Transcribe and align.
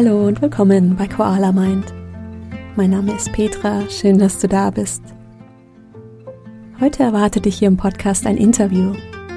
Hallo 0.00 0.28
und 0.28 0.40
willkommen 0.40 0.94
bei 0.94 1.08
Koala 1.08 1.50
Mind. 1.50 1.92
Mein 2.76 2.90
Name 2.90 3.16
ist 3.16 3.32
Petra, 3.32 3.82
schön, 3.90 4.16
dass 4.16 4.38
du 4.38 4.46
da 4.46 4.70
bist. 4.70 5.02
Heute 6.80 7.02
erwartet 7.02 7.46
dich 7.46 7.58
hier 7.58 7.66
im 7.66 7.76
Podcast 7.76 8.24
ein 8.24 8.36
Interview. 8.36 8.92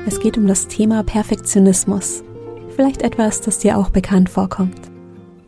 Es 0.05 0.19
geht 0.19 0.37
um 0.37 0.45
das 0.45 0.67
Thema 0.67 1.01
Perfektionismus. 1.01 2.23
Vielleicht 2.75 3.01
etwas, 3.01 3.41
das 3.41 3.57
dir 3.57 3.75
auch 3.75 3.89
bekannt 3.89 4.29
vorkommt. 4.29 4.79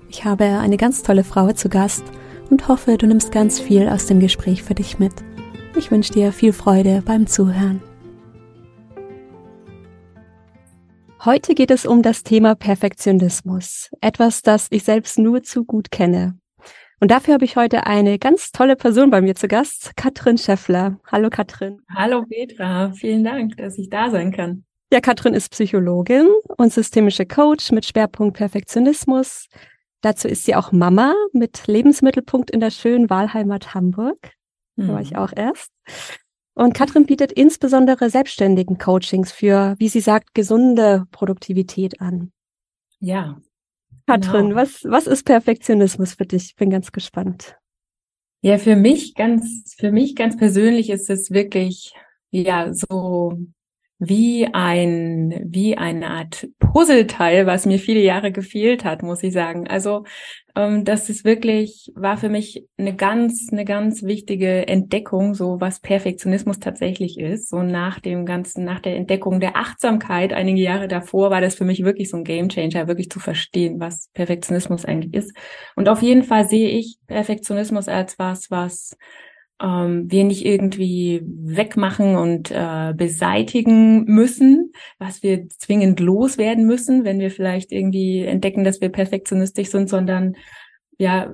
Ich 0.10 0.26
habe 0.26 0.46
eine 0.46 0.78
ganz 0.78 1.04
tolle 1.04 1.24
Frau 1.24 1.52
zu 1.52 1.70
Gast 1.70 2.06
und 2.50 2.68
hoffe, 2.68 2.98
du 2.98 3.06
nimmst 3.06 3.32
ganz 3.32 3.60
viel 3.60 3.90
aus 3.90 4.08
dem 4.08 4.20
Gespräch 4.20 4.64
für 4.64 4.74
dich 4.74 4.98
mit. 4.98 5.14
Ich 5.78 5.92
wünsche 5.92 6.14
dir 6.14 6.32
viel 6.32 6.54
Freude 6.54 7.04
beim 7.06 7.28
Zuhören. 7.28 7.84
Heute 11.26 11.56
geht 11.56 11.72
es 11.72 11.86
um 11.86 12.02
das 12.02 12.24
Thema 12.24 12.54
Perfektionismus. 12.54 13.90
Etwas, 14.02 14.42
das 14.42 14.68
ich 14.72 14.84
selbst 14.84 15.18
nur 15.18 15.42
zu 15.42 15.64
gut 15.64 15.90
kenne. 15.90 16.38
Und 17.00 17.12
dafür 17.12 17.36
habe 17.36 17.46
ich 17.46 17.56
heute 17.56 17.86
eine 17.86 18.20
ganz 18.20 18.52
tolle 18.52 18.76
Person 18.76 19.10
bei 19.10 19.22
mir 19.22 19.34
zu 19.34 19.48
Gast, 19.48 19.96
Katrin 19.96 20.38
Scheffler. 20.38 21.00
Hallo 21.10 21.30
Katrin. 21.30 21.80
Hallo 21.90 22.26
Petra, 22.26 22.92
vielen 22.92 23.24
Dank, 23.24 23.56
dass 23.56 23.78
ich 23.78 23.90
da 23.90 24.10
sein 24.10 24.34
kann. 24.34 24.66
Ja, 24.92 25.00
Katrin 25.00 25.34
ist 25.34 25.50
Psychologin 25.52 26.28
und 26.58 26.74
systemische 26.74 27.26
Coach 27.26 27.72
mit 27.72 27.86
Schwerpunkt 27.86 28.36
Perfektionismus. 28.36 29.48
Dazu 30.02 30.28
ist 30.28 30.44
sie 30.44 30.56
auch 30.56 30.74
Mama 30.74 31.16
mit 31.32 31.68
Lebensmittelpunkt 31.68 32.52
in 32.52 32.60
der 32.60 32.72
schönen 32.72 33.10
Wahlheimat 33.10 33.74
Hamburg. 33.74 34.34
Da 34.76 34.90
war 34.90 35.00
ich 35.00 35.12
mhm. 35.12 35.18
auch 35.18 35.32
erst. 35.34 35.70
Und 36.56 36.74
Katrin 36.74 37.06
bietet 37.06 37.32
insbesondere 37.32 38.10
selbstständigen 38.10 38.78
Coachings 38.78 39.32
für, 39.32 39.76
wie 39.80 39.90
sie 39.90 40.02
sagt, 40.02 40.36
gesunde 40.36 41.08
Produktivität 41.12 42.00
an. 42.00 42.32
Ja. 43.00 43.42
Katrin, 44.06 44.50
genau. 44.50 44.56
was, 44.56 44.84
was 44.84 45.08
ist 45.08 45.24
Perfektionismus 45.24 46.14
für 46.14 46.26
dich? 46.26 46.56
Bin 46.56 46.70
ganz 46.70 46.92
gespannt. 46.92 47.56
Ja, 48.42 48.58
für 48.58 48.76
mich 48.76 49.16
ganz, 49.16 49.74
für 49.78 49.92
mich 49.92 50.16
ganz 50.16 50.38
persönlich 50.38 50.90
ist 50.90 51.10
es 51.10 51.32
wirklich, 51.32 51.94
ja, 52.30 52.74
so 52.74 53.38
wie 54.08 54.48
ein, 54.52 55.42
wie 55.46 55.78
eine 55.78 56.10
Art 56.10 56.48
Puzzleteil, 56.60 57.46
was 57.46 57.66
mir 57.66 57.80
viele 57.80 58.02
Jahre 58.02 58.32
gefehlt 58.32 58.84
hat, 58.86 59.04
muss 59.04 59.24
ich 59.24 59.34
sagen. 59.34 59.68
Also, 59.68 60.04
ähm, 60.56 60.86
das 60.86 61.10
ist 61.10 61.26
wirklich, 61.26 61.92
war 61.96 62.18
für 62.18 62.30
mich 62.30 62.66
eine 62.78 62.96
ganz, 62.96 63.50
eine 63.52 63.66
ganz 63.66 64.04
wichtige 64.04 64.68
Entdeckung, 64.68 65.34
so 65.34 65.60
was 65.60 65.80
Perfektionismus 65.80 66.60
tatsächlich 66.60 67.20
ist. 67.20 67.50
So 67.50 67.64
nach 67.64 68.00
dem 68.00 68.26
ganzen, 68.26 68.64
nach 68.64 68.80
der 68.80 68.96
Entdeckung 68.96 69.40
der 69.40 69.56
Achtsamkeit 69.56 70.34
einige 70.34 70.62
Jahre 70.62 70.88
davor 70.88 71.32
war 71.32 71.42
das 71.42 71.56
für 71.56 71.66
mich 71.66 71.84
wirklich 71.84 72.10
so 72.10 72.18
ein 72.18 72.24
Gamechanger, 72.24 72.88
wirklich 72.88 73.10
zu 73.10 73.20
verstehen, 73.20 73.80
was 73.80 74.10
Perfektionismus 74.14 74.86
eigentlich 74.86 75.14
ist. 75.14 75.36
Und 75.76 75.90
auf 75.90 76.02
jeden 76.02 76.24
Fall 76.24 76.48
sehe 76.48 76.70
ich 76.70 76.98
Perfektionismus 77.08 77.88
als 77.88 78.20
was, 78.20 78.52
was 78.52 78.96
ähm, 79.64 80.12
wir 80.12 80.26
nicht 80.26 80.46
irgendwie 80.46 81.24
wegmachen 81.26 82.18
und 82.18 82.52
äh, 82.52 82.94
beseitigen 82.96 84.04
müssen, 84.04 84.74
was 85.00 85.24
wir 85.24 85.48
zwingend 85.48 86.02
loswerden 86.02 86.66
müssen, 86.66 87.06
wenn 87.06 87.20
wir 87.20 87.32
vielleicht 87.32 87.72
irgendwie 87.72 88.20
entdecken, 88.20 88.66
dass 88.66 88.82
wir 88.82 88.90
perfektionistisch 88.90 89.70
sind, 89.70 89.90
sondern 89.90 90.36
ja 90.98 91.34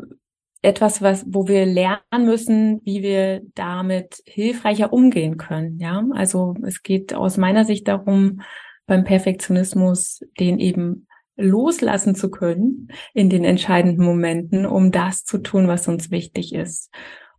etwas, 0.61 1.01
was, 1.01 1.25
wo 1.27 1.47
wir 1.47 1.65
lernen 1.65 2.25
müssen, 2.25 2.81
wie 2.83 3.01
wir 3.01 3.41
damit 3.55 4.21
hilfreicher 4.25 4.93
umgehen 4.93 5.37
können. 5.37 5.79
Ja, 5.79 6.05
also 6.11 6.53
es 6.63 6.83
geht 6.83 7.13
aus 7.15 7.37
meiner 7.37 7.65
Sicht 7.65 7.87
darum, 7.87 8.41
beim 8.85 9.05
Perfektionismus 9.05 10.19
den 10.39 10.59
eben 10.59 11.07
loslassen 11.35 12.15
zu 12.15 12.29
können 12.29 12.89
in 13.13 13.29
den 13.29 13.45
entscheidenden 13.45 14.03
Momenten, 14.03 14.65
um 14.65 14.91
das 14.91 15.23
zu 15.23 15.37
tun, 15.37 15.67
was 15.67 15.87
uns 15.87 16.11
wichtig 16.11 16.53
ist. 16.53 16.91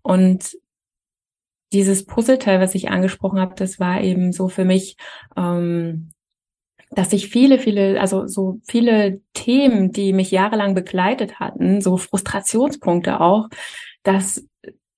Und 0.03 0.57
dieses 1.73 2.05
Puzzleteil, 2.05 2.61
was 2.61 2.75
ich 2.75 2.91
angesprochen 2.91 3.41
habe, 3.41 3.55
das 3.55 3.79
war 3.79 4.01
eben 4.01 4.33
so 4.33 4.49
für 4.49 4.65
mich, 4.65 4.97
ähm, 5.37 6.11
dass 6.91 7.13
ich 7.13 7.29
viele, 7.29 7.59
viele, 7.59 8.01
also 8.01 8.27
so 8.27 8.61
viele 8.67 9.21
Themen, 9.33 9.93
die 9.93 10.13
mich 10.13 10.31
jahrelang 10.31 10.75
begleitet 10.75 11.39
hatten, 11.39 11.81
so 11.81 11.97
Frustrationspunkte 11.97 13.21
auch, 13.21 13.49
dass 14.03 14.45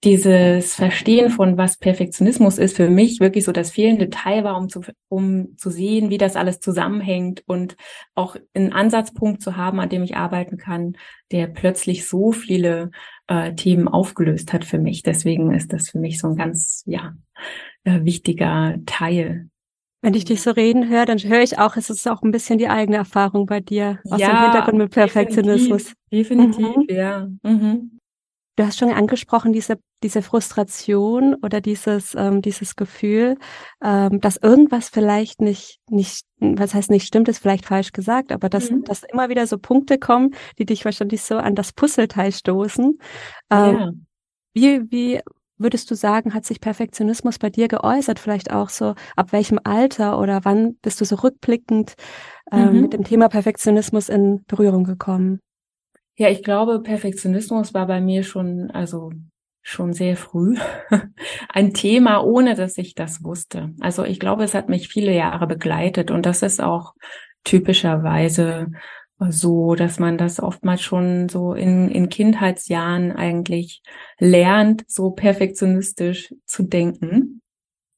dieses 0.05 0.75
Verstehen 0.75 1.31
von 1.31 1.57
was 1.57 1.77
Perfektionismus 1.77 2.59
ist 2.59 2.77
für 2.77 2.91
mich 2.91 3.21
wirklich 3.21 3.45
so 3.45 3.53
das 3.53 3.71
fehlende 3.71 4.11
Teil 4.11 4.43
war, 4.43 4.57
um 4.57 4.69
zu, 4.69 4.83
um 5.09 5.57
zu 5.57 5.71
sehen, 5.71 6.11
wie 6.11 6.19
das 6.19 6.35
alles 6.35 6.59
zusammenhängt 6.59 7.43
und 7.47 7.77
auch 8.15 8.37
einen 8.55 8.73
Ansatzpunkt 8.73 9.43
zu 9.43 9.57
haben, 9.57 9.79
an 9.79 9.89
dem 9.89 10.03
ich 10.03 10.17
arbeiten 10.17 10.57
kann, 10.57 10.97
der 11.31 11.47
plötzlich 11.47 12.09
so 12.09 12.33
viele 12.33 12.91
äh, 13.29 13.55
Themen 13.55 13.87
aufgelöst 13.87 14.53
hat 14.53 14.65
für 14.65 14.79
mich. 14.79 15.03
Deswegen 15.05 15.53
ist 15.53 15.73
das 15.73 15.91
für 15.91 15.99
mich 15.99 16.19
so 16.19 16.29
ein 16.29 16.37
ganz, 16.37 16.83
ja, 16.87 17.15
äh, 17.85 18.05
wichtiger 18.05 18.77
Teil. 18.87 19.49
Wenn 20.05 20.15
ich 20.15 20.25
dich 20.25 20.43
so 20.43 20.51
reden 20.51 20.89
höre, 20.89 21.07
dann 21.07 21.19
höre 21.19 21.43
ich 21.43 21.61
auch, 21.61 21.77
es 21.77 21.89
ist 21.89 22.09
auch 22.09 22.23
ein 22.23 22.33
bisschen 22.33 22.59
die 22.59 22.69
eigene 22.69 22.97
Erfahrung 22.97 23.47
bei 23.47 23.61
dir 23.61 24.01
aus 24.11 24.19
ja, 24.19 24.31
dem 24.31 24.43
Hintergrund 24.43 24.79
mit 24.79 24.91
Perfektionismus. 24.91 25.95
Definitiv, 26.13 26.57
definitiv 26.57 26.77
mhm. 26.77 26.97
ja. 26.97 27.29
Mhm. 27.45 28.01
Du 28.57 28.67
hast 28.67 28.79
schon 28.79 28.93
angesprochen, 28.93 29.55
diese, 29.55 29.79
diese 30.03 30.21
Frustration 30.21 31.35
oder 31.43 31.63
dieses, 31.63 32.15
ähm, 32.15 32.43
dieses 32.43 32.77
Gefühl, 32.77 33.39
ähm, 33.83 34.21
dass 34.21 34.37
irgendwas 34.37 34.91
vielleicht 34.91 35.41
nicht, 35.41 35.79
nicht, 35.89 36.27
was 36.39 36.75
heißt 36.75 36.91
nicht 36.91 37.07
stimmt, 37.07 37.29
ist 37.29 37.39
vielleicht 37.39 37.65
falsch 37.65 37.93
gesagt, 37.93 38.31
aber 38.31 38.51
dass, 38.51 38.71
mhm. 38.71 38.85
dass 38.85 39.05
immer 39.05 39.31
wieder 39.31 39.47
so 39.47 39.57
Punkte 39.57 39.99
kommen, 39.99 40.35
die 40.59 40.67
dich 40.67 40.85
wahrscheinlich 40.85 41.23
so 41.23 41.37
an 41.37 41.55
das 41.55 41.73
Puzzleteil 41.73 42.31
stoßen. 42.31 42.99
Ähm, 43.51 43.79
ja. 43.79 43.93
Wie, 44.55 44.91
wie 44.91 45.21
würdest 45.57 45.91
du 45.91 45.95
sagen, 45.95 46.35
hat 46.35 46.45
sich 46.45 46.61
Perfektionismus 46.61 47.39
bei 47.39 47.49
dir 47.49 47.69
geäußert? 47.69 48.19
Vielleicht 48.19 48.53
auch 48.53 48.69
so, 48.69 48.95
ab 49.17 49.33
welchem 49.33 49.61
Alter 49.65 50.19
oder 50.19 50.45
wann 50.45 50.77
bist 50.83 51.01
du 51.01 51.07
so 51.07 51.17
rückblickend 51.17 51.95
ähm, 52.51 52.75
mhm. 52.75 52.81
mit 52.83 52.93
dem 52.93 53.05
Thema 53.05 53.29
Perfektionismus 53.29 54.11
in 54.11 54.45
Berührung 54.47 54.85
gekommen? 54.85 55.41
Ja, 56.17 56.29
ich 56.29 56.43
glaube, 56.43 56.81
Perfektionismus 56.81 57.75
war 57.75 57.87
bei 57.87 58.01
mir 58.01 58.23
schon, 58.23 58.71
also 58.71 59.11
schon 59.63 59.93
sehr 59.93 60.17
früh 60.17 60.57
ein 61.49 61.73
Thema, 61.73 62.23
ohne 62.23 62.55
dass 62.55 62.77
ich 62.79 62.95
das 62.95 63.23
wusste. 63.23 63.71
Also 63.81 64.05
ich 64.05 64.19
glaube, 64.19 64.45
es 64.45 64.55
hat 64.55 64.69
mich 64.69 64.89
viele 64.89 65.15
Jahre 65.15 65.47
begleitet 65.47 66.11
und 66.11 66.27
das 66.27 66.43
ist 66.43 66.61
auch 66.61 66.95
typischerweise 67.45 68.69
so, 69.29 69.77
dass 69.77 70.01
man 70.01 70.19
das 70.19 70.41
oftmals 70.41 70.83
schon 70.83 71.29
so 71.29 71.55
in, 71.55 71.89
in 71.91 72.09
Kindheitsjahren 72.09 73.13
eigentlich 73.13 73.83
lernt, 74.19 74.85
so 74.89 75.11
perfektionistisch 75.11 76.35
zu 76.45 76.65
denken. 76.65 77.41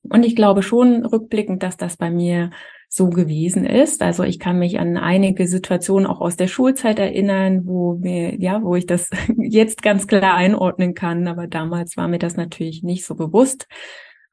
Und 0.02 0.24
ich 0.24 0.36
glaube 0.36 0.62
schon 0.62 1.06
rückblickend, 1.06 1.62
dass 1.62 1.78
das 1.78 1.96
bei 1.96 2.10
mir 2.10 2.50
so 2.94 3.10
gewesen 3.10 3.66
ist. 3.66 4.02
Also 4.02 4.22
ich 4.22 4.38
kann 4.38 4.60
mich 4.60 4.78
an 4.78 4.96
einige 4.96 5.48
Situationen 5.48 6.06
auch 6.06 6.20
aus 6.20 6.36
der 6.36 6.46
Schulzeit 6.46 7.00
erinnern, 7.00 7.66
wo 7.66 7.94
mir, 7.94 8.40
ja, 8.40 8.62
wo 8.62 8.76
ich 8.76 8.86
das 8.86 9.10
jetzt 9.36 9.82
ganz 9.82 10.06
klar 10.06 10.34
einordnen 10.34 10.94
kann. 10.94 11.26
Aber 11.26 11.48
damals 11.48 11.96
war 11.96 12.06
mir 12.06 12.20
das 12.20 12.36
natürlich 12.36 12.84
nicht 12.84 13.04
so 13.04 13.16
bewusst. 13.16 13.66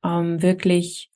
Ähm, 0.03 0.43
wirklich, 0.43 1.09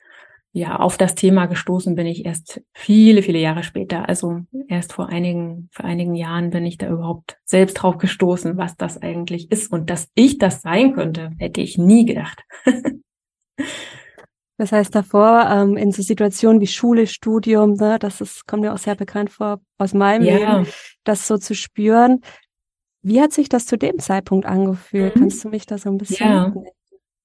ja, 0.53 0.79
auf 0.79 0.97
das 0.97 1.13
Thema 1.13 1.45
gestoßen 1.45 1.93
bin 1.93 2.07
ich 2.07 2.25
erst 2.25 2.61
viele, 2.73 3.21
viele 3.21 3.39
Jahre 3.39 3.61
später. 3.61 4.09
Also 4.09 4.39
erst 4.67 4.93
vor 4.93 5.09
einigen, 5.09 5.69
vor 5.71 5.85
einigen 5.85 6.15
Jahren 6.15 6.49
bin 6.49 6.65
ich 6.65 6.79
da 6.79 6.89
überhaupt 6.89 7.37
selbst 7.45 7.75
drauf 7.75 7.99
gestoßen, 7.99 8.57
was 8.57 8.75
das 8.75 8.99
eigentlich 8.99 9.51
ist. 9.51 9.71
Und 9.71 9.91
dass 9.91 10.09
ich 10.15 10.39
das 10.39 10.63
sein 10.63 10.93
könnte, 10.93 11.29
hätte 11.37 11.61
ich 11.61 11.77
nie 11.77 12.05
gedacht. 12.05 12.43
Das 14.57 14.71
heißt 14.71 14.95
davor, 14.95 15.49
ähm, 15.51 15.75
in 15.75 15.91
so 15.91 16.01
Situationen 16.01 16.61
wie 16.61 16.67
Schule, 16.67 17.07
Studium, 17.07 17.73
ne, 17.73 17.99
das 17.99 18.21
ist, 18.21 18.47
kommt 18.47 18.61
mir 18.61 18.73
auch 18.73 18.77
sehr 18.77 18.95
bekannt 18.95 19.29
vor 19.29 19.59
aus 19.77 19.93
meinem 19.93 20.23
ja. 20.23 20.37
Leben, 20.37 20.67
das 21.03 21.27
so 21.27 21.37
zu 21.37 21.55
spüren. 21.55 22.21
Wie 23.01 23.21
hat 23.21 23.33
sich 23.33 23.49
das 23.49 23.65
zu 23.65 23.77
dem 23.77 23.99
Zeitpunkt 23.99 24.45
angefühlt? 24.45 25.15
Mhm. 25.15 25.19
Kannst 25.19 25.43
du 25.43 25.49
mich 25.49 25.65
da 25.65 25.77
so 25.77 25.89
ein 25.89 25.97
bisschen? 25.97 26.27
Ja. 26.27 26.53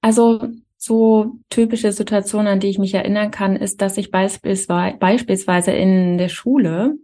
Also 0.01 0.49
so 0.77 1.37
typische 1.51 1.93
Situation, 1.93 2.47
an 2.47 2.59
die 2.59 2.69
ich 2.69 2.79
mich 2.79 2.95
erinnern 2.95 3.31
kann, 3.31 3.55
ist, 3.55 3.81
dass 3.81 3.97
ich 3.97 4.11
beispielsweise 4.11 5.73
in 5.73 6.19
der 6.19 6.29
Schule 6.29 6.97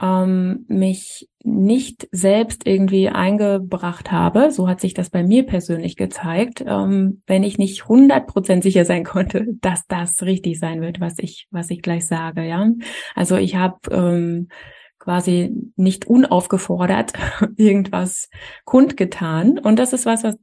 ähm, 0.00 0.64
mich 0.68 1.28
nicht 1.44 2.08
selbst 2.10 2.66
irgendwie 2.66 3.08
eingebracht 3.10 4.10
habe, 4.10 4.50
so 4.50 4.66
hat 4.66 4.80
sich 4.80 4.94
das 4.94 5.10
bei 5.10 5.22
mir 5.22 5.44
persönlich 5.44 5.96
gezeigt, 5.96 6.64
ähm, 6.66 7.22
wenn 7.26 7.42
ich 7.42 7.58
nicht 7.58 7.86
hundert 7.86 8.26
Prozent 8.26 8.62
sicher 8.62 8.84
sein 8.84 9.04
konnte, 9.04 9.46
dass 9.60 9.86
das 9.86 10.22
richtig 10.22 10.58
sein 10.58 10.80
wird, 10.80 11.00
was 11.00 11.18
ich, 11.18 11.46
was 11.50 11.70
ich 11.70 11.82
gleich 11.82 12.06
sage, 12.06 12.44
ja. 12.44 12.70
Also 13.14 13.36
ich 13.36 13.56
habe 13.56 13.78
ähm, 13.90 14.48
quasi 15.04 15.54
nicht 15.76 16.06
unaufgefordert 16.06 17.12
irgendwas 17.56 18.30
kundgetan. 18.64 19.58
Und 19.58 19.78
das 19.78 19.92
ist 19.92 20.06
was, 20.06 20.24
was 20.24 20.36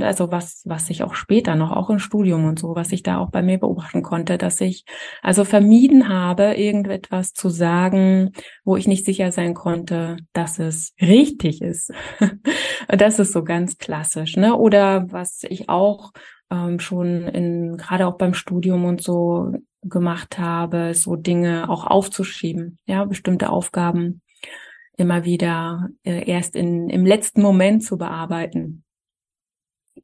also 0.00 0.30
was, 0.30 0.62
was 0.66 0.90
ich 0.90 1.02
auch 1.02 1.14
später 1.14 1.54
noch, 1.54 1.70
auch 1.70 1.88
im 1.88 1.98
Studium 1.98 2.44
und 2.44 2.58
so, 2.58 2.74
was 2.74 2.92
ich 2.92 3.02
da 3.02 3.18
auch 3.18 3.30
bei 3.30 3.42
mir 3.42 3.58
beobachten 3.58 4.02
konnte, 4.02 4.36
dass 4.36 4.60
ich 4.60 4.84
also 5.22 5.44
vermieden 5.44 6.08
habe, 6.08 6.54
irgendetwas 6.54 7.32
zu 7.32 7.48
sagen, 7.48 8.32
wo 8.64 8.76
ich 8.76 8.86
nicht 8.86 9.06
sicher 9.06 9.32
sein 9.32 9.54
konnte, 9.54 10.18
dass 10.34 10.58
es 10.58 10.92
richtig 11.00 11.62
ist. 11.62 11.92
das 12.88 13.18
ist 13.18 13.32
so 13.32 13.44
ganz 13.44 13.78
klassisch, 13.78 14.36
ne? 14.36 14.56
Oder 14.56 15.10
was 15.10 15.42
ich 15.48 15.70
auch 15.70 16.12
ähm, 16.50 16.78
schon 16.80 17.28
in, 17.28 17.76
gerade 17.78 18.06
auch 18.08 18.18
beim 18.18 18.34
Studium 18.34 18.84
und 18.84 19.00
so 19.00 19.52
gemacht 19.82 20.38
habe, 20.38 20.94
so 20.94 21.16
Dinge 21.16 21.68
auch 21.68 21.86
aufzuschieben, 21.86 22.78
ja, 22.86 23.04
bestimmte 23.04 23.50
Aufgaben 23.50 24.22
immer 24.96 25.24
wieder 25.24 25.88
äh, 26.04 26.28
erst 26.28 26.54
in, 26.56 26.88
im 26.88 27.04
letzten 27.04 27.42
Moment 27.42 27.82
zu 27.82 27.96
bearbeiten. 27.98 28.84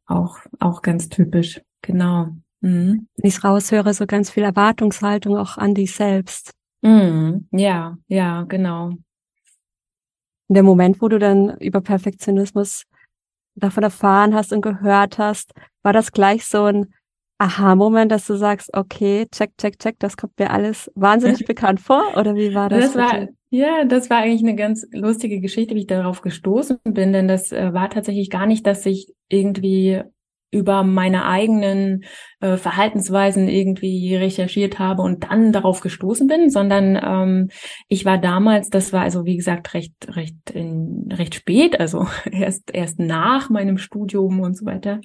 Auch, 0.06 0.38
auch 0.58 0.82
ganz 0.82 1.08
typisch, 1.08 1.60
genau. 1.82 2.28
Mhm. 2.60 3.08
Wenn 3.16 3.28
ich 3.28 3.44
raushöre, 3.44 3.94
so 3.94 4.06
ganz 4.06 4.30
viel 4.30 4.42
Erwartungshaltung 4.42 5.36
auch 5.36 5.58
an 5.58 5.74
dich 5.74 5.94
selbst. 5.94 6.52
Mhm. 6.82 7.48
Ja, 7.52 7.98
ja, 8.08 8.42
genau. 8.44 8.90
In 10.48 10.54
dem 10.54 10.64
Moment, 10.64 11.02
wo 11.02 11.08
du 11.08 11.18
dann 11.18 11.58
über 11.58 11.80
Perfektionismus 11.80 12.84
davon 13.54 13.82
erfahren 13.82 14.34
hast 14.34 14.52
und 14.52 14.62
gehört 14.62 15.18
hast, 15.18 15.52
war 15.82 15.92
das 15.92 16.12
gleich 16.12 16.46
so 16.46 16.64
ein 16.64 16.94
Aha-Moment, 17.38 18.10
dass 18.10 18.26
du 18.26 18.36
sagst, 18.36 18.70
okay, 18.74 19.26
check, 19.30 19.56
check, 19.58 19.78
check, 19.78 19.96
das 20.00 20.16
kommt 20.16 20.38
mir 20.38 20.50
alles 20.50 20.90
wahnsinnig 20.94 21.44
bekannt 21.46 21.80
vor? 21.80 22.16
Oder 22.16 22.34
wie 22.34 22.54
war 22.54 22.68
das? 22.68 22.92
das 22.92 22.96
war, 22.96 23.28
ja, 23.50 23.84
das 23.84 24.10
war 24.10 24.18
eigentlich 24.18 24.42
eine 24.42 24.56
ganz 24.56 24.86
lustige 24.92 25.40
Geschichte, 25.40 25.74
wie 25.74 25.80
ich 25.80 25.86
darauf 25.86 26.20
gestoßen 26.20 26.78
bin, 26.84 27.12
denn 27.12 27.28
das 27.28 27.52
äh, 27.52 27.72
war 27.72 27.90
tatsächlich 27.90 28.28
gar 28.28 28.46
nicht, 28.46 28.66
dass 28.66 28.84
ich 28.86 29.14
irgendwie 29.28 30.02
über 30.50 30.82
meine 30.82 31.26
eigenen 31.26 32.04
äh, 32.40 32.56
Verhaltensweisen 32.56 33.48
irgendwie 33.48 34.16
recherchiert 34.16 34.78
habe 34.78 35.02
und 35.02 35.24
dann 35.24 35.52
darauf 35.52 35.80
gestoßen 35.80 36.26
bin, 36.26 36.48
sondern 36.48 36.98
ähm, 37.02 37.48
ich 37.88 38.04
war 38.06 38.16
damals, 38.18 38.70
das 38.70 38.92
war 38.92 39.02
also 39.02 39.26
wie 39.26 39.36
gesagt 39.36 39.74
recht 39.74 39.92
recht 40.16 40.50
in, 40.50 41.08
recht 41.12 41.34
spät, 41.34 41.78
also 41.78 42.06
erst 42.32 42.74
erst 42.74 42.98
nach 42.98 43.50
meinem 43.50 43.76
Studium 43.76 44.40
und 44.40 44.56
so 44.56 44.64
weiter. 44.64 45.00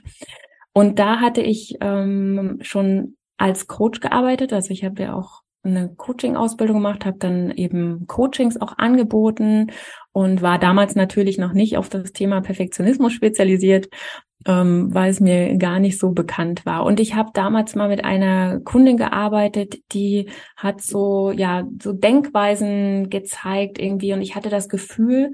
Und 0.74 1.00
da 1.00 1.20
hatte 1.20 1.42
ich 1.42 1.78
ähm, 1.82 2.60
schon 2.62 3.16
als 3.38 3.68
Coach 3.68 4.00
gearbeitet, 4.00 4.54
also 4.54 4.72
ich 4.72 4.84
habe 4.84 5.04
ja 5.04 5.14
auch 5.14 5.44
eine 5.64 5.94
Coaching-Ausbildung 5.96 6.78
gemacht, 6.78 7.06
habe 7.06 7.18
dann 7.20 7.52
eben 7.52 8.06
Coachings 8.08 8.60
auch 8.60 8.78
angeboten 8.78 9.72
und 10.12 10.42
war 10.42 10.60
damals 10.60 10.96
natürlich 10.96 11.38
noch 11.38 11.54
nicht 11.54 11.78
auf 11.78 11.90
das 11.90 12.12
Thema 12.12 12.42
Perfektionismus 12.42 13.14
spezialisiert, 13.14 13.88
ähm, 14.46 14.94
weil 14.94 15.10
es 15.10 15.22
mir 15.22 15.58
gar 15.58 15.80
nicht 15.80 16.00
so 16.00 16.12
bekannt 16.12 16.66
war. 16.66 16.84
Und 16.84 17.00
ich 17.00 17.16
habe 17.16 17.32
damals 17.34 17.76
mal 17.76 17.88
mit 17.88 18.04
einer 18.04 18.60
Kundin 18.60 18.98
gearbeitet, 18.98 19.78
die 19.94 20.30
hat 20.58 20.82
so 20.82 21.32
ja 21.32 21.66
so 21.82 21.94
Denkweisen 21.94 23.10
gezeigt 23.10 23.80
irgendwie 23.80 24.12
und 24.14 24.22
ich 24.22 24.36
hatte 24.36 24.50
das 24.50 24.68
Gefühl, 24.68 25.32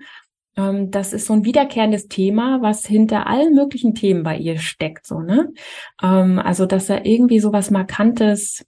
das 0.90 1.14
ist 1.14 1.26
so 1.26 1.34
ein 1.34 1.46
wiederkehrendes 1.46 2.08
Thema, 2.08 2.62
was 2.62 2.86
hinter 2.86 3.28
allen 3.28 3.54
möglichen 3.54 3.94
Themen 3.96 4.24
bei 4.24 4.38
ihr 4.38 4.58
steckt, 4.58 5.06
so 5.06 5.20
ne. 5.20 5.54
Ähm, 6.02 6.40
also 6.40 6.66
dass 6.66 6.88
da 6.88 7.02
irgendwie 7.04 7.40
so 7.40 7.54
was 7.54 7.72
Markantes 7.72 8.66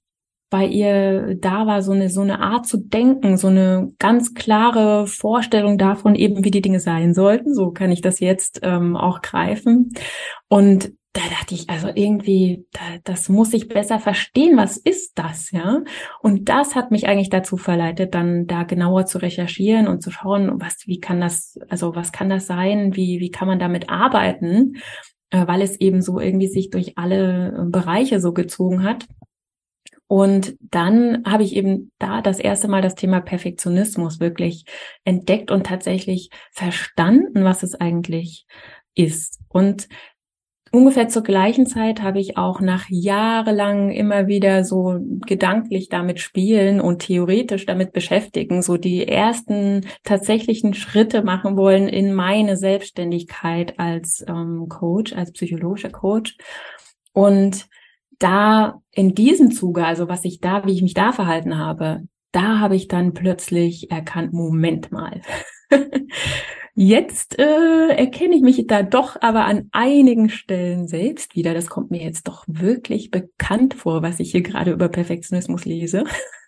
bei 0.52 0.66
ihr 0.66 1.36
da 1.36 1.66
war, 1.66 1.82
so 1.82 1.94
eine, 1.94 2.10
so 2.10 2.22
eine 2.22 2.42
Art 2.42 2.68
zu 2.68 2.78
denken, 2.78 3.38
so 3.38 3.48
eine 3.48 3.94
ganz 4.00 4.34
klare 4.34 5.08
Vorstellung 5.08 5.78
davon 5.78 6.14
eben, 6.14 6.44
wie 6.44 6.52
die 6.52 6.62
Dinge 6.62 6.82
sein 6.82 7.14
sollten. 7.14 7.56
So 7.56 7.72
kann 7.72 7.90
ich 7.90 8.02
das 8.02 8.20
jetzt 8.20 8.60
ähm, 8.62 8.98
auch 8.98 9.22
greifen. 9.22 9.94
Und 10.50 10.92
da 11.14 11.22
dachte 11.30 11.56
ich, 11.56 11.70
also 11.70 11.90
irgendwie, 11.94 12.66
da, 12.72 12.80
das 13.04 13.28
muss 13.28 13.54
ich 13.54 13.68
besser 13.68 14.00
verstehen. 14.00 14.56
Was 14.58 14.78
ist 14.78 15.20
das, 15.20 15.52
ja? 15.52 15.84
Und 16.22 16.48
das 16.48 16.76
hat 16.76 16.92
mich 16.92 17.08
eigentlich 17.08 17.30
dazu 17.30 17.58
verleitet, 17.58 18.16
dann 18.16 18.48
da 18.48 18.64
genauer 18.64 19.06
zu 19.06 19.18
recherchieren 19.18 19.88
und 19.88 20.02
zu 20.02 20.12
schauen, 20.12 20.62
was, 20.62 20.88
wie 20.88 21.00
kann 21.00 21.20
das, 21.20 21.60
also 21.68 21.96
was 21.96 22.14
kann 22.14 22.30
das 22.30 22.48
sein? 22.48 22.96
Wie, 22.96 23.20
wie 23.20 23.32
kann 23.32 23.48
man 23.48 23.60
damit 23.60 23.90
arbeiten? 23.90 24.78
Äh, 25.32 25.48
weil 25.48 25.62
es 25.62 25.80
eben 25.82 26.02
so 26.02 26.20
irgendwie 26.20 26.48
sich 26.48 26.70
durch 26.70 26.98
alle 26.98 27.68
Bereiche 27.70 28.22
so 28.22 28.32
gezogen 28.34 28.84
hat. 28.84 29.08
Und 30.08 30.58
dann 30.60 31.24
habe 31.26 31.44
ich 31.44 31.56
eben 31.56 31.92
da 31.98 32.22
das 32.22 32.40
erste 32.40 32.68
Mal 32.68 32.82
das 32.82 32.96
Thema 32.96 33.22
Perfektionismus 33.22 34.20
wirklich 34.20 34.66
entdeckt 35.06 35.52
und 35.52 35.66
tatsächlich 35.66 36.30
verstanden, 36.52 37.46
was 37.46 37.64
es 37.64 37.76
eigentlich 37.76 38.46
ist. 38.94 39.40
Und 39.48 39.88
ungefähr 40.72 41.10
zur 41.10 41.24
gleichen 41.24 41.68
Zeit 41.68 42.02
habe 42.02 42.20
ich 42.20 42.38
auch 42.38 42.62
nach 42.62 42.86
jahrelang 42.90 43.92
immer 43.92 44.28
wieder 44.28 44.64
so 44.64 44.98
gedanklich 45.26 45.90
damit 45.90 46.20
spielen 46.20 46.80
und 46.82 47.00
theoretisch 47.00 47.66
damit 47.66 47.92
beschäftigen, 47.92 48.62
so 48.62 48.78
die 48.78 49.08
ersten 49.08 49.86
tatsächlichen 50.04 50.74
Schritte 50.74 51.24
machen 51.24 51.58
wollen 51.58 51.88
in 51.88 52.14
meine 52.14 52.58
Selbstständigkeit 52.58 53.80
als 53.80 54.24
ähm, 54.28 54.68
Coach, 54.70 55.14
als 55.14 55.34
psychologischer 55.34 55.92
Coach. 55.92 56.38
Und 57.14 57.68
da 58.20 58.82
in 58.92 59.14
diesem 59.14 59.52
Zuge, 59.52 59.86
also 59.86 60.08
was 60.08 60.24
ich 60.26 60.40
da, 60.40 60.66
wie 60.66 60.74
ich 60.74 60.82
mich 60.82 60.94
da 60.94 61.12
verhalten 61.12 61.58
habe, 61.58 62.04
da 62.32 62.60
habe 62.60 62.76
ich 62.76 62.88
dann 62.88 63.14
plötzlich 63.14 63.92
erkannt, 63.92 64.32
Moment 64.32 64.92
mal. 64.92 65.22
Jetzt 66.74 67.38
äh, 67.38 67.90
erkenne 67.90 68.36
ich 68.36 68.42
mich 68.42 68.66
da 68.68 68.82
doch 68.82 69.18
aber 69.22 69.46
an 69.46 69.68
einigen 69.72 70.30
Stellen 70.30 70.88
selbst 70.88 71.36
wieder. 71.36 71.54
Das 71.54 71.68
kommt 71.70 71.92
mir 71.92 72.02
jetzt 72.02 72.28
doch 72.28 72.46
wirklich 72.48 73.12
bekannt 73.12 73.74
vor, 73.74 74.02
was 74.02 74.20
ich 74.20 74.32
hier 74.32 74.42
gerade 74.42 74.72
über 74.72 74.88
Perfektionismus 74.88 75.66
lese. 75.66 76.06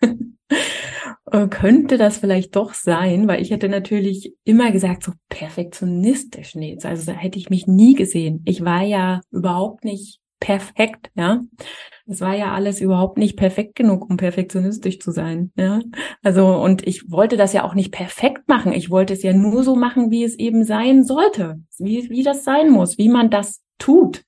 äh, 1.30 1.48
könnte 1.48 1.98
das 1.98 2.18
vielleicht 2.18 2.56
doch 2.56 2.72
sein, 2.72 3.28
weil 3.28 3.42
ich 3.42 3.50
hätte 3.50 3.68
natürlich 3.68 4.34
immer 4.44 4.70
gesagt, 4.72 5.04
so 5.04 5.12
perfektionistisch, 5.28 6.54
nee, 6.54 6.78
also 6.82 7.12
da 7.12 7.18
hätte 7.18 7.38
ich 7.38 7.50
mich 7.50 7.66
nie 7.66 7.94
gesehen. 7.94 8.42
Ich 8.46 8.64
war 8.64 8.82
ja 8.82 9.20
überhaupt 9.30 9.84
nicht 9.84 10.20
perfekt, 10.44 11.10
ja. 11.14 11.40
Es 12.06 12.20
war 12.20 12.36
ja 12.36 12.52
alles 12.52 12.82
überhaupt 12.82 13.16
nicht 13.16 13.34
perfekt 13.34 13.76
genug, 13.76 14.10
um 14.10 14.18
perfektionistisch 14.18 14.98
zu 14.98 15.10
sein, 15.10 15.52
ja. 15.56 15.80
Also, 16.22 16.46
und 16.56 16.86
ich 16.86 17.10
wollte 17.10 17.38
das 17.38 17.54
ja 17.54 17.64
auch 17.64 17.74
nicht 17.74 17.92
perfekt 17.92 18.46
machen. 18.46 18.74
Ich 18.74 18.90
wollte 18.90 19.14
es 19.14 19.22
ja 19.22 19.32
nur 19.32 19.64
so 19.64 19.74
machen, 19.74 20.10
wie 20.10 20.22
es 20.22 20.38
eben 20.38 20.64
sein 20.64 21.02
sollte, 21.02 21.60
wie, 21.78 22.10
wie 22.10 22.22
das 22.22 22.44
sein 22.44 22.68
muss, 22.68 22.98
wie 22.98 23.08
man 23.08 23.30
das 23.30 23.62
tut. 23.78 24.22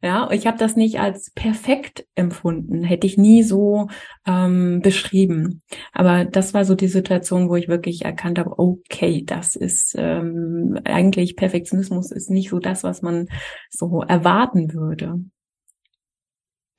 Ja, 0.00 0.30
ich 0.32 0.46
habe 0.46 0.56
das 0.56 0.74
nicht 0.74 0.98
als 1.00 1.30
perfekt 1.32 2.06
empfunden, 2.14 2.82
hätte 2.82 3.06
ich 3.06 3.18
nie 3.18 3.42
so 3.42 3.88
ähm, 4.26 4.80
beschrieben. 4.82 5.62
Aber 5.92 6.24
das 6.24 6.54
war 6.54 6.64
so 6.64 6.74
die 6.74 6.88
Situation, 6.88 7.50
wo 7.50 7.56
ich 7.56 7.68
wirklich 7.68 8.06
erkannt 8.06 8.38
habe, 8.38 8.58
okay, 8.58 9.22
das 9.24 9.54
ist 9.54 9.94
ähm, 9.98 10.80
eigentlich 10.84 11.36
Perfektionismus 11.36 12.10
ist 12.10 12.30
nicht 12.30 12.48
so 12.48 12.58
das, 12.58 12.82
was 12.82 13.02
man 13.02 13.28
so 13.70 14.00
erwarten 14.00 14.72
würde. 14.72 15.20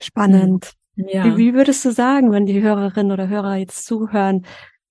Spannend. 0.04 0.74
Ja. 0.96 1.26
Wie, 1.26 1.38
wie 1.38 1.54
würdest 1.54 1.84
du 1.86 1.92
sagen, 1.92 2.32
wenn 2.32 2.46
die 2.46 2.62
Hörerinnen 2.62 3.12
oder 3.12 3.28
Hörer 3.28 3.56
jetzt 3.56 3.86
zuhören, 3.86 4.46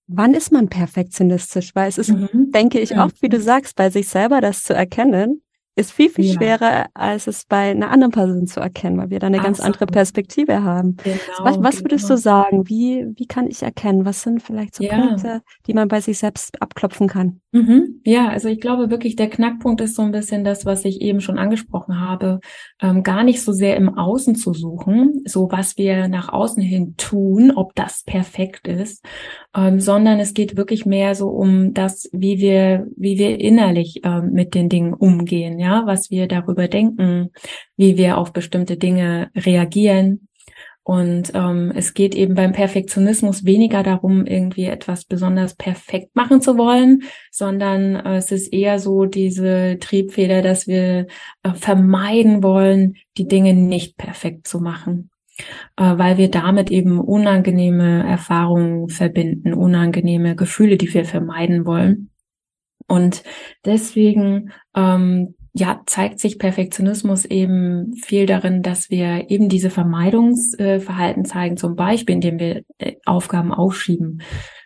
wann 0.07 0.35
ist 0.35 0.52
man 0.52 0.69
perfektionistisch? 0.69 1.75
Weil 1.75 1.88
es 1.88 1.99
ist, 1.99 2.11
mhm. 2.11 2.50
denke 2.50 2.81
ich, 2.81 2.99
oft, 2.99 3.23
wie 3.23 3.28
du 3.28 3.40
sagst, 3.40 3.76
bei 3.76 3.90
sich 3.90 4.09
selber 4.09 4.40
das 4.40 4.64
zu 4.64 4.75
erkennen, 4.75 5.42
ist 5.75 5.93
viel, 5.93 6.11
viel 6.11 6.26
ja. 6.26 6.35
schwerer, 6.35 6.87
als 6.93 7.26
es 7.26 7.47
bei 7.47 7.71
einer 7.71 7.91
anderen 7.91 8.12
Person 8.12 8.47
zu 8.47 8.61
erkennen, 8.61 8.99
weil 8.99 9.11
wir 9.11 9.19
da 9.21 9.29
eine 9.29 9.38
Absolut. 9.38 9.59
ganz 9.59 9.67
andere 9.67 9.87
Perspektive 9.87 10.62
haben. 10.62 10.97
Genau, 11.02 11.17
was, 11.41 11.62
was 11.62 11.81
würdest 11.83 12.05
genau. 12.05 12.17
du 12.17 12.21
sagen? 12.21 12.69
Wie, 12.69 13.07
wie 13.17 13.26
kann 13.26 13.47
ich 13.47 13.62
erkennen? 13.62 14.05
Was 14.05 14.23
sind 14.23 14.43
vielleicht 14.43 14.75
so 14.75 14.85
ja. 14.85 14.95
Punkte, 14.99 15.43
die 15.67 15.73
man 15.73 15.88
bei 15.88 16.00
sich 16.00 16.19
selbst 16.19 16.61
abklopfen 16.61 17.09
kann? 17.09 17.41
Mhm. 17.52 18.00
Ja, 18.05 18.29
also 18.29 18.49
ich 18.49 18.61
glaube 18.61 18.91
wirklich, 18.91 19.17
der 19.17 19.31
Knackpunkt 19.31 19.81
ist 19.81 19.95
so 19.95 20.02
ein 20.02 20.12
bisschen 20.12 20.45
das, 20.45 20.67
was 20.67 20.85
ich 20.85 21.00
eben 21.00 21.21
schon 21.21 21.38
angesprochen 21.38 22.00
habe, 22.00 22.41
ähm, 22.81 23.02
gar 23.02 23.25
nicht 23.25 23.43
so 23.43 23.52
sehr 23.52 23.76
im 23.76 23.97
Außen 23.97 24.35
zu 24.35 24.52
suchen, 24.52 25.23
so 25.26 25.49
was 25.50 25.79
wir 25.79 26.09
nach 26.09 26.31
außen 26.31 26.62
hin 26.62 26.95
tun, 26.97 27.50
ob 27.50 27.75
das 27.75 28.05
perfekt 28.05 28.69
ist, 28.69 29.05
ähm, 29.55 29.81
sondern 29.81 30.19
es 30.19 30.35
geht 30.35 30.57
wirklich 30.57 30.87
mehr 30.87 31.14
so 31.14 31.29
um 31.29 31.73
das, 31.73 32.09
wie 32.12 32.38
wir, 32.38 32.87
wie 32.97 33.19
wir 33.19 33.41
innerlich 33.41 34.00
ähm, 34.05 34.33
mit 34.33 34.55
den 34.55 34.69
Dingen 34.69 34.95
umgehen 34.95 35.62
ja, 35.62 35.87
was 35.87 36.11
wir 36.11 36.26
darüber 36.28 36.69
denken, 36.69 37.31
wie 37.76 37.97
wir 37.97 38.19
auf 38.19 38.33
bestimmte 38.33 38.76
Dinge 38.76 39.31
reagieren. 39.37 40.28
Und 40.85 41.31
ähm, 41.35 41.73
es 41.76 41.95
geht 41.95 42.14
eben 42.16 42.35
beim 42.35 42.50
Perfektionismus 42.52 43.45
weniger 43.45 43.85
darum, 43.85 44.26
irgendwie 44.26 44.64
etwas 44.64 45.04
besonders 45.04 45.54
perfekt 45.54 46.16
machen 46.16 46.40
zu 46.40 46.59
wollen, 46.59 47.04
sondern 47.31 47.95
äh, 47.95 48.16
es 48.16 48.33
ist 48.33 48.52
eher 48.52 48.81
so 48.81 49.04
diese 49.04 49.78
Triebfeder, 49.78 50.42
dass 50.42 50.66
wir 50.66 51.07
äh, 51.45 51.54
vermeiden 51.54 52.42
wollen, 52.42 52.97
die 53.16 53.28
Dinge 53.28 53.54
nicht 53.54 53.97
perfekt 53.97 54.49
zu 54.49 54.59
machen. 54.59 55.11
äh, 55.76 55.99
weil 55.99 56.19
wir 56.19 56.31
damit 56.31 56.71
eben 56.71 57.00
unangenehme 57.00 58.07
Erfahrungen 58.07 58.88
verbinden, 58.88 59.54
unangenehme 59.54 60.37
Gefühle, 60.37 60.76
die 60.76 60.92
wir 60.92 61.04
vermeiden 61.04 61.64
wollen. 61.66 62.11
Und 62.88 63.23
deswegen 63.64 64.52
ähm, 64.76 65.35
ja, 65.54 65.82
zeigt 65.87 66.18
sich 66.18 66.38
Perfektionismus 66.38 67.26
eben 67.26 67.94
viel 67.94 68.25
darin, 68.25 68.62
dass 68.62 68.88
wir 68.88 69.30
eben 69.30 69.49
diese 69.50 69.68
Vermeidungsverhalten 69.68 71.26
zeigen, 71.26 71.59
zum 71.59 71.76
Beispiel, 71.76 72.14
indem 72.14 72.38
wir 72.38 72.62
äh, 72.78 72.94
Aufgaben 73.04 73.52
aufschieben, 73.52 74.23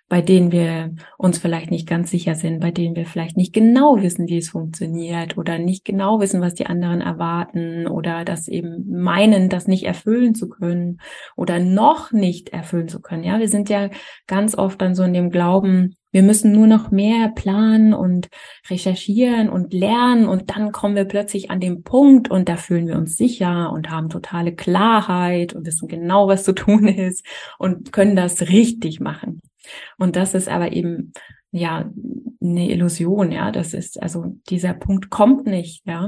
bei 0.08 0.22
denen 0.22 0.52
wir 0.52 0.94
uns 1.18 1.38
vielleicht 1.38 1.70
nicht 1.72 1.88
ganz 1.88 2.10
sicher 2.10 2.36
sind, 2.36 2.60
bei 2.60 2.70
denen 2.70 2.94
wir 2.94 3.06
vielleicht 3.06 3.36
nicht 3.36 3.52
genau 3.52 4.00
wissen, 4.00 4.28
wie 4.28 4.38
es 4.38 4.50
funktioniert 4.50 5.36
oder 5.36 5.58
nicht 5.58 5.84
genau 5.84 6.20
wissen, 6.20 6.40
was 6.40 6.54
die 6.54 6.66
anderen 6.66 7.00
erwarten 7.00 7.88
oder 7.88 8.24
das 8.24 8.46
eben 8.46 8.84
meinen, 8.88 9.48
das 9.48 9.66
nicht 9.66 9.84
erfüllen 9.84 10.36
zu 10.36 10.48
können 10.48 11.00
oder 11.34 11.58
noch 11.58 12.12
nicht 12.12 12.50
erfüllen 12.50 12.88
zu 12.88 13.00
können. 13.00 13.24
Ja, 13.24 13.40
wir 13.40 13.48
sind 13.48 13.68
ja 13.68 13.90
ganz 14.28 14.56
oft 14.56 14.80
dann 14.80 14.94
so 14.94 15.02
in 15.02 15.12
dem 15.12 15.30
Glauben, 15.30 15.96
wir 16.12 16.22
müssen 16.22 16.52
nur 16.52 16.66
noch 16.66 16.90
mehr 16.90 17.28
planen 17.34 17.92
und 17.92 18.28
recherchieren 18.70 19.50
und 19.50 19.74
lernen 19.74 20.28
und 20.28 20.50
dann 20.50 20.72
kommen 20.72 20.94
wir 20.94 21.04
plötzlich 21.04 21.50
an 21.50 21.60
den 21.60 21.82
Punkt 21.82 22.30
und 22.30 22.48
da 22.48 22.56
fühlen 22.56 22.86
wir 22.86 22.96
uns 22.96 23.16
sicher 23.16 23.70
und 23.72 23.90
haben 23.90 24.08
totale 24.08 24.54
Klarheit 24.54 25.52
und 25.52 25.66
wissen 25.66 25.88
genau, 25.88 26.28
was 26.28 26.44
zu 26.44 26.54
tun 26.54 26.86
ist 26.88 27.26
und 27.58 27.92
können 27.92 28.16
das 28.16 28.42
richtig 28.42 29.00
machen. 29.00 29.40
Und 29.98 30.16
das 30.16 30.34
ist 30.34 30.48
aber 30.48 30.72
eben 30.72 31.12
ja 31.50 31.90
eine 32.40 32.70
Illusion, 32.70 33.32
ja, 33.32 33.50
das 33.50 33.74
ist 33.74 34.02
also 34.02 34.36
dieser 34.48 34.74
Punkt 34.74 35.10
kommt 35.10 35.46
nicht, 35.46 35.86
ja. 35.86 36.06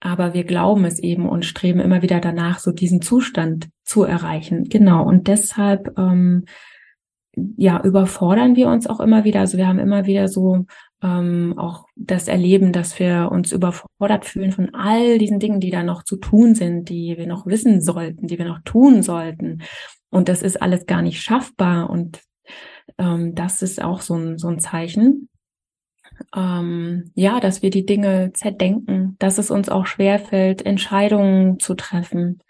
Aber 0.00 0.34
wir 0.34 0.44
glauben 0.44 0.84
es 0.84 0.98
eben 0.98 1.28
und 1.28 1.44
streben 1.44 1.80
immer 1.80 2.02
wieder 2.02 2.20
danach, 2.20 2.58
so 2.58 2.70
diesen 2.70 3.00
Zustand 3.00 3.68
zu 3.82 4.04
erreichen. 4.04 4.64
Genau. 4.64 5.04
Und 5.04 5.26
deshalb 5.26 5.96
ähm, 5.98 6.44
ja, 7.56 7.82
überfordern 7.82 8.56
wir 8.56 8.68
uns 8.68 8.86
auch 8.86 9.00
immer 9.00 9.24
wieder. 9.24 9.40
Also 9.40 9.58
wir 9.58 9.68
haben 9.68 9.78
immer 9.78 10.06
wieder 10.06 10.28
so 10.28 10.66
ähm, 11.02 11.54
auch 11.58 11.86
das 11.94 12.28
Erleben, 12.28 12.72
dass 12.72 12.98
wir 12.98 13.28
uns 13.30 13.52
überfordert 13.52 14.24
fühlen 14.24 14.52
von 14.52 14.74
all 14.74 15.18
diesen 15.18 15.38
Dingen, 15.38 15.60
die 15.60 15.70
da 15.70 15.82
noch 15.82 16.02
zu 16.02 16.16
tun 16.16 16.54
sind, 16.54 16.88
die 16.88 17.16
wir 17.18 17.26
noch 17.26 17.46
wissen 17.46 17.82
sollten, 17.82 18.26
die 18.26 18.38
wir 18.38 18.46
noch 18.46 18.60
tun 18.64 19.02
sollten. 19.02 19.62
Und 20.10 20.28
das 20.28 20.42
ist 20.42 20.60
alles 20.62 20.86
gar 20.86 21.02
nicht 21.02 21.20
schaffbar. 21.20 21.90
Und 21.90 22.20
ähm, 22.98 23.34
das 23.34 23.62
ist 23.62 23.82
auch 23.82 24.00
so 24.00 24.14
ein, 24.14 24.38
so 24.38 24.48
ein 24.48 24.58
Zeichen. 24.58 25.28
Ähm, 26.34 27.10
ja, 27.14 27.40
dass 27.40 27.62
wir 27.62 27.70
die 27.70 27.84
Dinge 27.84 28.32
zerdenken, 28.32 29.16
dass 29.18 29.38
es 29.38 29.50
uns 29.50 29.68
auch 29.68 29.86
schwerfällt, 29.86 30.64
Entscheidungen 30.64 31.58
zu 31.58 31.74
treffen, 31.74 32.42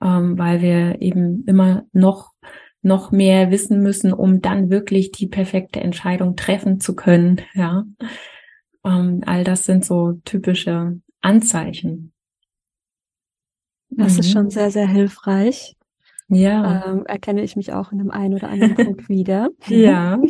ähm, 0.00 0.38
weil 0.38 0.62
wir 0.62 1.00
eben 1.00 1.44
immer 1.46 1.84
noch 1.92 2.30
noch 2.82 3.10
mehr 3.10 3.50
wissen 3.50 3.82
müssen, 3.82 4.12
um 4.12 4.40
dann 4.40 4.70
wirklich 4.70 5.10
die 5.12 5.26
perfekte 5.26 5.80
Entscheidung 5.80 6.34
treffen 6.34 6.80
zu 6.80 6.94
können. 6.94 7.42
Ja, 7.52 7.84
ähm, 8.84 9.22
all 9.26 9.44
das 9.44 9.64
sind 9.66 9.84
so 9.84 10.14
typische 10.24 11.00
Anzeichen. 11.20 12.12
Das 13.90 14.14
mhm. 14.14 14.20
ist 14.20 14.30
schon 14.32 14.50
sehr, 14.50 14.70
sehr 14.70 14.88
hilfreich. 14.88 15.76
Ja. 16.30 16.86
Ähm, 16.86 17.04
erkenne 17.06 17.42
ich 17.42 17.56
mich 17.56 17.72
auch 17.72 17.90
in 17.90 17.98
dem 17.98 18.10
einen 18.10 18.34
oder 18.34 18.48
anderen 18.48 18.74
Punkt 18.86 19.08
wieder. 19.08 19.50
Ja. 19.66 20.20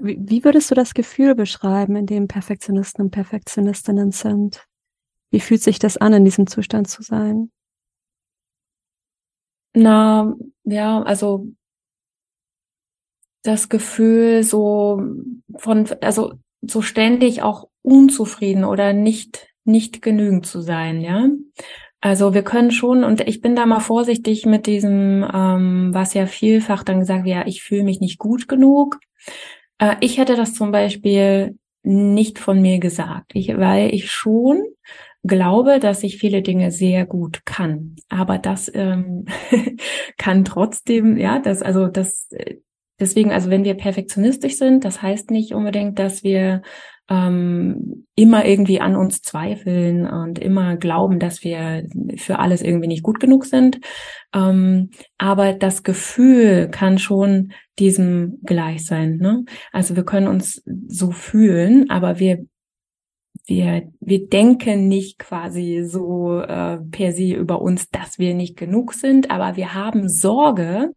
Wie, 0.00 0.18
wie 0.20 0.44
würdest 0.44 0.70
du 0.70 0.74
das 0.74 0.92
Gefühl 0.92 1.34
beschreiben, 1.34 1.96
in 1.96 2.06
dem 2.06 2.26
Perfektionisten 2.26 3.04
und 3.04 3.10
Perfektionistinnen 3.12 4.10
sind? 4.10 4.66
Wie 5.30 5.40
fühlt 5.40 5.62
sich 5.62 5.78
das 5.78 5.96
an, 5.96 6.12
in 6.12 6.24
diesem 6.24 6.46
Zustand 6.46 6.88
zu 6.88 7.02
sein? 7.02 7.50
Na, 9.74 10.34
ja, 10.64 11.02
also 11.02 11.48
das 13.42 13.68
Gefühl 13.68 14.42
so 14.42 15.00
von, 15.56 15.86
also 16.00 16.34
so 16.62 16.82
ständig 16.82 17.42
auch 17.42 17.68
unzufrieden 17.82 18.64
oder 18.64 18.92
nicht, 18.92 19.46
nicht 19.64 20.02
genügend 20.02 20.46
zu 20.46 20.60
sein, 20.60 21.00
ja. 21.00 21.28
Also 22.00 22.34
wir 22.34 22.42
können 22.42 22.70
schon, 22.70 23.04
und 23.04 23.22
ich 23.22 23.40
bin 23.40 23.56
da 23.56 23.66
mal 23.66 23.80
vorsichtig 23.80 24.46
mit 24.46 24.66
diesem, 24.66 25.26
ähm, 25.32 25.90
was 25.92 26.14
ja 26.14 26.26
vielfach 26.26 26.82
dann 26.84 27.00
gesagt 27.00 27.24
wird, 27.24 27.36
ja, 27.36 27.46
ich 27.46 27.62
fühle 27.62 27.84
mich 27.84 28.00
nicht 28.00 28.18
gut 28.18 28.48
genug. 28.48 29.00
Äh, 29.78 29.96
ich 30.00 30.18
hätte 30.18 30.36
das 30.36 30.54
zum 30.54 30.72
Beispiel 30.72 31.58
nicht 31.82 32.38
von 32.38 32.60
mir 32.60 32.78
gesagt, 32.78 33.32
ich, 33.34 33.56
weil 33.56 33.94
ich 33.94 34.10
schon 34.10 34.62
glaube, 35.22 35.80
dass 35.80 36.02
ich 36.02 36.18
viele 36.18 36.42
Dinge 36.42 36.70
sehr 36.70 37.06
gut 37.06 37.44
kann. 37.44 37.96
Aber 38.08 38.38
das 38.38 38.70
ähm, 38.74 39.24
kann 40.18 40.44
trotzdem, 40.44 41.16
ja, 41.16 41.38
das, 41.38 41.62
also 41.62 41.88
das 41.88 42.28
äh, 42.30 42.56
Deswegen, 42.98 43.30
also 43.30 43.50
wenn 43.50 43.64
wir 43.64 43.74
perfektionistisch 43.74 44.56
sind, 44.56 44.84
das 44.84 45.02
heißt 45.02 45.30
nicht 45.30 45.52
unbedingt, 45.52 45.98
dass 45.98 46.24
wir 46.24 46.62
ähm, 47.08 48.06
immer 48.14 48.44
irgendwie 48.44 48.80
an 48.80 48.96
uns 48.96 49.22
zweifeln 49.22 50.06
und 50.06 50.38
immer 50.38 50.76
glauben, 50.76 51.18
dass 51.18 51.44
wir 51.44 51.86
für 52.16 52.38
alles 52.38 52.62
irgendwie 52.62 52.88
nicht 52.88 53.02
gut 53.02 53.20
genug 53.20 53.44
sind. 53.44 53.80
Ähm, 54.34 54.90
aber 55.18 55.52
das 55.52 55.82
Gefühl 55.82 56.68
kann 56.70 56.98
schon 56.98 57.52
diesem 57.78 58.38
gleich 58.42 58.84
sein. 58.86 59.18
Ne? 59.18 59.44
Also 59.72 59.96
wir 59.96 60.04
können 60.04 60.28
uns 60.28 60.62
so 60.88 61.10
fühlen, 61.10 61.90
aber 61.90 62.18
wir 62.18 62.44
wir, 63.48 63.92
wir 64.00 64.28
denken 64.28 64.88
nicht 64.88 65.18
quasi 65.18 65.84
so 65.86 66.40
äh, 66.40 66.78
per 66.78 67.12
se 67.12 67.34
über 67.34 67.62
uns, 67.62 67.90
dass 67.90 68.18
wir 68.18 68.34
nicht 68.34 68.56
genug 68.56 68.92
sind, 68.92 69.30
aber 69.30 69.56
wir 69.56 69.72
haben 69.72 70.08
Sorge, 70.08 70.92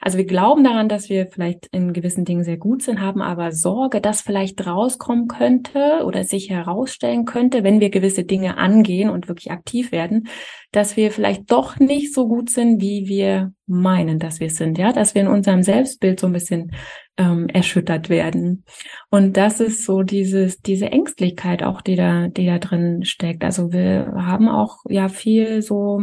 also 0.00 0.18
wir 0.18 0.26
glauben 0.26 0.62
daran, 0.62 0.88
dass 0.88 1.08
wir 1.08 1.26
vielleicht 1.26 1.66
in 1.72 1.92
gewissen 1.92 2.24
Dingen 2.24 2.44
sehr 2.44 2.58
gut 2.58 2.82
sind, 2.82 3.00
haben 3.00 3.22
aber 3.22 3.52
Sorge, 3.52 4.00
dass 4.00 4.20
vielleicht 4.20 4.66
rauskommen 4.66 5.26
könnte 5.26 6.02
oder 6.04 6.24
sich 6.24 6.50
herausstellen 6.50 7.24
könnte, 7.24 7.64
wenn 7.64 7.80
wir 7.80 7.90
gewisse 7.90 8.24
Dinge 8.24 8.58
angehen 8.58 9.10
und 9.10 9.28
wirklich 9.28 9.50
aktiv 9.50 9.92
werden, 9.92 10.28
dass 10.70 10.96
wir 10.96 11.10
vielleicht 11.10 11.50
doch 11.50 11.78
nicht 11.78 12.12
so 12.12 12.28
gut 12.28 12.50
sind, 12.50 12.80
wie 12.80 13.08
wir 13.08 13.52
meinen, 13.66 14.18
dass 14.18 14.38
wir 14.38 14.50
sind, 14.50 14.78
ja, 14.78 14.92
dass 14.92 15.14
wir 15.14 15.22
in 15.22 15.28
unserem 15.28 15.62
Selbstbild 15.62 16.20
so 16.20 16.26
ein 16.26 16.32
bisschen 16.32 16.72
ähm, 17.16 17.48
erschüttert 17.48 18.08
werden. 18.10 18.64
Und 19.10 19.36
das 19.36 19.60
ist 19.60 19.84
so 19.84 20.02
dieses, 20.02 20.58
diese 20.58 20.92
Ängstlichkeit 20.92 21.62
auch, 21.62 21.80
die 21.80 21.96
da, 21.96 22.28
die 22.28 22.46
da 22.46 22.58
drin 22.58 23.04
steckt. 23.04 23.42
Also 23.44 23.72
wir 23.72 24.12
haben 24.14 24.48
auch 24.48 24.78
ja 24.88 25.08
viel 25.08 25.62
so 25.62 26.02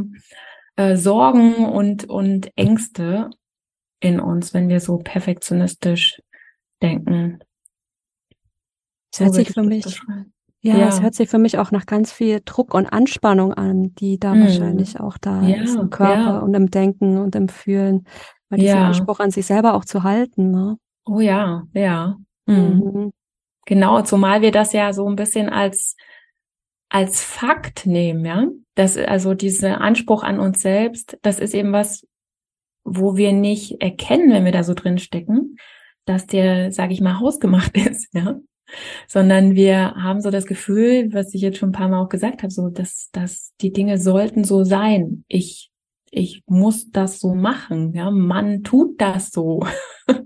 äh, 0.75 0.95
Sorgen 0.95 1.53
und, 1.65 2.09
und 2.09 2.49
Ängste 2.57 3.29
in 4.03 4.19
uns, 4.19 4.53
wenn 4.53 4.67
wir 4.67 4.79
so 4.81 4.97
perfektionistisch 4.97 6.21
denken. 6.81 7.39
Es 9.11 9.21
hört 9.21 9.33
sich 9.33 9.51
für 9.51 9.63
mich, 9.63 10.01
ja, 10.61 10.77
ja, 10.77 10.87
es 10.87 11.01
hört 11.01 11.15
sich 11.15 11.29
für 11.29 11.37
mich 11.37 11.57
auch 11.57 11.71
nach 11.71 11.85
ganz 11.85 12.11
viel 12.11 12.41
Druck 12.43 12.73
und 12.73 12.87
Anspannung 12.87 13.53
an, 13.53 13.95
die 13.95 14.19
da 14.19 14.33
hm. 14.33 14.41
wahrscheinlich 14.41 14.99
auch 14.99 15.17
da 15.17 15.41
ja, 15.43 15.63
ist 15.63 15.75
im 15.75 15.89
Körper 15.89 16.13
ja. 16.13 16.39
und 16.39 16.53
im 16.53 16.69
Denken 16.69 17.17
und 17.17 17.35
im 17.35 17.47
Fühlen, 17.47 18.05
weil 18.49 18.59
diesen 18.59 18.79
Anspruch 18.79 19.19
an 19.19 19.31
sich 19.31 19.45
selber 19.45 19.73
auch 19.75 19.85
zu 19.85 20.03
halten, 20.03 20.51
ne? 20.51 20.77
Oh 21.05 21.19
ja, 21.19 21.63
ja. 21.73 22.17
Mhm. 22.45 22.55
Mhm. 22.55 23.11
Genau, 23.65 24.01
zumal 24.01 24.41
wir 24.41 24.51
das 24.51 24.73
ja 24.73 24.91
so 24.91 25.07
ein 25.07 25.15
bisschen 25.15 25.49
als 25.49 25.95
als 26.89 27.23
Fakt 27.23 27.85
nehmen, 27.85 28.25
ja. 28.25 28.47
Das 28.75 28.97
also 28.97 29.33
dieser 29.33 29.79
Anspruch 29.79 30.23
an 30.23 30.39
uns 30.39 30.61
selbst, 30.61 31.17
das 31.21 31.39
ist 31.39 31.53
eben 31.53 31.71
was, 31.71 32.05
wo 32.83 33.15
wir 33.15 33.33
nicht 33.33 33.81
erkennen, 33.81 34.31
wenn 34.31 34.45
wir 34.45 34.51
da 34.51 34.63
so 34.63 34.73
drin 34.73 34.97
stecken, 34.97 35.57
dass 36.05 36.27
der, 36.27 36.71
sage 36.71 36.93
ich 36.93 37.01
mal, 37.01 37.19
hausgemacht 37.19 37.77
ist, 37.89 38.07
ja. 38.13 38.39
Sondern 39.07 39.55
wir 39.55 39.93
haben 39.95 40.21
so 40.21 40.31
das 40.31 40.45
Gefühl, 40.45 41.13
was 41.13 41.33
ich 41.33 41.41
jetzt 41.41 41.57
schon 41.57 41.69
ein 41.69 41.73
paar 41.73 41.89
Mal 41.89 42.01
auch 42.01 42.09
gesagt 42.09 42.43
habe, 42.43 42.51
so 42.51 42.69
dass, 42.69 43.09
dass 43.11 43.53
die 43.61 43.71
Dinge 43.71 43.97
sollten 43.99 44.43
so 44.43 44.63
sein. 44.63 45.25
Ich, 45.27 45.69
ich 46.09 46.43
muss 46.47 46.89
das 46.89 47.19
so 47.19 47.35
machen, 47.35 47.93
ja. 47.93 48.09
Man 48.09 48.63
tut 48.63 48.99
das 48.99 49.31
so. 49.31 49.65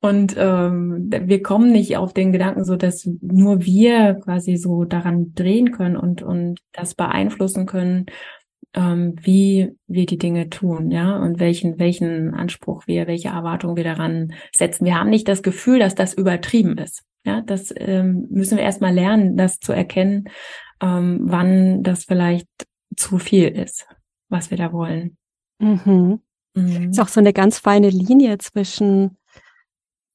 Und 0.00 0.36
ähm, 0.38 1.10
wir 1.10 1.42
kommen 1.42 1.72
nicht 1.72 1.96
auf 1.96 2.12
den 2.12 2.32
Gedanken, 2.32 2.64
so 2.64 2.76
dass 2.76 3.08
nur 3.20 3.64
wir 3.64 4.14
quasi 4.14 4.56
so 4.56 4.84
daran 4.84 5.32
drehen 5.34 5.72
können 5.72 5.96
und 5.96 6.22
und 6.22 6.60
das 6.72 6.94
beeinflussen 6.94 7.66
können, 7.66 8.06
ähm, 8.76 9.16
wie 9.22 9.72
wir 9.86 10.06
die 10.06 10.18
Dinge 10.18 10.50
tun, 10.50 10.90
ja, 10.90 11.16
und 11.16 11.40
welchen, 11.40 11.78
welchen 11.78 12.34
Anspruch 12.34 12.86
wir, 12.86 13.06
welche 13.06 13.28
Erwartung 13.28 13.74
wir 13.74 13.84
daran 13.84 14.34
setzen. 14.54 14.84
Wir 14.84 14.98
haben 15.00 15.10
nicht 15.10 15.26
das 15.26 15.42
Gefühl, 15.42 15.78
dass 15.78 15.94
das 15.94 16.14
übertrieben 16.14 16.76
ist. 16.78 17.02
Ja, 17.24 17.40
das 17.40 17.74
ähm, 17.76 18.28
müssen 18.30 18.56
wir 18.56 18.64
erstmal 18.64 18.94
lernen, 18.94 19.36
das 19.36 19.58
zu 19.58 19.72
erkennen, 19.72 20.28
ähm, 20.80 21.20
wann 21.22 21.82
das 21.82 22.04
vielleicht 22.04 22.48
zu 22.94 23.18
viel 23.18 23.48
ist, 23.48 23.86
was 24.28 24.50
wir 24.50 24.58
da 24.58 24.72
wollen. 24.72 25.16
Mhm. 25.58 26.20
Mhm. 26.54 26.90
Ist 26.90 27.00
auch 27.00 27.08
so 27.08 27.20
eine 27.20 27.32
ganz 27.32 27.58
feine 27.58 27.88
Linie 27.88 28.38
zwischen 28.38 29.16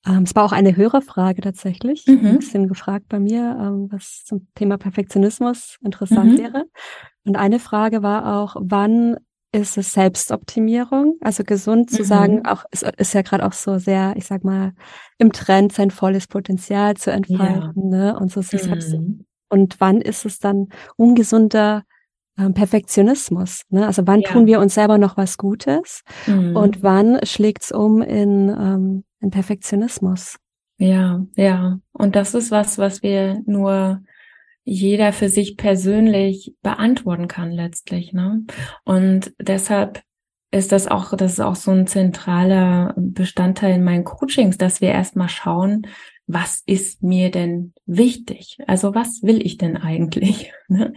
ähm, 0.05 0.23
es 0.23 0.35
war 0.35 0.45
auch 0.45 0.51
eine 0.51 0.75
Hörerfrage 0.75 1.41
tatsächlich, 1.41 2.05
mhm. 2.07 2.25
ein 2.25 2.39
bisschen 2.39 2.67
gefragt 2.67 3.05
bei 3.09 3.19
mir, 3.19 3.57
ähm, 3.59 3.87
was 3.91 4.23
zum 4.25 4.47
Thema 4.55 4.77
Perfektionismus 4.77 5.77
interessant 5.83 6.33
mhm. 6.33 6.37
wäre. 6.37 6.65
Und 7.23 7.35
eine 7.35 7.59
Frage 7.59 8.01
war 8.01 8.37
auch, 8.37 8.55
wann 8.59 9.17
ist 9.53 9.77
es 9.77 9.93
Selbstoptimierung, 9.93 11.17
also 11.21 11.43
gesund 11.43 11.91
zu 11.91 12.03
mhm. 12.03 12.07
sagen, 12.07 12.45
auch 12.45 12.63
ist, 12.71 12.83
ist 12.97 13.13
ja 13.13 13.21
gerade 13.21 13.45
auch 13.45 13.53
so 13.53 13.77
sehr, 13.77 14.13
ich 14.15 14.25
sag 14.25 14.43
mal, 14.43 14.73
im 15.17 15.33
Trend 15.33 15.73
sein 15.73 15.91
volles 15.91 16.27
Potenzial 16.27 16.95
zu 16.95 17.11
entfalten, 17.11 17.91
ja. 17.91 18.13
ne? 18.13 18.19
Und 18.19 18.31
so 18.31 18.41
sich 18.41 18.63
mhm. 18.63 18.67
selbst. 18.67 18.95
Und 19.49 19.81
wann 19.81 19.99
ist 19.99 20.25
es 20.25 20.39
dann 20.39 20.69
ungesunder 20.95 21.83
ähm, 22.37 22.53
Perfektionismus? 22.53 23.63
Ne? 23.69 23.85
Also 23.85 24.07
wann 24.07 24.21
ja. 24.21 24.29
tun 24.29 24.47
wir 24.47 24.61
uns 24.61 24.73
selber 24.73 24.97
noch 24.97 25.17
was 25.17 25.37
Gutes 25.37 26.03
mhm. 26.25 26.55
und 26.55 26.81
wann 26.81 27.19
schlägt's 27.23 27.73
um 27.73 28.01
in, 28.01 28.47
ähm, 28.47 29.03
in 29.21 29.29
Perfektionismus? 29.29 30.37
Ja, 30.77 31.25
ja. 31.35 31.79
Und 31.91 32.15
das 32.15 32.33
ist 32.33 32.51
was, 32.51 32.77
was 32.77 33.03
wir 33.03 33.41
nur 33.45 34.01
jeder 34.63 35.13
für 35.13 35.29
sich 35.29 35.57
persönlich 35.57 36.55
beantworten 36.61 37.27
kann 37.27 37.51
letztlich. 37.51 38.13
Ne? 38.13 38.45
Und 38.83 39.33
deshalb 39.39 40.01
ist 40.51 40.71
das 40.71 40.87
auch, 40.87 41.15
das 41.15 41.33
ist 41.33 41.39
auch 41.39 41.55
so 41.55 41.71
ein 41.71 41.87
zentraler 41.87 42.93
Bestandteil 42.97 43.75
in 43.75 43.83
meinen 43.83 44.03
Coachings, 44.03 44.57
dass 44.57 44.81
wir 44.81 44.89
erstmal 44.89 45.29
schauen, 45.29 45.87
was 46.27 46.61
ist 46.65 47.03
mir 47.03 47.31
denn 47.31 47.73
wichtig? 47.85 48.57
Also 48.67 48.93
was 48.93 49.23
will 49.23 49.45
ich 49.45 49.57
denn 49.57 49.77
eigentlich? 49.77 50.51
Ne? 50.67 50.93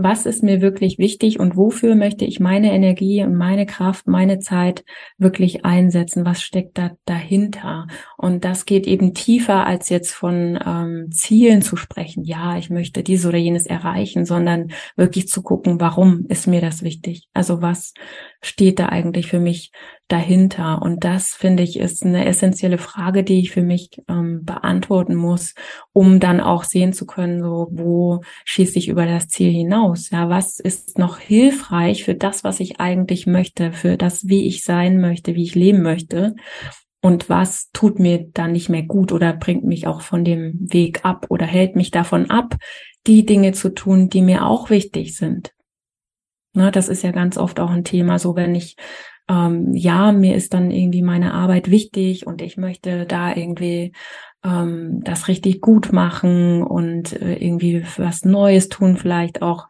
Was 0.00 0.26
ist 0.26 0.44
mir 0.44 0.60
wirklich 0.60 0.98
wichtig 0.98 1.40
und 1.40 1.56
wofür 1.56 1.96
möchte 1.96 2.24
ich 2.24 2.38
meine 2.38 2.72
Energie 2.72 3.24
und 3.24 3.34
meine 3.34 3.66
Kraft, 3.66 4.06
meine 4.06 4.38
Zeit 4.38 4.84
wirklich 5.16 5.64
einsetzen? 5.64 6.24
Was 6.24 6.40
steckt 6.40 6.78
da 6.78 6.92
dahinter? 7.04 7.88
Und 8.16 8.44
das 8.44 8.64
geht 8.64 8.86
eben 8.86 9.12
tiefer 9.12 9.66
als 9.66 9.88
jetzt 9.88 10.12
von 10.12 10.56
ähm, 10.64 11.10
Zielen 11.10 11.62
zu 11.62 11.74
sprechen. 11.74 12.22
Ja, 12.22 12.56
ich 12.56 12.70
möchte 12.70 13.02
dies 13.02 13.26
oder 13.26 13.38
jenes 13.38 13.66
erreichen, 13.66 14.24
sondern 14.24 14.68
wirklich 14.94 15.26
zu 15.26 15.42
gucken, 15.42 15.80
warum 15.80 16.26
ist 16.28 16.46
mir 16.46 16.60
das 16.60 16.84
wichtig? 16.84 17.26
Also 17.34 17.60
was 17.60 17.92
steht 18.40 18.78
da 18.78 18.90
eigentlich 18.90 19.26
für 19.26 19.40
mich 19.40 19.72
dahinter? 20.06 20.80
Und 20.80 21.02
das 21.02 21.30
finde 21.30 21.64
ich 21.64 21.76
ist 21.76 22.04
eine 22.04 22.24
essentielle 22.24 22.78
Frage, 22.78 23.24
die 23.24 23.40
ich 23.40 23.50
für 23.50 23.62
mich 23.62 23.90
ähm, 24.08 24.44
beantworten 24.44 25.16
muss, 25.16 25.54
um 25.92 26.20
dann 26.20 26.40
auch 26.40 26.62
sehen 26.62 26.92
zu 26.92 27.04
können, 27.04 27.42
so 27.42 27.66
wo 27.72 28.20
schieße 28.44 28.78
ich 28.78 28.88
über 28.88 29.04
das 29.04 29.26
Ziel 29.26 29.50
hinaus? 29.50 29.87
Ja, 29.94 30.28
was 30.28 30.60
ist 30.60 30.98
noch 30.98 31.18
hilfreich 31.18 32.04
für 32.04 32.14
das, 32.14 32.44
was 32.44 32.60
ich 32.60 32.80
eigentlich 32.80 33.26
möchte, 33.26 33.72
für 33.72 33.96
das, 33.96 34.28
wie 34.28 34.46
ich 34.46 34.64
sein 34.64 35.00
möchte, 35.00 35.34
wie 35.34 35.44
ich 35.44 35.54
leben 35.54 35.82
möchte? 35.82 36.34
Und 37.00 37.28
was 37.28 37.70
tut 37.72 37.98
mir 37.98 38.28
dann 38.32 38.52
nicht 38.52 38.68
mehr 38.68 38.82
gut 38.82 39.12
oder 39.12 39.32
bringt 39.32 39.64
mich 39.64 39.86
auch 39.86 40.00
von 40.00 40.24
dem 40.24 40.58
Weg 40.72 41.04
ab 41.04 41.26
oder 41.28 41.46
hält 41.46 41.76
mich 41.76 41.90
davon 41.90 42.30
ab, 42.30 42.56
die 43.06 43.24
Dinge 43.24 43.52
zu 43.52 43.72
tun, 43.72 44.08
die 44.08 44.22
mir 44.22 44.46
auch 44.46 44.70
wichtig 44.70 45.16
sind? 45.16 45.52
Ne, 46.54 46.72
das 46.72 46.88
ist 46.88 47.02
ja 47.02 47.12
ganz 47.12 47.38
oft 47.38 47.60
auch 47.60 47.70
ein 47.70 47.84
Thema, 47.84 48.18
so 48.18 48.34
wenn 48.34 48.54
ich 48.54 48.76
ähm, 49.28 49.74
ja, 49.74 50.10
mir 50.12 50.34
ist 50.34 50.54
dann 50.54 50.70
irgendwie 50.70 51.02
meine 51.02 51.34
Arbeit 51.34 51.70
wichtig 51.70 52.26
und 52.26 52.40
ich 52.40 52.56
möchte 52.56 53.04
da 53.04 53.34
irgendwie 53.34 53.92
ähm, 54.44 55.02
das 55.04 55.28
richtig 55.28 55.60
gut 55.60 55.92
machen 55.92 56.62
und 56.62 57.12
äh, 57.20 57.34
irgendwie 57.34 57.84
was 57.96 58.24
Neues 58.24 58.68
tun 58.68 58.96
vielleicht 58.96 59.42
auch. 59.42 59.68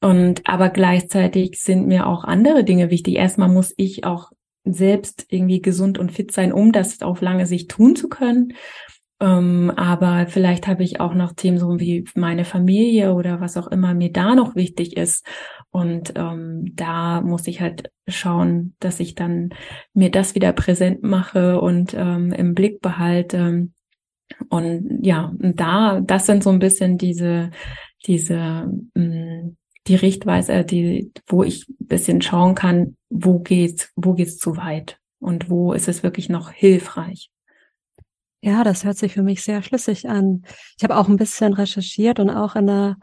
Und 0.00 0.42
aber 0.46 0.70
gleichzeitig 0.70 1.60
sind 1.60 1.86
mir 1.86 2.06
auch 2.06 2.24
andere 2.24 2.64
Dinge 2.64 2.90
wichtig. 2.90 3.16
Erstmal 3.16 3.48
muss 3.48 3.74
ich 3.76 4.04
auch 4.04 4.30
selbst 4.64 5.26
irgendwie 5.28 5.60
gesund 5.60 5.98
und 5.98 6.12
fit 6.12 6.32
sein, 6.32 6.52
um 6.52 6.72
das 6.72 7.02
auf 7.02 7.20
lange 7.20 7.46
Sicht 7.46 7.70
tun 7.70 7.96
zu 7.96 8.08
können. 8.08 8.54
Ähm, 9.20 9.70
aber 9.76 10.26
vielleicht 10.28 10.66
habe 10.66 10.82
ich 10.82 10.98
auch 10.98 11.12
noch 11.12 11.34
Themen 11.34 11.58
so 11.58 11.78
wie 11.78 12.06
meine 12.14 12.46
Familie 12.46 13.12
oder 13.12 13.40
was 13.40 13.58
auch 13.58 13.68
immer 13.68 13.92
mir 13.92 14.10
da 14.10 14.34
noch 14.34 14.56
wichtig 14.56 14.96
ist. 14.96 15.26
Und 15.70 16.14
ähm, 16.16 16.72
da 16.74 17.20
muss 17.20 17.46
ich 17.46 17.60
halt 17.60 17.90
schauen, 18.08 18.74
dass 18.80 18.98
ich 18.98 19.14
dann 19.14 19.50
mir 19.92 20.10
das 20.10 20.34
wieder 20.34 20.52
präsent 20.52 21.02
mache 21.02 21.60
und 21.60 21.94
ähm, 21.94 22.32
im 22.32 22.54
Blick 22.54 22.80
behalte. 22.80 23.68
Und 24.48 25.00
ja, 25.02 25.32
da, 25.38 26.00
das 26.00 26.26
sind 26.26 26.42
so 26.42 26.50
ein 26.50 26.58
bisschen 26.58 26.98
diese, 26.98 27.50
diese, 28.06 28.70
mh, 28.94 29.04
mm, 29.04 29.56
die 29.86 29.96
Richtweise, 29.96 30.64
die, 30.64 31.12
wo 31.26 31.42
ich 31.42 31.68
ein 31.68 31.86
bisschen 31.86 32.22
schauen 32.22 32.54
kann, 32.54 32.96
wo 33.08 33.38
geht's, 33.38 33.90
wo 33.96 34.12
geht's 34.14 34.38
zu 34.38 34.56
weit 34.56 34.98
und 35.18 35.50
wo 35.50 35.72
ist 35.72 35.88
es 35.88 36.02
wirklich 36.02 36.28
noch 36.28 36.50
hilfreich. 36.50 37.30
Ja, 38.42 38.64
das 38.64 38.84
hört 38.84 38.96
sich 38.96 39.14
für 39.14 39.22
mich 39.22 39.42
sehr 39.42 39.62
schlüssig 39.62 40.08
an. 40.08 40.42
Ich 40.78 40.84
habe 40.84 40.96
auch 40.96 41.08
ein 41.08 41.16
bisschen 41.16 41.52
recherchiert 41.52 42.20
und 42.20 42.30
auch 42.30 42.56
in 42.56 42.70
einer, 42.70 42.96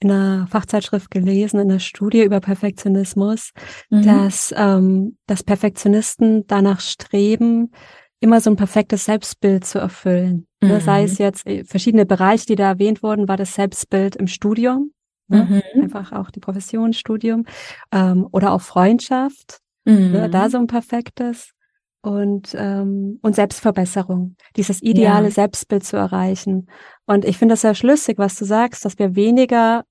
in 0.00 0.10
einer 0.10 0.46
Fachzeitschrift 0.46 1.10
gelesen, 1.10 1.60
in 1.60 1.70
einer 1.70 1.80
Studie 1.80 2.22
über 2.22 2.40
Perfektionismus, 2.40 3.52
mhm. 3.90 4.02
dass, 4.02 4.54
ähm, 4.56 5.18
dass 5.26 5.42
Perfektionisten 5.42 6.46
danach 6.46 6.80
streben, 6.80 7.72
immer 8.20 8.40
so 8.40 8.50
ein 8.50 8.56
perfektes 8.56 9.04
Selbstbild 9.04 9.64
zu 9.64 9.78
erfüllen. 9.78 10.46
Ne, 10.60 10.74
mhm. 10.74 10.80
Sei 10.80 11.04
es 11.04 11.18
jetzt 11.18 11.46
äh, 11.46 11.64
verschiedene 11.64 12.04
Bereiche, 12.04 12.46
die 12.46 12.56
da 12.56 12.68
erwähnt 12.68 13.02
wurden, 13.02 13.28
war 13.28 13.36
das 13.36 13.54
Selbstbild 13.54 14.16
im 14.16 14.26
Studium, 14.26 14.92
ne? 15.28 15.62
mhm. 15.74 15.82
einfach 15.82 16.12
auch 16.12 16.30
die 16.30 16.40
Professionsstudium 16.40 17.44
ähm, 17.92 18.26
oder 18.32 18.52
auch 18.52 18.60
Freundschaft, 18.60 19.58
mhm. 19.84 20.12
ne? 20.12 20.30
da 20.30 20.50
so 20.50 20.58
ein 20.58 20.66
perfektes 20.66 21.52
und, 22.02 22.54
ähm, 22.58 23.18
und 23.22 23.34
Selbstverbesserung, 23.34 24.36
dieses 24.56 24.82
ideale 24.82 25.28
ja. 25.28 25.32
Selbstbild 25.32 25.84
zu 25.84 25.96
erreichen. 25.96 26.68
Und 27.06 27.24
ich 27.24 27.38
finde 27.38 27.52
das 27.52 27.60
sehr 27.60 27.74
schlüssig, 27.74 28.18
was 28.18 28.36
du 28.36 28.44
sagst, 28.44 28.84
dass 28.84 28.98
wir 28.98 29.14
weniger 29.14 29.84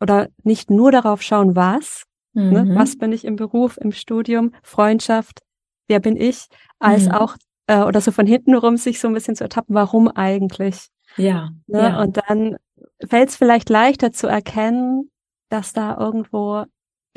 oder 0.00 0.28
nicht 0.44 0.70
nur 0.70 0.92
darauf 0.92 1.22
schauen, 1.22 1.56
was, 1.56 2.04
ne? 2.34 2.62
mhm. 2.62 2.68
ne, 2.68 2.74
was 2.76 2.98
bin 2.98 3.12
ich 3.12 3.24
im 3.24 3.36
Beruf, 3.36 3.78
im 3.78 3.92
Studium, 3.92 4.52
Freundschaft, 4.62 5.40
wer 5.88 6.00
bin 6.00 6.16
ich, 6.16 6.46
als 6.78 7.06
mhm. 7.06 7.12
auch 7.12 7.36
äh, 7.66 7.82
oder 7.82 8.00
so 8.00 8.12
von 8.12 8.26
hinten 8.26 8.54
rum 8.54 8.76
sich 8.76 9.00
so 9.00 9.08
ein 9.08 9.14
bisschen 9.14 9.36
zu 9.36 9.44
ertappen, 9.44 9.74
warum 9.74 10.08
eigentlich. 10.08 10.88
Ja. 11.16 11.50
Ne? 11.66 11.80
ja. 11.80 12.00
Und 12.00 12.18
dann 12.28 12.56
fällt 13.06 13.30
es 13.30 13.36
vielleicht 13.36 13.68
leichter 13.68 14.12
zu 14.12 14.26
erkennen, 14.26 15.10
dass 15.48 15.72
da 15.72 15.96
irgendwo 15.98 16.64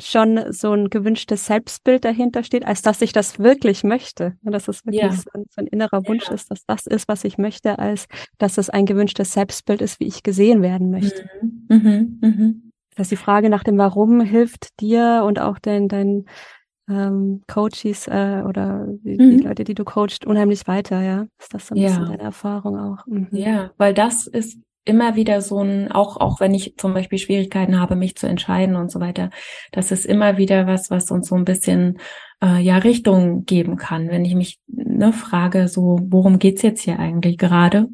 schon 0.00 0.52
so 0.52 0.72
ein 0.72 0.90
gewünschtes 0.90 1.46
Selbstbild 1.46 2.04
dahinter 2.04 2.42
steht, 2.42 2.66
als 2.66 2.82
dass 2.82 3.02
ich 3.02 3.12
das 3.12 3.38
wirklich 3.38 3.84
möchte. 3.84 4.36
Dass 4.42 4.68
es 4.68 4.84
wirklich 4.84 5.02
ja. 5.02 5.12
so, 5.12 5.30
ein, 5.32 5.44
so, 5.48 5.60
ein, 5.60 5.66
innerer 5.66 6.06
Wunsch 6.08 6.28
ja. 6.28 6.34
ist, 6.34 6.50
dass 6.50 6.64
das 6.66 6.86
ist, 6.86 7.08
was 7.08 7.24
ich 7.24 7.38
möchte, 7.38 7.78
als 7.78 8.06
dass 8.38 8.58
es 8.58 8.68
ein 8.68 8.86
gewünschtes 8.86 9.32
Selbstbild 9.32 9.80
ist, 9.80 10.00
wie 10.00 10.06
ich 10.06 10.22
gesehen 10.22 10.62
werden 10.62 10.90
möchte. 10.90 11.28
Mhm. 11.40 11.66
Mhm. 11.68 12.18
Mhm. 12.20 12.72
Dass 12.96 13.08
die 13.08 13.16
Frage 13.16 13.48
nach 13.48 13.64
dem 13.64 13.78
Warum 13.78 14.20
hilft 14.20 14.80
dir 14.80 15.22
und 15.24 15.38
auch 15.38 15.58
den, 15.58 15.88
dein 15.88 16.26
ähm, 16.88 17.42
Coaches 17.46 18.08
äh, 18.08 18.42
oder 18.46 18.86
die, 19.04 19.16
die, 19.16 19.24
mhm. 19.24 19.38
Leute, 19.40 19.64
die 19.64 19.74
du 19.74 19.84
coachst, 19.84 20.26
unheimlich 20.26 20.66
weiter, 20.66 21.02
ja? 21.02 21.26
Ist 21.38 21.54
das 21.54 21.68
so 21.68 21.74
ein 21.74 21.80
ja. 21.80 21.88
bisschen 21.88 22.06
deine 22.06 22.22
Erfahrung 22.22 22.78
auch? 22.78 23.06
Mhm. 23.06 23.28
Ja, 23.30 23.70
weil 23.76 23.94
das 23.94 24.26
ist 24.26 24.58
immer 24.84 25.14
wieder 25.14 25.40
so 25.40 25.60
ein, 25.62 25.92
auch, 25.92 26.16
auch 26.16 26.40
wenn 26.40 26.54
ich 26.54 26.74
zum 26.76 26.92
Beispiel 26.92 27.18
Schwierigkeiten 27.18 27.78
habe, 27.78 27.94
mich 27.94 28.16
zu 28.16 28.26
entscheiden 28.26 28.74
und 28.76 28.90
so 28.90 29.00
weiter, 29.00 29.30
das 29.70 29.92
ist 29.92 30.06
immer 30.06 30.38
wieder 30.38 30.66
was, 30.66 30.90
was 30.90 31.10
uns 31.10 31.28
so 31.28 31.36
ein 31.36 31.44
bisschen 31.44 31.98
äh, 32.42 32.60
ja 32.60 32.78
Richtung 32.78 33.44
geben 33.44 33.76
kann. 33.76 34.08
Wenn 34.08 34.24
ich 34.24 34.34
mich 34.34 34.60
ne, 34.66 35.12
frage, 35.12 35.68
so, 35.68 36.00
worum 36.02 36.38
geht's 36.38 36.62
jetzt 36.62 36.82
hier 36.82 36.98
eigentlich 36.98 37.38
gerade? 37.38 37.88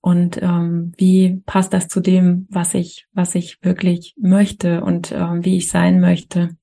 Und 0.00 0.40
ähm, 0.40 0.92
wie 0.96 1.42
passt 1.46 1.72
das 1.72 1.88
zu 1.88 2.00
dem, 2.00 2.46
was 2.48 2.74
ich, 2.74 3.06
was 3.12 3.34
ich 3.34 3.58
wirklich 3.62 4.14
möchte 4.16 4.82
und 4.82 5.12
ähm, 5.12 5.44
wie 5.44 5.56
ich 5.56 5.68
sein 5.68 6.00
möchte? 6.00 6.56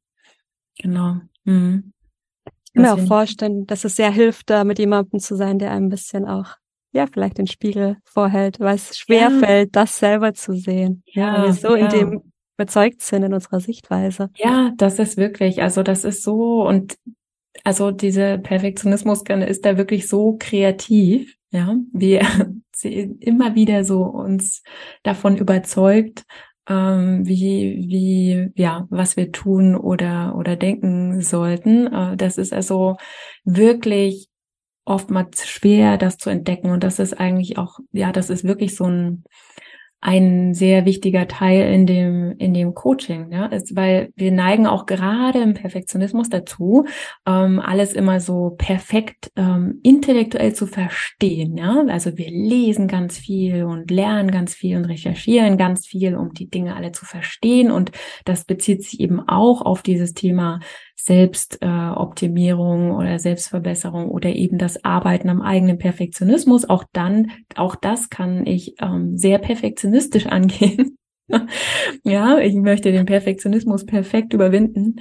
Genau. 0.79 1.17
Mhm. 1.45 1.93
Ich 2.45 2.73
kann 2.73 2.84
mir 2.84 2.93
auch 2.93 3.08
vorstellen, 3.08 3.67
dass 3.67 3.84
es 3.86 3.95
sehr 3.95 4.12
hilft, 4.12 4.49
da 4.49 4.63
mit 4.63 4.79
jemandem 4.79 5.19
zu 5.19 5.36
sein, 5.36 5.60
der 5.60 5.71
ein 5.71 5.89
bisschen 5.89 6.25
auch 6.25 6.56
ja, 6.93 7.08
vielleicht 7.12 7.39
den 7.39 7.47
Spiegel 7.47 7.97
vorhält, 8.06 8.60
weil 8.60 8.75
es 8.75 8.97
schwer 8.97 9.29
ja. 9.32 9.39
fällt, 9.39 9.75
das 9.75 9.97
selber 9.97 10.34
zu 10.34 10.53
sehen. 10.53 11.03
Ja, 11.08 11.34
weil 11.34 11.47
wir 11.47 11.53
so 11.53 11.75
ja. 11.75 11.86
in 11.86 11.91
dem 11.91 12.34
überzeugt 12.56 13.01
sind 13.01 13.23
in 13.23 13.34
unserer 13.34 13.60
Sichtweise. 13.60 14.29
Ja, 14.38 14.71
das 14.77 14.99
ist 14.99 15.17
wirklich, 15.17 15.62
also 15.62 15.84
das 15.84 16.03
ist 16.03 16.23
so 16.23 16.65
und 16.67 16.97
also 17.63 17.91
diese 17.91 18.39
Perfektionismus 18.39 19.23
ist 19.47 19.65
da 19.65 19.77
wirklich 19.77 20.08
so 20.08 20.38
kreativ, 20.39 21.36
ja, 21.51 21.75
wie 21.91 22.19
sie 22.75 23.15
immer 23.19 23.56
wieder 23.56 23.84
so 23.84 24.03
uns 24.03 24.63
davon 25.03 25.38
überzeugt, 25.38 26.23
ähm, 26.67 27.26
wie, 27.28 27.86
wie, 27.88 28.52
ja, 28.56 28.88
was 28.89 29.17
wir 29.17 29.32
tun 29.32 29.76
oder, 29.76 30.36
oder 30.38 30.56
denken 30.56 31.21
sollten. 31.21 31.88
Äh, 31.88 32.17
das 32.17 32.38
ist 32.38 32.54
also 32.54 32.97
wirklich 33.43 34.30
oftmals 34.86 35.47
schwer, 35.47 35.97
das 35.97 36.17
zu 36.17 36.30
entdecken. 36.30 36.71
Und 36.71 36.84
das 36.84 36.99
ist 36.99 37.13
eigentlich 37.13 37.58
auch, 37.58 37.80
ja, 37.91 38.12
das 38.12 38.30
ist 38.30 38.43
wirklich 38.43 38.76
so 38.76 38.86
ein, 38.86 39.23
ein 40.03 40.53
sehr 40.53 40.85
wichtiger 40.85 41.29
Teil 41.29 41.73
in 41.73 41.85
dem 41.85 42.35
in 42.37 42.53
dem 42.53 42.73
Coaching, 42.73 43.31
ja, 43.31 43.45
ist, 43.45 43.73
weil 43.77 44.11
wir 44.17 44.33
neigen 44.33 44.67
auch 44.67 44.85
gerade 44.85 45.39
im 45.39 45.53
Perfektionismus 45.53 46.27
dazu, 46.27 46.85
ähm, 47.25 47.61
alles 47.61 47.93
immer 47.93 48.19
so 48.19 48.49
perfekt 48.57 49.31
ähm, 49.37 49.79
intellektuell 49.81 50.53
zu 50.53 50.67
verstehen, 50.67 51.55
ja. 51.55 51.85
Also 51.87 52.17
wir 52.17 52.29
lesen 52.29 52.89
ganz 52.89 53.17
viel 53.17 53.63
und 53.63 53.89
lernen 53.91 54.29
ganz 54.29 54.53
viel 54.53 54.75
und 54.75 54.85
recherchieren 54.85 55.57
ganz 55.57 55.87
viel, 55.87 56.17
um 56.17 56.33
die 56.33 56.49
Dinge 56.49 56.75
alle 56.75 56.91
zu 56.91 57.05
verstehen 57.05 57.71
und 57.71 57.91
das 58.25 58.43
bezieht 58.43 58.83
sich 58.83 58.99
eben 58.99 59.21
auch 59.21 59.61
auf 59.61 59.83
dieses 59.83 60.13
Thema 60.13 60.59
Selbstoptimierung 61.05 62.91
äh, 62.91 62.93
oder 62.93 63.19
Selbstverbesserung 63.19 64.09
oder 64.09 64.29
eben 64.29 64.57
das 64.57 64.85
Arbeiten 64.85 65.27
am 65.29 65.41
eigenen 65.41 65.77
Perfektionismus. 65.77 66.63
Auch 66.69 66.85
dann, 66.93 67.31
auch 67.55 67.75
das 67.75 68.09
kann 68.09 68.45
ich 68.45 68.75
ähm, 68.79 69.17
sehr 69.17 69.39
perfektionistisch 69.39 70.25
angehen. 70.27 70.97
ja, 72.03 72.39
ich 72.39 72.55
möchte 72.55 72.91
den 72.91 73.05
Perfektionismus 73.05 73.85
perfekt 73.85 74.33
überwinden. 74.33 74.95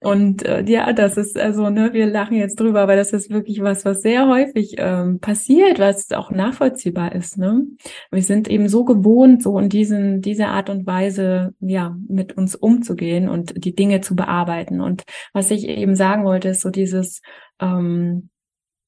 Und 0.00 0.44
äh, 0.44 0.64
ja, 0.64 0.92
das 0.92 1.16
ist 1.16 1.36
also, 1.36 1.70
ne, 1.70 1.92
wir 1.92 2.06
lachen 2.06 2.36
jetzt 2.36 2.60
drüber, 2.60 2.80
aber 2.80 2.96
das 2.96 3.12
ist 3.12 3.30
wirklich 3.30 3.60
was, 3.62 3.84
was 3.84 4.00
sehr 4.00 4.28
häufig 4.28 4.76
ähm, 4.78 5.18
passiert, 5.20 5.78
was 5.78 6.10
auch 6.12 6.30
nachvollziehbar 6.30 7.14
ist. 7.14 7.38
Ne? 7.38 7.64
Wir 8.10 8.22
sind 8.22 8.48
eben 8.48 8.68
so 8.68 8.84
gewohnt, 8.84 9.42
so 9.42 9.58
in 9.58 9.68
diesen, 9.68 10.20
dieser 10.20 10.48
Art 10.48 10.70
und 10.70 10.86
Weise, 10.86 11.54
ja, 11.60 11.96
mit 12.08 12.36
uns 12.36 12.54
umzugehen 12.54 13.28
und 13.28 13.64
die 13.64 13.74
Dinge 13.74 14.00
zu 14.00 14.14
bearbeiten. 14.14 14.80
Und 14.80 15.04
was 15.32 15.50
ich 15.50 15.66
eben 15.66 15.96
sagen 15.96 16.24
wollte, 16.24 16.50
ist 16.50 16.60
so 16.60 16.70
dieses, 16.70 17.20
ähm, 17.60 18.30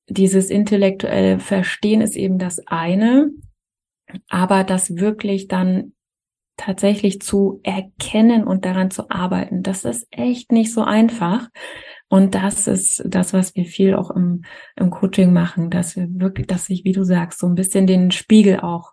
dieses 0.09 0.51
intellektuelle 0.51 1.39
Verstehen 1.39 2.01
ist 2.01 2.17
eben 2.17 2.39
das 2.39 2.61
eine, 2.67 3.31
aber 4.29 4.65
das 4.65 4.97
wirklich 4.97 5.49
dann 5.49 5.93
tatsächlich 6.61 7.21
zu 7.21 7.61
erkennen 7.63 8.45
und 8.45 8.65
daran 8.65 8.91
zu 8.91 9.11
arbeiten. 9.11 9.63
Das 9.63 9.85
ist 9.85 10.07
echt 10.11 10.53
nicht 10.53 10.73
so 10.73 10.83
einfach. 10.83 11.49
Und 12.09 12.35
das 12.35 12.67
ist 12.67 13.03
das, 13.07 13.33
was 13.33 13.55
wir 13.55 13.65
viel 13.65 13.95
auch 13.95 14.11
im, 14.11 14.43
im 14.77 14.91
Coaching 14.91 15.33
machen, 15.33 15.71
dass 15.71 15.97
wir 15.97 16.07
wirklich, 16.11 16.47
dass 16.47 16.69
ich, 16.69 16.85
wie 16.85 16.93
du 16.93 17.05
sagst, 17.05 17.39
so 17.39 17.47
ein 17.47 17.55
bisschen 17.55 17.87
den 17.87 18.11
Spiegel 18.11 18.61
auch 18.61 18.93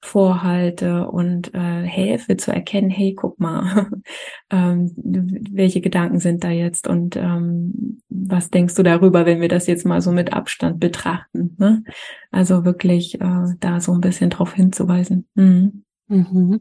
vorhalte 0.00 1.08
und 1.08 1.52
äh, 1.54 1.82
helfe 1.82 2.36
zu 2.36 2.52
erkennen, 2.52 2.88
hey, 2.88 3.14
guck 3.14 3.40
mal, 3.40 3.90
ähm, 4.50 4.92
welche 4.96 5.80
Gedanken 5.80 6.20
sind 6.20 6.44
da 6.44 6.50
jetzt 6.50 6.86
und 6.86 7.16
ähm, 7.16 8.00
was 8.08 8.50
denkst 8.50 8.76
du 8.76 8.84
darüber, 8.84 9.26
wenn 9.26 9.40
wir 9.40 9.48
das 9.48 9.66
jetzt 9.66 9.84
mal 9.84 10.00
so 10.00 10.12
mit 10.12 10.32
Abstand 10.32 10.78
betrachten? 10.78 11.56
Ne? 11.58 11.82
Also 12.30 12.64
wirklich 12.64 13.20
äh, 13.20 13.44
da 13.58 13.80
so 13.80 13.92
ein 13.92 14.00
bisschen 14.00 14.30
drauf 14.30 14.54
hinzuweisen. 14.54 15.26
Mhm. 15.34 15.82
Mhm. 16.06 16.60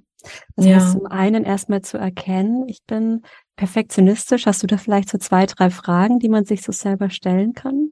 Das 0.55 0.65
ja. 0.65 0.75
heißt, 0.75 0.93
zum 0.93 1.05
einen 1.05 1.43
erstmal 1.43 1.81
zu 1.81 1.97
erkennen, 1.97 2.67
ich 2.67 2.83
bin 2.83 3.23
perfektionistisch. 3.55 4.45
Hast 4.45 4.63
du 4.63 4.67
da 4.67 4.77
vielleicht 4.77 5.09
so 5.09 5.17
zwei, 5.17 5.45
drei 5.45 5.69
Fragen, 5.69 6.19
die 6.19 6.29
man 6.29 6.45
sich 6.45 6.61
so 6.61 6.71
selber 6.71 7.09
stellen 7.09 7.53
kann? 7.53 7.91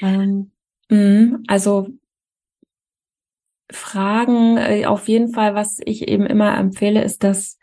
Ähm. 0.00 0.52
Mhm. 0.88 1.44
Also 1.46 1.88
Fragen, 3.70 4.56
äh, 4.56 4.86
auf 4.86 5.08
jeden 5.08 5.32
Fall, 5.32 5.54
was 5.54 5.78
ich 5.84 6.08
eben 6.08 6.26
immer 6.26 6.56
empfehle, 6.56 7.02
ist, 7.02 7.22
dass 7.22 7.58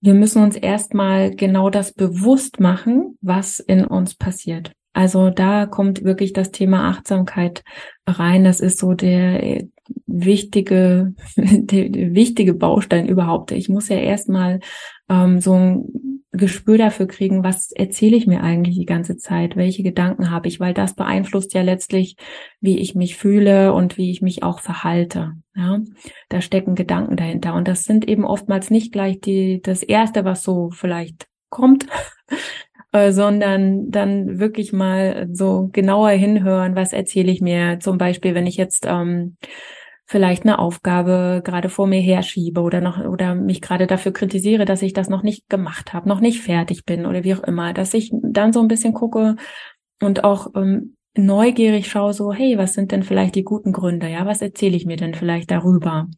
wir 0.00 0.14
müssen 0.14 0.42
uns 0.42 0.56
erstmal 0.56 1.34
genau 1.34 1.68
das 1.68 1.92
bewusst 1.92 2.58
machen, 2.58 3.18
was 3.20 3.60
in 3.60 3.84
uns 3.84 4.14
passiert. 4.14 4.72
Also 4.92 5.30
da 5.30 5.66
kommt 5.66 6.04
wirklich 6.04 6.32
das 6.32 6.50
Thema 6.50 6.88
Achtsamkeit 6.88 7.62
rein. 8.06 8.44
Das 8.44 8.60
ist 8.60 8.78
so 8.78 8.94
der 8.94 9.64
wichtige, 10.06 11.14
wichtige 11.36 12.54
Baustein 12.54 13.08
überhaupt. 13.08 13.52
Ich 13.52 13.68
muss 13.68 13.88
ja 13.88 13.96
erstmal 13.96 14.60
ähm, 15.08 15.40
so 15.40 15.54
ein 15.54 16.20
Gespür 16.32 16.78
dafür 16.78 17.08
kriegen, 17.08 17.42
was 17.42 17.72
erzähle 17.72 18.16
ich 18.16 18.28
mir 18.28 18.42
eigentlich 18.42 18.76
die 18.76 18.86
ganze 18.86 19.16
Zeit, 19.16 19.56
welche 19.56 19.82
Gedanken 19.82 20.30
habe 20.30 20.46
ich, 20.46 20.60
weil 20.60 20.72
das 20.74 20.94
beeinflusst 20.94 21.54
ja 21.54 21.62
letztlich, 21.62 22.16
wie 22.60 22.78
ich 22.78 22.94
mich 22.94 23.16
fühle 23.16 23.72
und 23.72 23.98
wie 23.98 24.12
ich 24.12 24.22
mich 24.22 24.44
auch 24.44 24.60
verhalte. 24.60 25.32
Ja, 25.56 25.80
da 26.28 26.40
stecken 26.40 26.76
Gedanken 26.76 27.16
dahinter 27.16 27.54
und 27.54 27.66
das 27.66 27.82
sind 27.82 28.08
eben 28.08 28.24
oftmals 28.24 28.70
nicht 28.70 28.92
gleich 28.92 29.20
die 29.20 29.60
das 29.60 29.82
erste, 29.82 30.24
was 30.24 30.44
so 30.44 30.70
vielleicht 30.70 31.26
kommt, 31.48 31.86
äh, 32.92 33.10
sondern 33.10 33.90
dann 33.90 34.38
wirklich 34.38 34.72
mal 34.72 35.28
so 35.32 35.68
genauer 35.72 36.10
hinhören, 36.10 36.76
was 36.76 36.92
erzähle 36.92 37.32
ich 37.32 37.40
mir. 37.40 37.80
Zum 37.80 37.98
Beispiel, 37.98 38.36
wenn 38.36 38.46
ich 38.46 38.56
jetzt 38.56 38.86
ähm, 38.88 39.36
vielleicht 40.10 40.42
eine 40.42 40.58
Aufgabe 40.58 41.40
gerade 41.44 41.68
vor 41.68 41.86
mir 41.86 42.00
herschiebe 42.00 42.62
oder 42.62 42.80
noch 42.80 42.98
oder 42.98 43.36
mich 43.36 43.60
gerade 43.60 43.86
dafür 43.86 44.12
kritisiere, 44.12 44.64
dass 44.64 44.82
ich 44.82 44.92
das 44.92 45.08
noch 45.08 45.22
nicht 45.22 45.48
gemacht 45.48 45.92
habe, 45.92 46.08
noch 46.08 46.18
nicht 46.18 46.40
fertig 46.40 46.84
bin 46.84 47.06
oder 47.06 47.22
wie 47.22 47.32
auch 47.32 47.44
immer, 47.44 47.72
dass 47.72 47.94
ich 47.94 48.10
dann 48.20 48.52
so 48.52 48.60
ein 48.60 48.66
bisschen 48.66 48.92
gucke 48.92 49.36
und 50.02 50.24
auch 50.24 50.48
ähm, 50.56 50.96
neugierig 51.16 51.86
schaue, 51.88 52.12
so 52.12 52.32
hey, 52.32 52.58
was 52.58 52.74
sind 52.74 52.90
denn 52.90 53.04
vielleicht 53.04 53.36
die 53.36 53.44
guten 53.44 53.70
Gründe? 53.70 54.08
Ja, 54.08 54.26
was 54.26 54.42
erzähle 54.42 54.76
ich 54.76 54.84
mir 54.84 54.96
denn 54.96 55.14
vielleicht 55.14 55.48
darüber, 55.52 56.08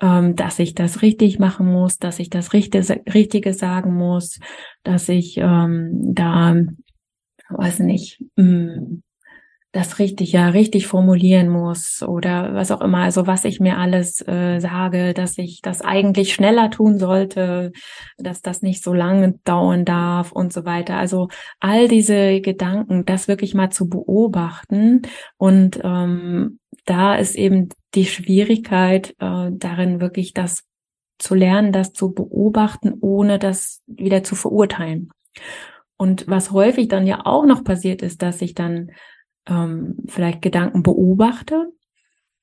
ähm, 0.00 0.36
dass 0.36 0.60
ich 0.60 0.76
das 0.76 1.02
richtig 1.02 1.40
machen 1.40 1.66
muss, 1.66 1.98
dass 1.98 2.20
ich 2.20 2.30
das 2.30 2.52
Richtige, 2.52 3.02
Richtige 3.12 3.54
sagen 3.54 3.92
muss, 3.92 4.38
dass 4.84 5.08
ich 5.08 5.36
ähm, 5.38 6.14
da 6.14 6.54
weiß 7.48 7.80
nicht, 7.80 8.22
mh, 8.36 8.44
mm, 8.44 9.02
das 9.72 9.98
richtig, 9.98 10.32
ja, 10.32 10.48
richtig 10.48 10.86
formulieren 10.86 11.48
muss 11.48 12.02
oder 12.02 12.54
was 12.54 12.70
auch 12.70 12.82
immer. 12.82 12.98
Also 12.98 13.26
was 13.26 13.46
ich 13.46 13.58
mir 13.58 13.78
alles 13.78 14.20
äh, 14.28 14.60
sage, 14.60 15.14
dass 15.14 15.38
ich 15.38 15.60
das 15.62 15.80
eigentlich 15.80 16.34
schneller 16.34 16.70
tun 16.70 16.98
sollte, 16.98 17.72
dass 18.18 18.42
das 18.42 18.60
nicht 18.60 18.84
so 18.84 18.92
lange 18.92 19.38
dauern 19.44 19.86
darf 19.86 20.30
und 20.30 20.52
so 20.52 20.66
weiter. 20.66 20.96
Also 20.96 21.28
all 21.58 21.88
diese 21.88 22.42
Gedanken, 22.42 23.06
das 23.06 23.28
wirklich 23.28 23.54
mal 23.54 23.70
zu 23.70 23.88
beobachten 23.88 25.02
und 25.38 25.80
ähm, 25.82 26.58
da 26.84 27.14
ist 27.14 27.34
eben 27.34 27.70
die 27.94 28.06
Schwierigkeit 28.06 29.14
äh, 29.20 29.50
darin, 29.52 30.00
wirklich 30.00 30.34
das 30.34 30.64
zu 31.18 31.34
lernen, 31.34 31.72
das 31.72 31.92
zu 31.92 32.12
beobachten, 32.12 32.94
ohne 33.00 33.38
das 33.38 33.80
wieder 33.86 34.22
zu 34.22 34.34
verurteilen. 34.34 35.10
Und 35.96 36.26
was 36.26 36.50
häufig 36.50 36.88
dann 36.88 37.06
ja 37.06 37.24
auch 37.24 37.46
noch 37.46 37.64
passiert 37.64 38.02
ist, 38.02 38.22
dass 38.22 38.42
ich 38.42 38.54
dann 38.54 38.90
ähm, 39.46 39.96
vielleicht 40.06 40.42
Gedanken 40.42 40.82
beobachte, 40.82 41.72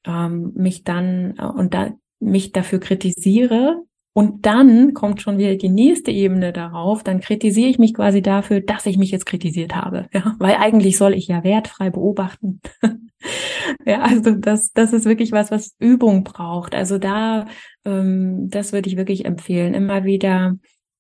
ähm, 0.05 0.51
mich 0.55 0.83
dann 0.83 1.35
äh, 1.37 1.45
und 1.45 1.73
da 1.73 1.93
mich 2.19 2.51
dafür 2.51 2.79
kritisiere 2.79 3.83
und 4.13 4.45
dann 4.45 4.93
kommt 4.93 5.21
schon 5.21 5.37
wieder 5.37 5.55
die 5.55 5.69
nächste 5.69 6.11
Ebene 6.11 6.51
darauf, 6.51 7.03
dann 7.03 7.21
kritisiere 7.21 7.69
ich 7.69 7.79
mich 7.79 7.93
quasi 7.93 8.21
dafür, 8.21 8.59
dass 8.59 8.85
ich 8.85 8.97
mich 8.97 9.11
jetzt 9.11 9.25
kritisiert 9.25 9.75
habe, 9.75 10.09
ja, 10.13 10.35
weil 10.39 10.55
eigentlich 10.55 10.97
soll 10.97 11.13
ich 11.13 11.27
ja 11.27 11.43
wertfrei 11.43 11.89
beobachten. 11.89 12.59
ja, 13.85 14.01
also 14.01 14.31
das, 14.31 14.73
das 14.73 14.93
ist 14.93 15.05
wirklich 15.05 15.31
was, 15.31 15.51
was 15.51 15.75
Übung 15.79 16.23
braucht. 16.23 16.75
Also 16.75 16.97
da, 16.97 17.45
ähm, 17.85 18.49
das 18.49 18.73
würde 18.73 18.89
ich 18.89 18.97
wirklich 18.97 19.25
empfehlen, 19.25 19.73
immer 19.73 20.03
wieder 20.03 20.55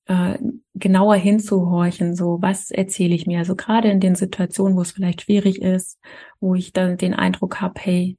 äh, 0.09 0.39
genauer 0.73 1.15
hinzuhorchen, 1.15 2.15
so 2.15 2.39
was 2.41 2.71
erzähle 2.71 3.13
ich 3.13 3.27
mir. 3.27 3.39
Also 3.39 3.55
gerade 3.55 3.89
in 3.91 3.99
den 3.99 4.15
Situationen, 4.15 4.75
wo 4.75 4.81
es 4.81 4.91
vielleicht 4.91 5.21
schwierig 5.21 5.61
ist, 5.61 5.99
wo 6.39 6.55
ich 6.55 6.73
dann 6.73 6.97
den 6.97 7.13
Eindruck 7.13 7.61
habe, 7.61 7.75
hey, 7.79 8.17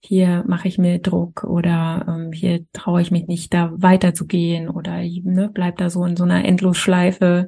hier 0.00 0.44
mache 0.48 0.66
ich 0.66 0.78
mir 0.78 0.98
Druck 0.98 1.44
oder 1.44 2.04
ähm, 2.08 2.32
hier 2.32 2.64
traue 2.72 3.02
ich 3.02 3.12
mich 3.12 3.28
nicht, 3.28 3.54
da 3.54 3.70
weiterzugehen 3.72 4.68
oder 4.68 4.98
ne, 4.98 5.48
bleib 5.52 5.76
da 5.78 5.90
so 5.90 6.04
in 6.04 6.16
so 6.16 6.24
einer 6.24 6.44
Endlosschleife, 6.44 7.46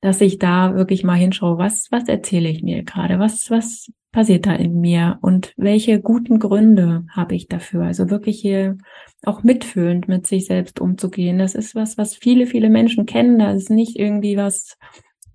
dass 0.00 0.20
ich 0.20 0.38
da 0.38 0.74
wirklich 0.74 1.04
mal 1.04 1.16
hinschaue, 1.16 1.58
was, 1.58 1.88
was 1.90 2.08
erzähle 2.08 2.48
ich 2.48 2.62
mir 2.62 2.82
gerade, 2.82 3.20
was, 3.20 3.50
was 3.50 3.92
passiert 4.18 4.46
da 4.46 4.54
in 4.56 4.80
mir 4.80 5.20
und 5.20 5.52
welche 5.56 6.00
guten 6.00 6.40
Gründe 6.40 7.04
habe 7.08 7.36
ich 7.36 7.46
dafür? 7.46 7.84
Also 7.84 8.10
wirklich 8.10 8.40
hier 8.40 8.76
auch 9.24 9.44
mitfühlend 9.44 10.08
mit 10.08 10.26
sich 10.26 10.46
selbst 10.46 10.80
umzugehen. 10.80 11.38
Das 11.38 11.54
ist 11.54 11.76
was, 11.76 11.98
was 11.98 12.16
viele, 12.16 12.48
viele 12.48 12.68
Menschen 12.68 13.06
kennen. 13.06 13.38
Das 13.38 13.56
ist 13.56 13.70
nicht 13.70 13.96
irgendwie 13.96 14.36
was 14.36 14.76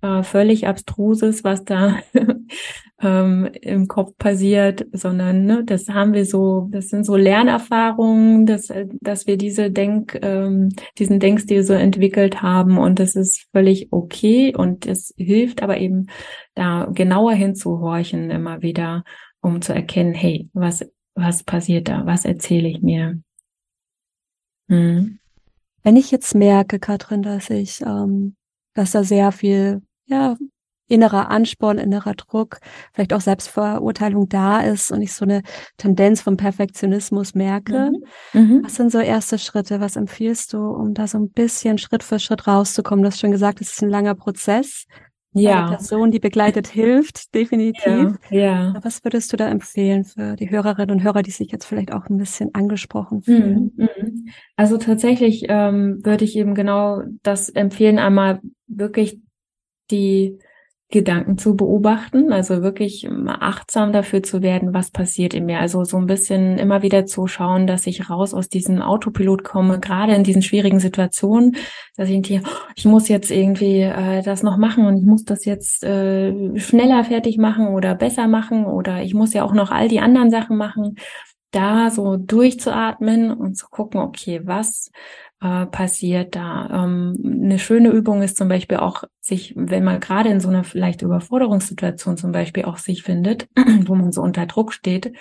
äh, 0.04 0.22
völlig 0.22 0.66
Abstruses, 0.66 1.44
was 1.44 1.64
da 1.64 1.96
ähm, 3.00 3.48
im 3.62 3.88
Kopf 3.88 4.12
passiert, 4.18 4.86
sondern 4.92 5.46
ne, 5.46 5.64
das 5.64 5.88
haben 5.88 6.12
wir 6.12 6.26
so, 6.26 6.68
das 6.70 6.88
sind 6.88 7.04
so 7.04 7.16
Lernerfahrungen, 7.16 8.44
dass, 8.44 8.68
dass 9.00 9.26
wir 9.26 9.38
diese 9.38 9.70
Denk, 9.70 10.18
ähm, 10.20 10.68
diesen 10.98 11.20
Denkstil 11.20 11.62
so 11.62 11.72
entwickelt 11.72 12.42
haben 12.42 12.76
und 12.76 12.98
das 12.98 13.16
ist 13.16 13.46
völlig 13.52 13.88
okay 13.92 14.54
und 14.54 14.84
es 14.84 15.14
hilft 15.16 15.62
aber 15.62 15.78
eben 15.78 16.08
da 16.54 16.86
genauer 16.92 17.32
hinzuhorchen 17.32 18.30
immer 18.30 18.60
wieder, 18.60 19.04
um 19.40 19.62
zu 19.62 19.72
erkennen, 19.72 20.12
hey, 20.12 20.50
was, 20.52 20.84
was 21.14 21.44
passiert 21.44 21.88
da? 21.88 22.04
Was 22.04 22.26
erzähle 22.26 22.68
ich 22.68 22.82
mir? 22.82 23.20
Mhm. 24.68 25.18
Wenn 25.82 25.96
ich 25.96 26.10
jetzt 26.10 26.34
merke, 26.34 26.78
Katrin, 26.78 27.22
dass 27.22 27.48
ich, 27.48 27.80
ähm, 27.80 28.36
dass 28.74 28.92
da 28.92 29.02
sehr 29.02 29.32
viel, 29.32 29.82
ja, 30.06 30.36
innerer 30.88 31.30
Ansporn, 31.30 31.78
innerer 31.78 32.14
Druck, 32.14 32.58
vielleicht 32.92 33.12
auch 33.12 33.20
Selbstverurteilung 33.20 34.28
da 34.28 34.60
ist 34.60 34.92
und 34.92 35.00
ich 35.02 35.12
so 35.12 35.24
eine 35.24 35.42
Tendenz 35.78 36.20
vom 36.20 36.36
Perfektionismus 36.36 37.34
merke. 37.34 37.90
Mhm. 38.32 38.40
Mhm. 38.40 38.60
Was 38.64 38.76
sind 38.76 38.92
so 38.92 38.98
erste 38.98 39.38
Schritte? 39.38 39.80
Was 39.80 39.96
empfiehlst 39.96 40.52
du, 40.52 40.58
um 40.58 40.94
da 40.94 41.06
so 41.06 41.18
ein 41.18 41.30
bisschen 41.30 41.78
Schritt 41.78 42.02
für 42.02 42.18
Schritt 42.18 42.46
rauszukommen? 42.46 43.02
Du 43.02 43.08
hast 43.08 43.20
schon 43.20 43.30
gesagt, 43.30 43.60
es 43.60 43.72
ist 43.72 43.82
ein 43.82 43.90
langer 43.90 44.14
Prozess. 44.14 44.84
Ja. 45.36 45.66
Eine 45.66 45.76
Person, 45.76 46.12
die 46.12 46.20
begleitet, 46.20 46.68
hilft, 46.68 47.34
definitiv. 47.34 48.18
Ja, 48.30 48.38
ja. 48.38 48.74
Was 48.82 49.02
würdest 49.02 49.32
du 49.32 49.36
da 49.36 49.48
empfehlen 49.48 50.04
für 50.04 50.36
die 50.36 50.48
Hörerinnen 50.48 50.92
und 50.94 51.02
Hörer, 51.02 51.22
die 51.22 51.32
sich 51.32 51.50
jetzt 51.50 51.64
vielleicht 51.64 51.92
auch 51.92 52.06
ein 52.08 52.18
bisschen 52.18 52.54
angesprochen 52.54 53.22
fühlen? 53.22 53.72
Mhm. 53.76 53.88
mhm. 53.96 54.28
Also 54.54 54.76
tatsächlich 54.76 55.46
ähm, 55.48 56.00
würde 56.04 56.24
ich 56.24 56.36
eben 56.36 56.54
genau 56.54 57.02
das 57.22 57.48
empfehlen, 57.48 57.98
einmal 57.98 58.40
wirklich 58.68 59.23
die 59.90 60.38
Gedanken 60.94 61.38
zu 61.38 61.56
beobachten, 61.56 62.32
also 62.32 62.62
wirklich 62.62 63.08
achtsam 63.26 63.92
dafür 63.92 64.22
zu 64.22 64.42
werden, 64.42 64.74
was 64.74 64.92
passiert 64.92 65.34
in 65.34 65.46
mir. 65.46 65.58
Also 65.58 65.82
so 65.82 65.96
ein 65.96 66.06
bisschen 66.06 66.56
immer 66.56 66.82
wieder 66.82 67.04
zu 67.04 67.26
schauen, 67.26 67.66
dass 67.66 67.88
ich 67.88 68.10
raus 68.10 68.32
aus 68.32 68.48
diesem 68.48 68.80
Autopilot 68.80 69.42
komme, 69.42 69.80
gerade 69.80 70.14
in 70.14 70.22
diesen 70.22 70.42
schwierigen 70.42 70.78
Situationen, 70.78 71.56
dass 71.96 72.08
ich 72.08 72.22
denke, 72.22 72.48
ich 72.76 72.84
muss 72.84 73.08
jetzt 73.08 73.32
irgendwie 73.32 73.80
äh, 73.80 74.22
das 74.22 74.44
noch 74.44 74.56
machen 74.56 74.86
und 74.86 74.98
ich 74.98 75.04
muss 75.04 75.24
das 75.24 75.44
jetzt 75.46 75.82
äh, 75.82 76.56
schneller 76.60 77.02
fertig 77.02 77.38
machen 77.38 77.68
oder 77.68 77.96
besser 77.96 78.28
machen 78.28 78.64
oder 78.64 79.02
ich 79.02 79.14
muss 79.14 79.34
ja 79.34 79.42
auch 79.42 79.52
noch 79.52 79.72
all 79.72 79.88
die 79.88 80.00
anderen 80.00 80.30
Sachen 80.30 80.56
machen. 80.56 80.94
Da 81.50 81.90
so 81.90 82.16
durchzuatmen 82.16 83.32
und 83.32 83.56
zu 83.56 83.66
gucken, 83.68 84.00
okay, 84.00 84.42
was 84.44 84.92
äh, 85.44 85.66
passiert 85.66 86.36
da. 86.36 86.84
Ähm, 86.84 87.18
eine 87.22 87.58
schöne 87.58 87.90
Übung 87.90 88.22
ist 88.22 88.38
zum 88.38 88.48
Beispiel 88.48 88.78
auch, 88.78 89.04
sich, 89.20 89.52
wenn 89.56 89.84
man 89.84 90.00
gerade 90.00 90.30
in 90.30 90.40
so 90.40 90.48
einer 90.48 90.64
vielleicht 90.64 91.02
Überforderungssituation 91.02 92.16
zum 92.16 92.32
Beispiel 92.32 92.64
auch 92.64 92.78
sich 92.78 93.02
findet, 93.02 93.46
wo 93.84 93.94
man 93.94 94.10
so 94.10 94.22
unter 94.22 94.46
Druck 94.46 94.72
steht, 94.72 95.12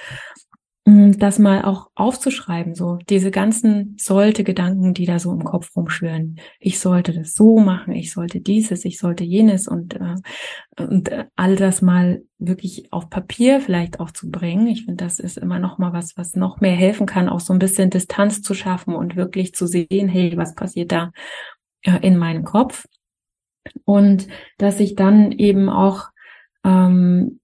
das 0.86 1.40
mal 1.40 1.64
auch 1.64 1.90
aufzuschreiben, 1.96 2.76
so 2.76 2.98
diese 3.10 3.32
ganzen 3.32 3.96
sollte 3.98 4.44
Gedanken, 4.44 4.94
die 4.94 5.06
da 5.06 5.18
so 5.18 5.32
im 5.32 5.46
Kopf 5.46 5.74
rumschwirren. 5.78 6.42
Ich 6.60 6.80
sollte 6.80 7.14
das 7.14 7.34
so 7.34 7.60
machen, 7.60 7.94
ich 7.94 8.12
sollte 8.12 8.42
dieses, 8.42 8.84
ich 8.84 8.98
sollte 8.98 9.24
jenes 9.24 9.70
und 9.70 9.94
äh, 9.96 10.16
und 10.78 11.10
äh, 11.10 11.26
all 11.38 11.56
das 11.56 11.82
mal 11.82 12.24
wirklich 12.38 12.92
auf 12.92 13.10
Papier 13.10 13.62
vielleicht 13.62 14.02
auch 14.02 14.12
zu 14.12 14.30
bringen. 14.30 14.68
Ich 14.68 14.84
finde, 14.84 15.06
das 15.06 15.20
ist 15.20 15.38
immer 15.38 15.58
noch 15.58 15.78
mal 15.78 15.94
was, 15.94 16.18
was 16.18 16.36
noch 16.36 16.60
mehr 16.60 16.76
helfen 16.76 17.06
kann, 17.06 17.30
auch 17.30 17.40
so 17.40 17.54
ein 17.54 17.60
bisschen 17.60 17.90
Distanz 17.90 18.42
zu 18.42 18.54
schaffen 18.54 18.94
und 18.94 19.16
wirklich 19.16 19.54
zu 19.56 19.68
sehen, 19.68 20.10
hey, 20.10 20.36
was 20.36 20.54
passiert 20.54 20.92
da 20.92 21.12
äh, 21.84 22.00
in 22.02 22.18
meinem 22.18 22.44
Kopf? 22.44 22.88
Und 23.86 24.28
dass 24.58 24.82
ich 24.82 24.96
dann 24.96 25.32
eben 25.32 25.70
auch 25.70 26.10
ähm, 26.66 27.40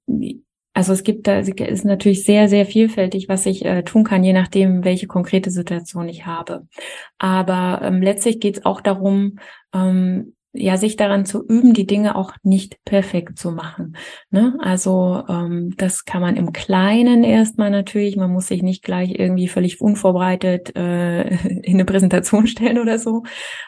also 0.73 0.93
es 0.93 1.03
gibt 1.03 1.27
da 1.27 1.39
ist 1.39 1.85
natürlich 1.85 2.23
sehr, 2.23 2.47
sehr 2.47 2.65
vielfältig, 2.65 3.27
was 3.27 3.45
ich 3.45 3.65
äh, 3.65 3.83
tun 3.83 4.03
kann, 4.03 4.23
je 4.23 4.33
nachdem, 4.33 4.83
welche 4.83 5.07
konkrete 5.07 5.51
Situation 5.51 6.07
ich 6.07 6.25
habe. 6.25 6.67
Aber 7.17 7.81
ähm, 7.83 8.01
letztlich 8.01 8.39
geht 8.39 8.57
es 8.57 8.65
auch 8.65 8.81
darum, 8.81 9.39
ähm, 9.73 10.35
ja, 10.51 10.77
sich 10.77 10.95
daran 10.95 11.25
zu 11.25 11.45
üben, 11.45 11.73
die 11.73 11.85
Dinge 11.85 12.15
auch 12.15 12.33
nicht 12.41 12.83
perfekt 12.83 13.37
zu 13.37 13.51
machen. 13.51 13.95
Ne? 14.31 14.57
Also 14.59 15.23
ähm, 15.29 15.75
das 15.77 16.05
kann 16.05 16.21
man 16.21 16.35
im 16.37 16.53
Kleinen 16.53 17.23
erstmal 17.23 17.69
natürlich. 17.69 18.17
Man 18.17 18.31
muss 18.31 18.47
sich 18.47 18.63
nicht 18.63 18.83
gleich 18.83 19.19
irgendwie 19.19 19.47
völlig 19.47 19.79
unvorbereitet 19.79 20.75
äh, 20.75 21.21
in 21.63 21.75
eine 21.75 21.85
Präsentation 21.85 22.47
stellen 22.47 22.79
oder 22.79 22.97
so. 22.97 23.23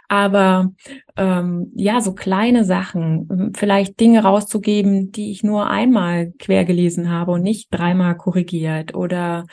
Aber 0.07 0.71
ähm, 1.17 1.71
ja, 1.75 2.01
so 2.01 2.13
kleine 2.13 2.65
Sachen, 2.65 3.53
vielleicht 3.55 3.99
Dinge 3.99 4.23
rauszugeben, 4.23 5.11
die 5.11 5.31
ich 5.31 5.43
nur 5.43 5.69
einmal 5.69 6.31
quer 6.39 6.65
gelesen 6.65 7.11
habe 7.11 7.33
und 7.33 7.43
nicht 7.43 7.67
dreimal 7.71 8.17
korrigiert 8.17 8.95
oder 8.95 9.45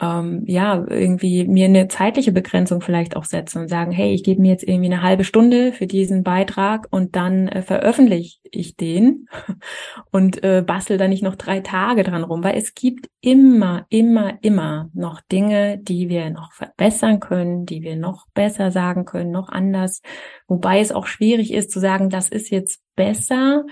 ähm, 0.00 0.44
ja, 0.46 0.84
irgendwie 0.88 1.46
mir 1.46 1.66
eine 1.66 1.88
zeitliche 1.88 2.32
Begrenzung 2.32 2.80
vielleicht 2.80 3.16
auch 3.16 3.24
setzen 3.24 3.62
und 3.62 3.68
sagen, 3.68 3.92
hey, 3.92 4.12
ich 4.12 4.24
gebe 4.24 4.40
mir 4.40 4.50
jetzt 4.50 4.66
irgendwie 4.66 4.92
eine 4.92 5.02
halbe 5.02 5.22
Stunde 5.22 5.72
für 5.72 5.86
diesen 5.86 6.22
Beitrag 6.24 6.88
und 6.90 7.14
dann 7.14 7.48
äh, 7.48 7.62
veröffentliche 7.62 8.38
ich 8.50 8.76
den 8.76 9.28
und 10.10 10.42
äh, 10.42 10.62
bastel 10.66 10.98
da 10.98 11.08
nicht 11.08 11.22
noch 11.22 11.36
drei 11.36 11.60
Tage 11.60 12.02
dran 12.02 12.24
rum, 12.24 12.42
weil 12.42 12.56
es 12.56 12.74
gibt 12.74 13.08
immer, 13.20 13.86
immer, 13.90 14.38
immer 14.42 14.90
noch 14.94 15.20
Dinge, 15.20 15.78
die 15.78 16.08
wir 16.08 16.30
noch 16.30 16.52
verbessern 16.52 17.20
können, 17.20 17.66
die 17.66 17.82
wir 17.82 17.96
noch 17.96 18.26
besser 18.34 18.70
sagen 18.70 19.04
können, 19.04 19.30
noch 19.30 19.50
anders, 19.50 20.02
wobei 20.48 20.80
es 20.80 20.92
auch 20.92 21.06
schwierig 21.06 21.52
ist 21.52 21.70
zu 21.70 21.80
sagen, 21.80 22.10
das 22.10 22.28
ist 22.28 22.50
jetzt 22.50 22.82
besser, 22.96 23.64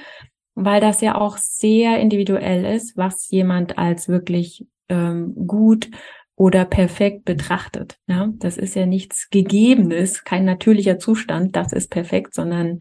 weil 0.55 0.81
das 0.81 1.01
ja 1.01 1.17
auch 1.17 1.39
sehr 1.39 1.99
individuell 1.99 2.65
ist, 2.65 2.97
was 2.97 3.31
jemand 3.31 3.79
als 3.79 4.09
wirklich 4.09 4.67
ähm, 4.91 5.35
gut 5.47 5.91
oder 6.37 6.65
perfekt 6.65 7.25
betrachtet. 7.25 7.99
Ja, 8.07 8.29
das 8.39 8.57
ist 8.57 8.75
ja 8.75 8.87
nichts 8.87 9.29
Gegebenes, 9.31 10.25
kein 10.25 10.45
natürlicher 10.45 10.99
Zustand, 10.99 11.57
das 11.57 11.73
ist 11.73 11.91
perfekt, 11.91 12.35
sondern 12.35 12.81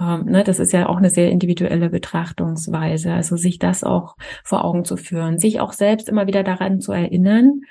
ähm, 0.00 0.24
ne, 0.24 0.44
das 0.44 0.58
ist 0.58 0.72
ja 0.72 0.88
auch 0.88 0.96
eine 0.96 1.10
sehr 1.10 1.30
individuelle 1.30 1.90
Betrachtungsweise. 1.90 3.12
Also 3.12 3.36
sich 3.36 3.58
das 3.58 3.84
auch 3.84 4.16
vor 4.44 4.64
Augen 4.64 4.84
zu 4.84 4.96
führen, 4.96 5.38
sich 5.38 5.60
auch 5.60 5.72
selbst 5.72 6.08
immer 6.08 6.26
wieder 6.26 6.42
daran 6.42 6.80
zu 6.80 6.92
erinnern, 6.92 7.62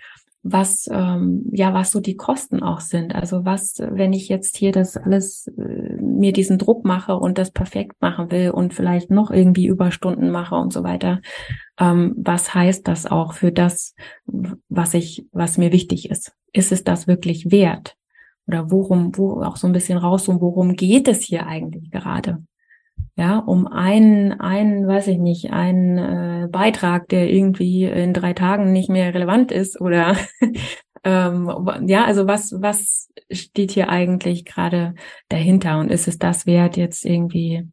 was 0.43 0.89
ähm, 0.91 1.43
ja 1.51 1.73
was 1.73 1.91
so 1.91 1.99
die 1.99 2.15
Kosten 2.15 2.63
auch 2.63 2.79
sind. 2.79 3.13
Also 3.13 3.45
was, 3.45 3.75
wenn 3.79 4.13
ich 4.13 4.27
jetzt 4.27 4.57
hier 4.57 4.71
das 4.71 4.97
alles 4.97 5.47
äh, 5.47 5.95
mir 6.01 6.33
diesen 6.33 6.57
Druck 6.57 6.83
mache 6.83 7.15
und 7.15 7.37
das 7.37 7.51
perfekt 7.51 8.01
machen 8.01 8.31
will 8.31 8.51
und 8.51 8.73
vielleicht 8.73 9.11
noch 9.11 9.31
irgendwie 9.31 9.67
Überstunden 9.67 10.31
mache 10.31 10.55
und 10.55 10.73
so 10.73 10.83
weiter, 10.83 11.21
ähm, 11.79 12.13
was 12.17 12.53
heißt 12.53 12.87
das 12.87 13.05
auch 13.05 13.33
für 13.33 13.51
das, 13.51 13.93
was 14.25 14.93
ich, 14.93 15.27
was 15.31 15.57
mir 15.57 15.71
wichtig 15.71 16.09
ist? 16.09 16.33
Ist 16.53 16.71
es 16.71 16.83
das 16.83 17.07
wirklich 17.07 17.51
wert? 17.51 17.95
Oder 18.47 18.71
worum, 18.71 19.15
wo 19.17 19.41
auch 19.43 19.55
so 19.55 19.67
ein 19.67 19.73
bisschen 19.73 19.97
raus, 19.97 20.27
und 20.27 20.41
worum 20.41 20.75
geht 20.75 21.07
es 21.07 21.21
hier 21.21 21.45
eigentlich 21.45 21.91
gerade? 21.91 22.43
Ja, 23.15 23.39
um 23.39 23.67
einen, 23.67 24.39
einen, 24.39 24.87
weiß 24.87 25.07
ich 25.07 25.17
nicht, 25.17 25.51
einen 25.51 25.97
äh, 25.97 26.47
Beitrag, 26.47 27.09
der 27.09 27.29
irgendwie 27.29 27.83
in 27.85 28.13
drei 28.13 28.33
Tagen 28.33 28.71
nicht 28.71 28.89
mehr 28.89 29.13
relevant 29.13 29.51
ist 29.51 29.79
oder 29.81 30.15
ähm, 31.03 31.51
ja, 31.85 32.05
also 32.05 32.27
was, 32.27 32.53
was 32.61 33.09
steht 33.29 33.71
hier 33.71 33.89
eigentlich 33.89 34.45
gerade 34.45 34.95
dahinter 35.29 35.79
und 35.79 35.91
ist 35.91 36.07
es 36.07 36.17
das 36.17 36.45
wert, 36.45 36.77
jetzt 36.77 37.05
irgendwie 37.05 37.67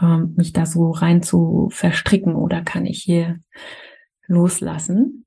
ähm, 0.00 0.34
mich 0.36 0.52
da 0.52 0.66
so 0.66 0.90
rein 0.90 1.22
zu 1.22 1.68
verstricken 1.70 2.34
oder 2.34 2.62
kann 2.62 2.86
ich 2.86 3.02
hier 3.02 3.38
loslassen? 4.26 5.24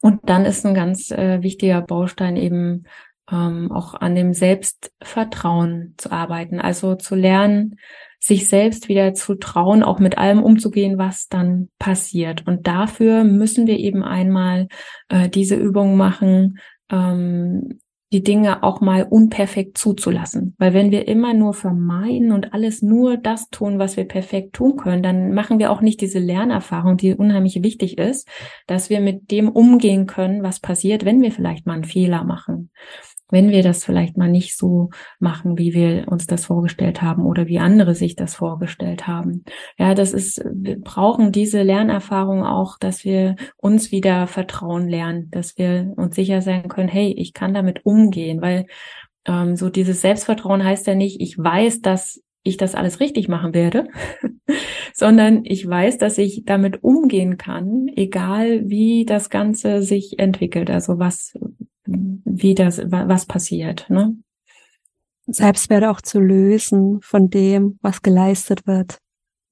Und 0.00 0.28
dann 0.28 0.44
ist 0.46 0.64
ein 0.64 0.74
ganz 0.74 1.10
äh, 1.10 1.42
wichtiger 1.42 1.82
Baustein 1.82 2.36
eben 2.36 2.84
ähm, 3.30 3.70
auch 3.70 3.94
an 3.94 4.14
dem 4.14 4.32
Selbstvertrauen 4.32 5.94
zu 5.98 6.10
arbeiten, 6.10 6.60
also 6.60 6.94
zu 6.94 7.14
lernen, 7.14 7.76
sich 8.20 8.48
selbst 8.48 8.88
wieder 8.88 9.14
zu 9.14 9.34
trauen, 9.34 9.82
auch 9.82 9.98
mit 9.98 10.18
allem 10.18 10.42
umzugehen, 10.42 10.98
was 10.98 11.28
dann 11.28 11.70
passiert. 11.78 12.46
Und 12.46 12.66
dafür 12.66 13.24
müssen 13.24 13.66
wir 13.66 13.78
eben 13.78 14.04
einmal 14.04 14.68
äh, 15.08 15.28
diese 15.30 15.56
Übung 15.56 15.96
machen, 15.96 16.58
ähm, 16.90 17.80
die 18.12 18.22
Dinge 18.24 18.64
auch 18.64 18.80
mal 18.80 19.04
unperfekt 19.08 19.78
zuzulassen. 19.78 20.54
Weil 20.58 20.74
wenn 20.74 20.90
wir 20.90 21.06
immer 21.06 21.32
nur 21.32 21.54
vermeiden 21.54 22.32
und 22.32 22.52
alles 22.52 22.82
nur 22.82 23.16
das 23.16 23.48
tun, 23.50 23.78
was 23.78 23.96
wir 23.96 24.04
perfekt 24.04 24.52
tun 24.52 24.76
können, 24.76 25.02
dann 25.02 25.32
machen 25.32 25.60
wir 25.60 25.70
auch 25.70 25.80
nicht 25.80 26.00
diese 26.00 26.18
Lernerfahrung, 26.18 26.96
die 26.96 27.14
unheimlich 27.14 27.62
wichtig 27.62 27.98
ist, 27.98 28.28
dass 28.66 28.90
wir 28.90 29.00
mit 29.00 29.30
dem 29.30 29.48
umgehen 29.48 30.06
können, 30.06 30.42
was 30.42 30.58
passiert, 30.58 31.04
wenn 31.04 31.22
wir 31.22 31.30
vielleicht 31.30 31.66
mal 31.66 31.74
einen 31.74 31.84
Fehler 31.84 32.24
machen 32.24 32.70
wenn 33.30 33.50
wir 33.50 33.62
das 33.62 33.84
vielleicht 33.84 34.16
mal 34.16 34.30
nicht 34.30 34.56
so 34.56 34.90
machen, 35.18 35.58
wie 35.58 35.74
wir 35.74 36.08
uns 36.08 36.26
das 36.26 36.46
vorgestellt 36.46 37.02
haben 37.02 37.24
oder 37.24 37.46
wie 37.46 37.58
andere 37.58 37.94
sich 37.94 38.16
das 38.16 38.34
vorgestellt 38.34 39.06
haben. 39.06 39.44
Ja, 39.78 39.94
das 39.94 40.12
ist, 40.12 40.42
wir 40.52 40.80
brauchen 40.80 41.32
diese 41.32 41.62
Lernerfahrung 41.62 42.44
auch, 42.44 42.78
dass 42.78 43.04
wir 43.04 43.36
uns 43.56 43.92
wieder 43.92 44.26
vertrauen 44.26 44.88
lernen, 44.88 45.30
dass 45.30 45.56
wir 45.58 45.92
uns 45.96 46.14
sicher 46.14 46.42
sein 46.42 46.68
können, 46.68 46.88
hey, 46.88 47.14
ich 47.16 47.32
kann 47.32 47.54
damit 47.54 47.84
umgehen, 47.84 48.40
weil 48.42 48.66
ähm, 49.26 49.56
so 49.56 49.68
dieses 49.70 50.00
Selbstvertrauen 50.00 50.64
heißt 50.64 50.86
ja 50.86 50.94
nicht, 50.94 51.20
ich 51.20 51.38
weiß, 51.38 51.80
dass 51.80 52.22
ich 52.42 52.56
das 52.56 52.74
alles 52.74 53.00
richtig 53.00 53.28
machen 53.28 53.54
werde, 53.54 53.88
sondern 54.94 55.44
ich 55.44 55.68
weiß, 55.68 55.98
dass 55.98 56.18
ich 56.18 56.44
damit 56.46 56.82
umgehen 56.82 57.36
kann, 57.36 57.88
egal 57.94 58.68
wie 58.68 59.04
das 59.04 59.30
Ganze 59.30 59.82
sich 59.82 60.18
entwickelt. 60.18 60.70
Also 60.70 60.98
was, 60.98 61.34
wie 62.24 62.54
das, 62.54 62.80
was 62.84 63.26
passiert. 63.26 63.88
Ne? 63.88 64.16
Selbstwert 65.26 65.84
auch 65.84 66.00
zu 66.00 66.20
lösen 66.20 67.00
von 67.02 67.30
dem, 67.30 67.78
was 67.82 68.02
geleistet 68.02 68.66
wird. 68.66 68.98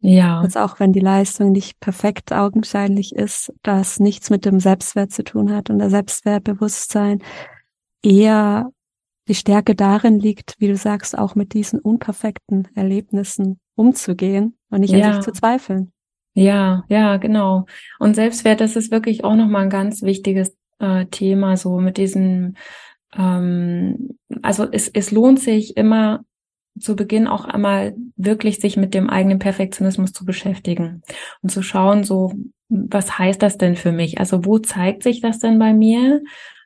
Ja. 0.00 0.40
Also 0.40 0.60
auch 0.60 0.78
wenn 0.78 0.92
die 0.92 1.00
Leistung 1.00 1.52
nicht 1.52 1.80
perfekt 1.80 2.32
augenscheinlich 2.32 3.14
ist, 3.14 3.52
das 3.62 3.98
nichts 3.98 4.30
mit 4.30 4.44
dem 4.44 4.60
Selbstwert 4.60 5.10
zu 5.10 5.24
tun 5.24 5.52
hat 5.52 5.70
und 5.70 5.78
der 5.78 5.90
Selbstwertbewusstsein 5.90 7.22
eher 8.02 8.70
die 9.26 9.34
Stärke 9.34 9.74
darin 9.74 10.18
liegt, 10.18 10.54
wie 10.58 10.68
du 10.68 10.76
sagst, 10.76 11.18
auch 11.18 11.34
mit 11.34 11.52
diesen 11.52 11.80
unperfekten 11.80 12.68
Erlebnissen 12.74 13.58
umzugehen 13.74 14.56
und 14.70 14.80
nicht 14.80 14.92
ja. 14.92 15.08
an 15.08 15.14
sich 15.14 15.24
zu 15.24 15.32
zweifeln. 15.32 15.92
Ja, 16.34 16.84
ja, 16.88 17.16
genau. 17.16 17.66
Und 17.98 18.14
Selbstwert, 18.14 18.60
das 18.60 18.76
ist 18.76 18.92
wirklich 18.92 19.24
auch 19.24 19.34
nochmal 19.34 19.64
ein 19.64 19.70
ganz 19.70 20.02
wichtiges 20.02 20.56
äh, 20.78 21.06
Thema, 21.06 21.56
so 21.56 21.78
mit 21.78 21.96
diesem, 21.96 22.54
ähm, 23.16 24.18
also 24.42 24.66
es, 24.70 24.88
es 24.88 25.10
lohnt 25.10 25.40
sich 25.40 25.76
immer 25.76 26.24
zu 26.78 26.96
Beginn 26.96 27.26
auch 27.26 27.44
einmal 27.44 27.94
wirklich 28.16 28.60
sich 28.60 28.76
mit 28.76 28.94
dem 28.94 29.10
eigenen 29.10 29.38
Perfektionismus 29.38 30.12
zu 30.12 30.24
beschäftigen 30.24 31.02
und 31.42 31.50
zu 31.50 31.62
schauen, 31.62 32.04
so, 32.04 32.32
was 32.68 33.18
heißt 33.18 33.42
das 33.42 33.58
denn 33.58 33.76
für 33.76 33.92
mich? 33.92 34.18
Also 34.20 34.44
wo 34.44 34.58
zeigt 34.58 35.02
sich 35.02 35.20
das 35.20 35.38
denn 35.38 35.58
bei 35.58 35.72
mir? 35.72 36.22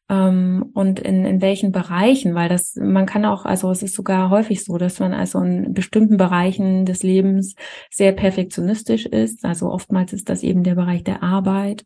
Ähm, 0.08 0.70
und 0.74 1.00
in, 1.00 1.24
in 1.24 1.40
welchen 1.40 1.72
Bereichen, 1.72 2.34
weil 2.34 2.48
das, 2.48 2.74
man 2.76 3.06
kann 3.06 3.24
auch, 3.24 3.44
also 3.44 3.70
es 3.70 3.82
ist 3.82 3.94
sogar 3.94 4.30
häufig 4.30 4.64
so, 4.64 4.76
dass 4.76 5.00
man 5.00 5.12
also 5.14 5.40
in 5.40 5.72
bestimmten 5.72 6.16
Bereichen 6.16 6.84
des 6.84 7.02
Lebens 7.02 7.54
sehr 7.90 8.12
perfektionistisch 8.12 9.06
ist. 9.06 9.44
Also 9.44 9.70
oftmals 9.70 10.12
ist 10.12 10.28
das 10.28 10.42
eben 10.42 10.64
der 10.64 10.74
Bereich 10.74 11.04
der 11.04 11.22
Arbeit. 11.22 11.84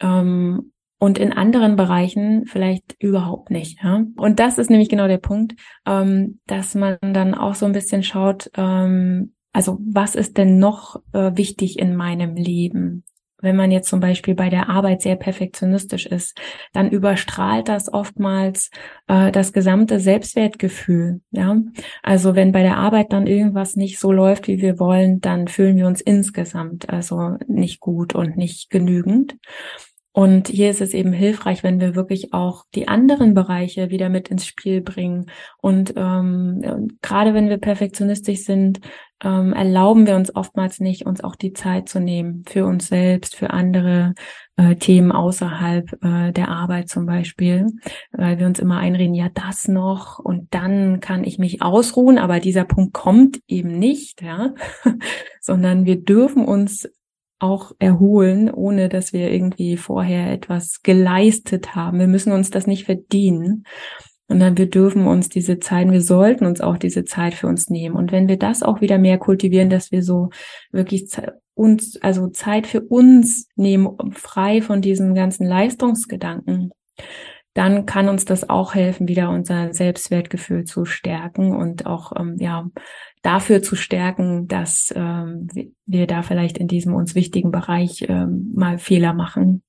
Ähm, 0.00 0.72
und 0.98 1.18
in 1.18 1.32
anderen 1.32 1.76
Bereichen 1.76 2.46
vielleicht 2.46 2.96
überhaupt 2.98 3.50
nicht. 3.50 3.82
Ja? 3.82 4.04
Und 4.16 4.40
das 4.40 4.58
ist 4.58 4.70
nämlich 4.70 4.88
genau 4.88 5.08
der 5.08 5.18
Punkt, 5.18 5.54
ähm, 5.86 6.40
dass 6.46 6.74
man 6.74 6.98
dann 7.00 7.34
auch 7.34 7.54
so 7.54 7.66
ein 7.66 7.72
bisschen 7.72 8.02
schaut, 8.02 8.50
ähm, 8.56 9.34
also 9.52 9.78
was 9.80 10.14
ist 10.14 10.36
denn 10.36 10.58
noch 10.58 10.96
äh, 11.12 11.36
wichtig 11.36 11.78
in 11.78 11.94
meinem 11.94 12.34
Leben? 12.34 13.04
Wenn 13.40 13.56
man 13.56 13.70
jetzt 13.70 13.90
zum 13.90 14.00
Beispiel 14.00 14.34
bei 14.34 14.48
der 14.48 14.70
Arbeit 14.70 15.02
sehr 15.02 15.16
perfektionistisch 15.16 16.06
ist, 16.06 16.40
dann 16.72 16.90
überstrahlt 16.90 17.68
das 17.68 17.92
oftmals 17.92 18.70
äh, 19.06 19.30
das 19.30 19.52
gesamte 19.52 20.00
Selbstwertgefühl. 20.00 21.20
Ja, 21.30 21.60
also 22.02 22.34
wenn 22.34 22.52
bei 22.52 22.62
der 22.62 22.78
Arbeit 22.78 23.12
dann 23.12 23.26
irgendwas 23.26 23.76
nicht 23.76 24.00
so 24.00 24.12
läuft, 24.12 24.48
wie 24.48 24.62
wir 24.62 24.78
wollen, 24.78 25.20
dann 25.20 25.46
fühlen 25.46 25.76
wir 25.76 25.86
uns 25.86 26.00
insgesamt 26.00 26.88
also 26.88 27.36
nicht 27.46 27.80
gut 27.80 28.14
und 28.14 28.38
nicht 28.38 28.70
genügend. 28.70 29.36
Und 30.16 30.46
hier 30.46 30.70
ist 30.70 30.80
es 30.80 30.94
eben 30.94 31.12
hilfreich, 31.12 31.64
wenn 31.64 31.80
wir 31.80 31.96
wirklich 31.96 32.32
auch 32.32 32.66
die 32.72 32.86
anderen 32.86 33.34
Bereiche 33.34 33.90
wieder 33.90 34.08
mit 34.08 34.28
ins 34.28 34.46
Spiel 34.46 34.80
bringen. 34.80 35.26
Und 35.58 35.92
ähm, 35.96 36.96
gerade 37.02 37.34
wenn 37.34 37.48
wir 37.48 37.58
perfektionistisch 37.58 38.44
sind, 38.44 38.78
ähm, 39.24 39.52
erlauben 39.52 40.06
wir 40.06 40.14
uns 40.14 40.34
oftmals 40.36 40.78
nicht, 40.78 41.04
uns 41.04 41.24
auch 41.24 41.34
die 41.34 41.52
Zeit 41.52 41.88
zu 41.88 41.98
nehmen 41.98 42.44
für 42.46 42.64
uns 42.64 42.86
selbst, 42.86 43.34
für 43.34 43.50
andere 43.50 44.14
äh, 44.56 44.76
Themen 44.76 45.10
außerhalb 45.10 46.04
äh, 46.04 46.30
der 46.30 46.48
Arbeit 46.48 46.88
zum 46.88 47.06
Beispiel, 47.06 47.66
weil 48.12 48.38
wir 48.38 48.46
uns 48.46 48.60
immer 48.60 48.78
einreden, 48.78 49.16
ja 49.16 49.30
das 49.34 49.66
noch 49.66 50.20
und 50.20 50.54
dann 50.54 51.00
kann 51.00 51.24
ich 51.24 51.38
mich 51.40 51.60
ausruhen, 51.60 52.18
aber 52.18 52.38
dieser 52.38 52.64
Punkt 52.64 52.92
kommt 52.92 53.40
eben 53.48 53.76
nicht, 53.80 54.22
ja, 54.22 54.54
sondern 55.40 55.86
wir 55.86 56.00
dürfen 56.04 56.44
uns 56.44 56.88
auch 57.44 57.72
erholen, 57.78 58.50
ohne 58.50 58.88
dass 58.88 59.12
wir 59.12 59.30
irgendwie 59.30 59.76
vorher 59.76 60.32
etwas 60.32 60.82
geleistet 60.82 61.74
haben. 61.76 61.98
Wir 61.98 62.08
müssen 62.08 62.32
uns 62.32 62.50
das 62.50 62.66
nicht 62.66 62.84
verdienen. 62.84 63.64
sondern 64.26 64.56
wir 64.56 64.70
dürfen 64.70 65.06
uns 65.06 65.28
diese 65.28 65.58
Zeit, 65.58 65.90
wir 65.90 66.00
sollten 66.00 66.46
uns 66.46 66.62
auch 66.62 66.78
diese 66.78 67.04
Zeit 67.04 67.34
für 67.34 67.46
uns 67.46 67.68
nehmen. 67.68 67.94
Und 67.94 68.10
wenn 68.10 68.26
wir 68.26 68.38
das 68.38 68.62
auch 68.62 68.80
wieder 68.80 68.96
mehr 68.96 69.18
kultivieren, 69.18 69.68
dass 69.68 69.92
wir 69.92 70.02
so 70.02 70.30
wirklich 70.72 71.10
uns, 71.52 72.00
also 72.00 72.28
Zeit 72.28 72.66
für 72.66 72.80
uns 72.80 73.48
nehmen, 73.54 73.96
frei 74.12 74.62
von 74.62 74.80
diesen 74.80 75.14
ganzen 75.14 75.46
Leistungsgedanken, 75.46 76.70
dann 77.54 77.86
kann 77.86 78.08
uns 78.08 78.24
das 78.24 78.50
auch 78.50 78.74
helfen, 78.74 79.08
wieder 79.08 79.30
unser 79.30 79.72
Selbstwertgefühl 79.72 80.64
zu 80.64 80.84
stärken 80.84 81.54
und 81.54 81.86
auch 81.86 82.12
ähm, 82.18 82.36
ja 82.38 82.68
dafür 83.22 83.62
zu 83.62 83.76
stärken, 83.76 84.48
dass 84.48 84.92
ähm, 84.94 85.48
wir 85.86 86.06
da 86.06 86.22
vielleicht 86.22 86.58
in 86.58 86.68
diesem 86.68 86.94
uns 86.94 87.14
wichtigen 87.14 87.52
Bereich 87.52 88.04
ähm, 88.08 88.52
mal 88.54 88.78
Fehler 88.78 89.14
machen. 89.14 89.62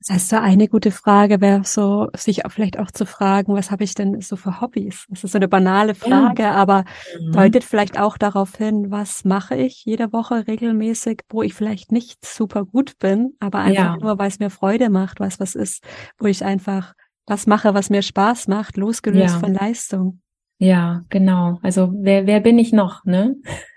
Das 0.00 0.14
heißt, 0.14 0.28
so 0.30 0.36
eine 0.36 0.66
gute 0.66 0.92
Frage 0.92 1.42
wäre 1.42 1.62
so, 1.64 2.08
sich 2.16 2.46
auch 2.46 2.50
vielleicht 2.50 2.78
auch 2.78 2.90
zu 2.90 3.04
fragen, 3.04 3.54
was 3.54 3.70
habe 3.70 3.84
ich 3.84 3.94
denn 3.94 4.22
so 4.22 4.36
für 4.36 4.62
Hobbys? 4.62 5.04
Das 5.10 5.24
ist 5.24 5.32
so 5.32 5.38
eine 5.38 5.46
banale 5.46 5.94
Frage, 5.94 6.42
ja. 6.44 6.52
aber 6.52 6.84
mhm. 7.20 7.32
deutet 7.32 7.64
vielleicht 7.64 8.00
auch 8.00 8.16
darauf 8.16 8.56
hin, 8.56 8.90
was 8.90 9.26
mache 9.26 9.56
ich 9.56 9.84
jede 9.84 10.10
Woche 10.14 10.46
regelmäßig, 10.46 11.24
wo 11.28 11.42
ich 11.42 11.52
vielleicht 11.52 11.92
nicht 11.92 12.24
super 12.24 12.64
gut 12.64 12.98
bin, 12.98 13.34
aber 13.40 13.58
einfach 13.58 13.96
ja. 13.96 13.96
nur, 13.98 14.18
weil 14.18 14.28
es 14.28 14.38
mir 14.38 14.48
Freude 14.48 14.88
macht, 14.88 15.20
was 15.20 15.38
was 15.38 15.54
ist, 15.54 15.84
wo 16.18 16.24
ich 16.26 16.42
einfach 16.46 16.94
was 17.26 17.46
mache, 17.46 17.74
was 17.74 17.90
mir 17.90 18.00
Spaß 18.00 18.48
macht, 18.48 18.78
losgelöst 18.78 19.34
ja. 19.34 19.40
von 19.40 19.52
Leistung. 19.52 20.22
Ja, 20.58 21.04
genau. 21.10 21.58
Also 21.62 21.92
wer, 21.94 22.26
wer 22.26 22.40
bin 22.40 22.58
ich 22.58 22.72
noch, 22.72 23.04
ne? 23.04 23.36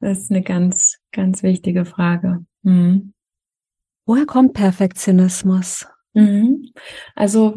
das 0.00 0.18
ist 0.18 0.30
eine 0.30 0.42
ganz, 0.42 0.98
ganz 1.10 1.42
wichtige 1.42 1.84
Frage. 1.84 2.44
Mhm. 2.62 3.12
Woher 4.06 4.26
kommt 4.26 4.54
Perfektionismus? 4.54 5.86
Mhm. 6.14 6.72
Also 7.14 7.56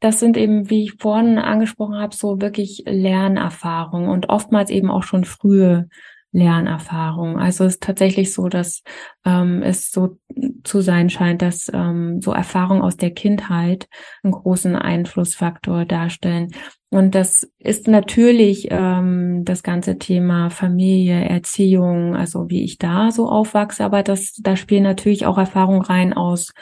das 0.00 0.20
sind 0.20 0.36
eben, 0.36 0.70
wie 0.70 0.84
ich 0.84 0.94
vorhin 0.98 1.38
angesprochen 1.38 1.96
habe, 1.96 2.14
so 2.14 2.40
wirklich 2.40 2.82
Lernerfahrungen 2.86 4.08
und 4.08 4.28
oftmals 4.28 4.70
eben 4.70 4.90
auch 4.90 5.02
schon 5.02 5.24
frühe 5.24 5.88
Lernerfahrung. 6.32 7.38
Also 7.38 7.64
es 7.64 7.74
ist 7.74 7.82
tatsächlich 7.82 8.34
so, 8.34 8.48
dass 8.48 8.82
ähm, 9.24 9.62
es 9.62 9.90
so 9.90 10.18
zu 10.64 10.82
sein 10.82 11.08
scheint, 11.08 11.40
dass 11.40 11.70
ähm, 11.72 12.20
so 12.20 12.32
Erfahrungen 12.32 12.82
aus 12.82 12.96
der 12.96 13.12
Kindheit 13.12 13.88
einen 14.22 14.32
großen 14.32 14.76
Einflussfaktor 14.76 15.86
darstellen. 15.86 16.48
Und 16.96 17.14
das 17.14 17.46
ist 17.58 17.88
natürlich 17.88 18.68
ähm, 18.70 19.44
das 19.44 19.62
ganze 19.62 19.98
Thema 19.98 20.48
Familie, 20.48 21.28
Erziehung, 21.28 22.16
also 22.16 22.48
wie 22.48 22.64
ich 22.64 22.78
da 22.78 23.10
so 23.10 23.28
aufwachse, 23.28 23.84
aber 23.84 24.02
das, 24.02 24.32
da 24.40 24.56
spielen 24.56 24.84
natürlich 24.84 25.26
auch 25.26 25.36
Erfahrungen 25.36 25.82
rein 25.82 26.14
aus 26.14 26.54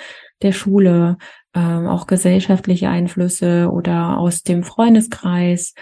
der 0.43 0.51
Schule, 0.51 1.19
ähm, 1.55 1.87
auch 1.87 2.09
gesellschaftliche 2.09 2.89
Einflüsse 2.89 3.71
oder 3.71 4.19
aus 4.19 4.43
dem 4.43 4.65
Freundeskreis 4.65 5.75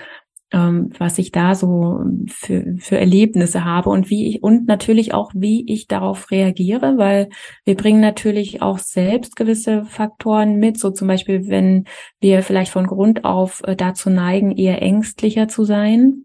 ähm, 0.53 0.91
was 0.99 1.19
ich 1.19 1.33
da 1.33 1.55
so 1.55 2.01
für, 2.29 2.77
für 2.79 2.99
Erlebnisse 2.99 3.65
habe 3.65 3.91
und 3.91 4.11
wie 4.11 4.29
ich 4.29 4.43
und 4.43 4.67
natürlich 4.67 5.15
auch, 5.15 5.33
wie 5.35 5.71
ich 5.71 5.87
darauf 5.87 6.31
reagiere, 6.31 6.99
weil 6.99 7.29
wir 7.65 7.77
bringen 7.77 8.01
natürlich 8.01 8.63
auch 8.63 8.79
selbst 8.79 9.37
gewisse 9.37 9.85
Faktoren 9.85 10.57
mit, 10.57 10.79
so 10.79 10.91
zum 10.91 11.09
Beispiel, 11.09 11.49
wenn 11.49 11.85
wir 12.21 12.43
vielleicht 12.43 12.73
von 12.73 12.87
Grund 12.87 13.25
auf 13.25 13.63
äh, 13.65 13.77
dazu 13.77 14.11
neigen, 14.11 14.53
eher 14.53 14.83
ängstlicher 14.83 15.49
zu 15.49 15.65
sein, 15.65 16.25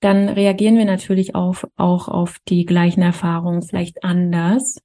dann 0.00 0.28
reagieren 0.28 0.78
wir 0.78 0.86
natürlich 0.86 1.34
auf, 1.34 1.66
auch 1.76 2.08
auf 2.08 2.38
die 2.48 2.64
gleichen 2.64 3.02
Erfahrungen 3.02 3.62
vielleicht 3.62 4.02
anders 4.02 4.78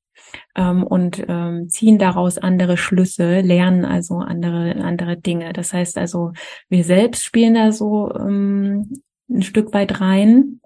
ähm, 0.56 0.84
und 0.84 1.24
ähm, 1.28 1.70
ziehen 1.70 1.98
daraus 1.98 2.38
andere 2.38 2.78
Schlüsse, 2.78 3.42
lernen 3.42 3.86
also 3.86 4.18
andere, 4.18 4.76
andere 4.76 5.18
Dinge. 5.18 5.54
Das 5.54 5.74
heißt 5.74 5.98
also, 5.98 6.32
wir 6.70 6.84
selbst 6.84 7.24
spielen 7.24 7.54
da 7.56 7.72
so 7.72 8.12
ähm, 8.14 9.02
ein 9.30 9.42
Stück 9.42 9.74
weit 9.74 10.02
rein 10.02 10.62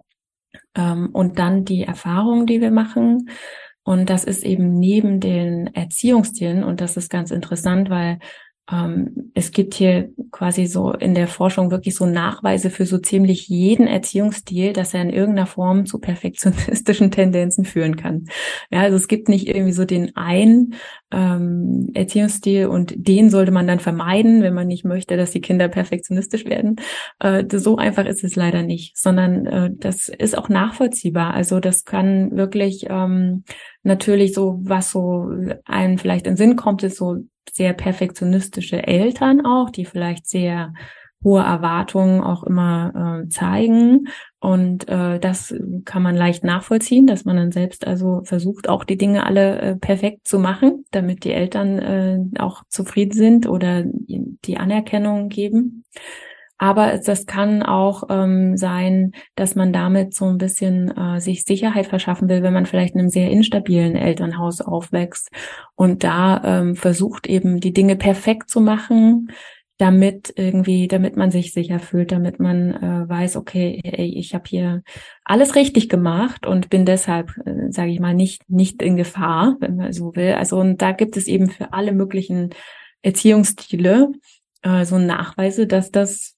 ähm, 0.76 1.10
und 1.14 1.40
dann 1.40 1.66
die 1.66 1.84
Erfahrungen, 1.84 2.46
die 2.46 2.62
wir 2.62 2.72
machen. 2.72 3.30
Und 3.84 4.10
das 4.10 4.24
ist 4.24 4.44
eben 4.44 4.78
neben 4.78 5.20
den 5.20 5.74
Erziehungsstilen 5.74 6.64
und 6.64 6.82
das 6.82 6.98
ist 6.98 7.10
ganz 7.10 7.32
interessant, 7.32 7.90
weil 7.90 8.20
es 9.34 9.52
gibt 9.52 9.74
hier 9.74 10.10
quasi 10.32 10.68
so 10.68 10.92
in 10.92 11.16
der 11.16 11.28
Forschung 11.28 11.72
wirklich 11.72 11.96
so 11.96 12.06
Nachweise 12.06 12.70
für 12.70 12.86
so 12.86 13.00
ziemlich 13.00 13.48
jeden 13.48 13.88
Erziehungsstil, 13.88 14.74
dass 14.74 14.94
er 14.94 15.02
in 15.02 15.10
irgendeiner 15.10 15.48
Form 15.48 15.86
zu 15.86 16.00
perfektionistischen 16.00 17.10
Tendenzen 17.12 17.66
führen 17.66 17.96
kann. 17.96 18.26
Ja, 18.70 18.82
also 18.82 18.96
es 18.96 19.08
gibt 19.08 19.28
nicht 19.28 19.48
irgendwie 19.48 19.72
so 19.72 19.86
den 19.86 20.16
einen 20.16 20.76
ähm, 21.12 21.90
Erziehungsstil 21.96 22.68
und 22.68 22.94
den 22.96 23.30
sollte 23.30 23.52
man 23.52 23.66
dann 23.66 23.80
vermeiden, 23.80 24.44
wenn 24.44 24.54
man 24.54 24.68
nicht 24.68 24.86
möchte, 24.86 25.18
dass 25.18 25.32
die 25.32 25.42
Kinder 25.42 25.68
perfektionistisch 25.68 26.46
werden. 26.46 26.76
Äh, 27.20 27.46
so 27.52 27.78
einfach 27.78 28.06
ist 28.06 28.24
es 28.24 28.36
leider 28.36 28.62
nicht, 28.62 28.98
sondern 28.98 29.46
äh, 29.48 29.70
das 29.74 30.10
ist 30.10 30.38
auch 30.38 30.50
nachvollziehbar. 30.50 31.34
Also 31.34 31.60
das 31.60 31.86
kann 31.86 32.36
wirklich 32.38 32.86
ähm, 32.90 33.44
natürlich 33.84 34.34
so, 34.34 34.60
was 34.62 34.92
so 34.92 35.32
einem 35.66 35.98
vielleicht 35.98 36.28
in 36.28 36.38
Sinn 36.38 36.56
kommt, 36.56 36.84
ist 36.84 36.98
so 36.98 37.18
sehr 37.54 37.74
perfektionistische 37.74 38.86
Eltern 38.86 39.46
auch, 39.46 39.70
die 39.70 39.86
vielleicht 39.86 40.28
sehr 40.28 40.74
hohe 41.24 41.42
Erwartungen 41.42 42.22
auch 42.22 42.44
immer 42.44 43.24
äh, 43.26 43.30
zeigen. 43.30 44.08
Und 44.40 44.88
äh, 44.88 45.20
das 45.20 45.54
kann 45.84 46.02
man 46.02 46.16
leicht 46.16 46.46
nachvollziehen, 46.46 47.08
dass 47.08 47.26
man 47.26 47.36
dann 47.36 47.52
selbst 47.52 47.86
also 47.86 48.22
versucht, 48.24 48.70
auch 48.70 48.86
die 48.86 48.98
Dinge 48.98 49.26
alle 49.26 49.60
äh, 49.60 49.76
perfekt 49.76 50.28
zu 50.28 50.40
machen, 50.40 50.86
damit 50.92 51.26
die 51.26 51.34
Eltern 51.34 51.80
äh, 51.80 52.20
auch 52.40 52.64
zufrieden 52.70 53.12
sind 53.12 53.48
oder 53.48 53.84
die 53.86 54.58
Anerkennung 54.58 55.28
geben. 55.28 55.84
Aber 56.60 57.00
das 57.04 57.26
kann 57.26 57.64
auch 57.64 58.04
ähm, 58.10 58.58
sein, 58.58 59.14
dass 59.36 59.56
man 59.56 59.72
damit 59.72 60.14
so 60.14 60.26
ein 60.26 60.38
bisschen 60.38 60.96
äh, 60.96 61.22
sich 61.22 61.46
Sicherheit 61.46 61.88
verschaffen 61.88 62.28
will, 62.28 62.44
wenn 62.44 62.54
man 62.54 62.66
vielleicht 62.66 62.96
in 62.96 63.00
einem 63.00 63.10
sehr 63.10 63.32
instabilen 63.32 63.96
Elternhaus 63.96 64.60
aufwächst 64.60 65.30
und 65.76 66.04
da 66.04 66.42
ähm, 66.44 66.76
versucht 66.76 67.28
eben 67.28 67.62
die 67.62 67.72
Dinge 67.72 67.96
perfekt 67.96 68.50
zu 68.50 68.60
machen, 68.60 69.30
damit 69.78 70.34
irgendwie, 70.36 70.90
damit 70.90 71.16
man 71.16 71.32
sich 71.32 71.54
sicher 71.54 71.80
fühlt, 71.80 72.12
damit 72.12 72.42
man 72.42 72.74
äh, 72.74 73.08
weiß, 73.08 73.38
okay, 73.38 73.80
ey, 73.82 74.14
ich 74.18 74.34
habe 74.36 74.44
hier 74.46 74.84
alles 75.24 75.56
richtig 75.56 75.88
gemacht 75.88 76.46
und 76.46 76.70
bin 76.70 76.86
deshalb, 76.86 77.32
äh, 77.46 77.72
sage 77.72 77.92
ich 77.92 78.02
mal, 78.02 78.14
nicht 78.14 78.50
nicht 78.50 78.82
in 78.82 78.98
Gefahr, 78.98 79.56
wenn 79.62 79.78
man 79.78 79.94
so 79.94 80.14
will. 80.18 80.34
Also 80.34 80.60
und 80.60 80.82
da 80.82 80.92
gibt 80.92 81.16
es 81.16 81.28
eben 81.28 81.50
für 81.50 81.72
alle 81.72 81.94
möglichen 81.94 82.50
Erziehungsstile 83.02 84.12
äh, 84.62 84.84
so 84.84 84.98
Nachweise, 84.98 85.66
dass 85.66 85.92
das 85.92 86.36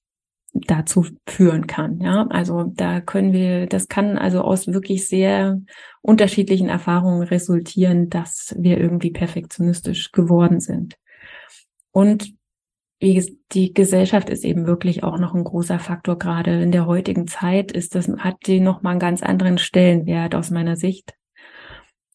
dazu 0.52 1.06
führen 1.26 1.66
kann. 1.66 2.00
Ja, 2.00 2.26
also 2.28 2.64
da 2.74 3.00
können 3.00 3.32
wir, 3.32 3.66
das 3.66 3.88
kann 3.88 4.18
also 4.18 4.42
aus 4.42 4.66
wirklich 4.66 5.08
sehr 5.08 5.60
unterschiedlichen 6.02 6.68
Erfahrungen 6.68 7.22
resultieren, 7.22 8.10
dass 8.10 8.54
wir 8.58 8.78
irgendwie 8.78 9.10
perfektionistisch 9.10 10.12
geworden 10.12 10.60
sind. 10.60 10.96
Und 11.90 12.34
wie 13.00 13.36
die 13.50 13.74
Gesellschaft 13.74 14.30
ist 14.30 14.44
eben 14.44 14.66
wirklich 14.66 15.02
auch 15.02 15.18
noch 15.18 15.34
ein 15.34 15.42
großer 15.42 15.80
Faktor. 15.80 16.18
Gerade 16.18 16.62
in 16.62 16.70
der 16.70 16.86
heutigen 16.86 17.26
Zeit 17.26 17.72
ist 17.72 17.94
das, 17.94 18.08
hat 18.08 18.36
die 18.46 18.60
noch 18.60 18.82
mal 18.82 18.90
einen 18.90 19.00
ganz 19.00 19.22
anderen 19.22 19.58
Stellenwert 19.58 20.34
aus 20.34 20.50
meiner 20.50 20.76
Sicht. 20.76 21.12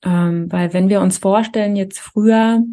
Ähm, 0.04 0.50
weil 0.52 0.74
wenn 0.74 0.90
wir 0.90 1.02
uns 1.02 1.18
vorstellen, 1.18 1.76
jetzt 1.76 2.00
früher, 2.00 2.64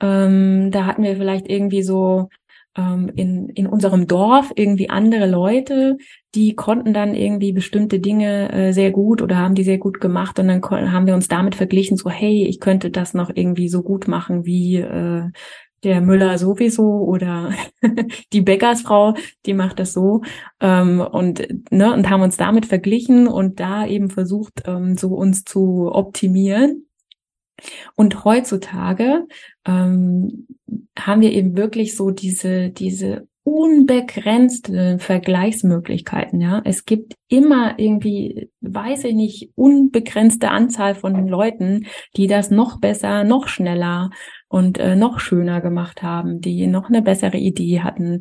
ähm, 0.00 0.70
da 0.72 0.86
hatten 0.86 1.04
wir 1.04 1.16
vielleicht 1.16 1.48
irgendwie 1.48 1.82
so 1.82 2.28
ähm, 2.76 3.10
in, 3.14 3.48
in 3.50 3.66
unserem 3.66 4.06
Dorf 4.06 4.52
irgendwie 4.56 4.90
andere 4.90 5.26
Leute, 5.26 5.96
die 6.34 6.54
konnten 6.54 6.92
dann 6.92 7.14
irgendwie 7.14 7.52
bestimmte 7.52 8.00
Dinge 8.00 8.52
äh, 8.52 8.72
sehr 8.72 8.90
gut 8.90 9.22
oder 9.22 9.38
haben 9.38 9.54
die 9.54 9.64
sehr 9.64 9.78
gut 9.78 10.00
gemacht 10.00 10.38
und 10.38 10.48
dann 10.48 10.62
haben 10.62 11.06
wir 11.06 11.14
uns 11.14 11.28
damit 11.28 11.54
verglichen, 11.54 11.96
so 11.96 12.10
hey, 12.10 12.46
ich 12.46 12.60
könnte 12.60 12.90
das 12.90 13.14
noch 13.14 13.30
irgendwie 13.34 13.68
so 13.68 13.82
gut 13.82 14.08
machen 14.08 14.44
wie 14.44 14.76
äh, 14.76 15.30
der 15.84 16.00
Müller 16.00 16.38
sowieso 16.38 16.82
oder 16.82 17.52
die 18.32 18.40
Bäckersfrau, 18.40 19.14
die 19.46 19.54
macht 19.54 19.78
das 19.78 19.92
so. 19.92 20.22
Ähm, 20.60 21.00
und 21.00 21.46
ne 21.70 21.92
und 21.92 22.08
haben 22.08 22.22
uns 22.22 22.36
damit 22.36 22.66
verglichen 22.66 23.28
und 23.28 23.60
da 23.60 23.86
eben 23.86 24.10
versucht 24.10 24.62
ähm, 24.66 24.96
so 24.96 25.08
uns 25.08 25.44
zu 25.44 25.90
optimieren 25.92 26.83
und 27.94 28.24
heutzutage 28.24 29.26
ähm, 29.64 30.46
haben 30.98 31.20
wir 31.20 31.32
eben 31.32 31.56
wirklich 31.56 31.96
so 31.96 32.10
diese, 32.10 32.70
diese 32.70 33.28
unbegrenzte 33.44 34.98
Vergleichsmöglichkeiten, 34.98 36.40
ja. 36.40 36.62
Es 36.64 36.86
gibt 36.86 37.14
immer 37.28 37.78
irgendwie, 37.78 38.50
weiß 38.62 39.04
ich 39.04 39.14
nicht, 39.14 39.50
unbegrenzte 39.54 40.50
Anzahl 40.50 40.94
von 40.94 41.28
Leuten, 41.28 41.86
die 42.16 42.26
das 42.26 42.50
noch 42.50 42.80
besser, 42.80 43.22
noch 43.22 43.48
schneller 43.48 44.10
und 44.48 44.78
äh, 44.78 44.96
noch 44.96 45.20
schöner 45.20 45.60
gemacht 45.60 46.02
haben, 46.02 46.40
die 46.40 46.66
noch 46.66 46.88
eine 46.88 47.02
bessere 47.02 47.36
Idee 47.36 47.82
hatten, 47.82 48.20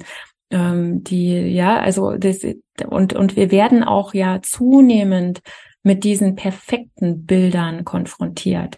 ähm, 0.52 1.04
die, 1.06 1.34
ja, 1.54 1.80
also 1.80 2.18
das, 2.18 2.46
und, 2.86 3.14
und 3.14 3.38
wir 3.38 3.50
werden 3.50 3.84
auch 3.84 4.14
ja 4.14 4.42
zunehmend 4.42 5.42
mit 5.84 6.04
diesen 6.04 6.36
perfekten 6.36 7.26
Bildern 7.26 7.86
konfrontiert. 7.86 8.78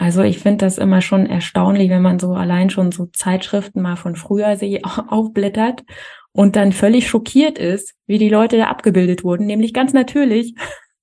Also 0.00 0.22
ich 0.22 0.38
finde 0.38 0.64
das 0.64 0.78
immer 0.78 1.02
schon 1.02 1.26
erstaunlich, 1.26 1.90
wenn 1.90 2.00
man 2.00 2.18
so 2.18 2.32
allein 2.32 2.70
schon 2.70 2.90
so 2.90 3.04
Zeitschriften 3.12 3.82
mal 3.82 3.96
von 3.96 4.16
früher 4.16 4.56
sich 4.56 4.82
aufblättert 5.08 5.84
und 6.32 6.56
dann 6.56 6.72
völlig 6.72 7.06
schockiert 7.06 7.58
ist, 7.58 7.94
wie 8.06 8.16
die 8.16 8.30
Leute 8.30 8.56
da 8.56 8.68
abgebildet 8.68 9.24
wurden, 9.24 9.44
nämlich 9.44 9.74
ganz 9.74 9.92
natürlich. 9.92 10.54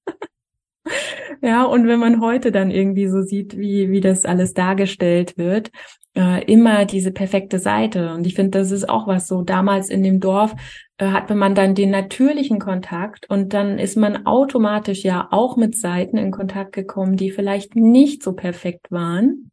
ja, 1.44 1.64
und 1.66 1.88
wenn 1.88 2.00
man 2.00 2.22
heute 2.22 2.52
dann 2.52 2.72
irgendwie 2.72 3.08
so 3.08 3.22
sieht, 3.22 3.56
wie, 3.56 3.92
wie 3.92 4.02
das 4.02 4.26
alles 4.26 4.56
dargestellt 4.56 5.38
wird, 5.38 5.70
äh, 6.16 6.44
immer 6.52 6.86
diese 6.86 7.12
perfekte 7.12 7.60
Seite. 7.60 8.16
Und 8.16 8.26
ich 8.26 8.34
finde, 8.34 8.58
das 8.58 8.72
ist 8.72 8.90
auch 8.90 9.06
was 9.06 9.28
so. 9.28 9.44
Damals 9.44 9.92
in 9.92 10.02
dem 10.02 10.20
Dorf 10.20 10.56
hatte 11.00 11.36
man 11.36 11.54
dann 11.54 11.76
den 11.76 11.92
natürlichen 11.92 12.60
Kontakt 12.60 13.30
und 13.30 13.54
dann 13.54 13.78
ist 13.78 13.98
man 13.98 14.26
automatisch 14.26 15.04
ja 15.04 15.28
auch 15.32 15.56
mit 15.56 15.78
Seiten 15.78 16.18
in 16.18 16.32
Kontakt 16.32 16.74
gekommen, 16.74 17.18
die 17.18 17.32
vielleicht 17.32 17.76
nicht 17.76 18.24
so 18.24 18.34
perfekt 18.34 18.92
waren. 18.92 19.52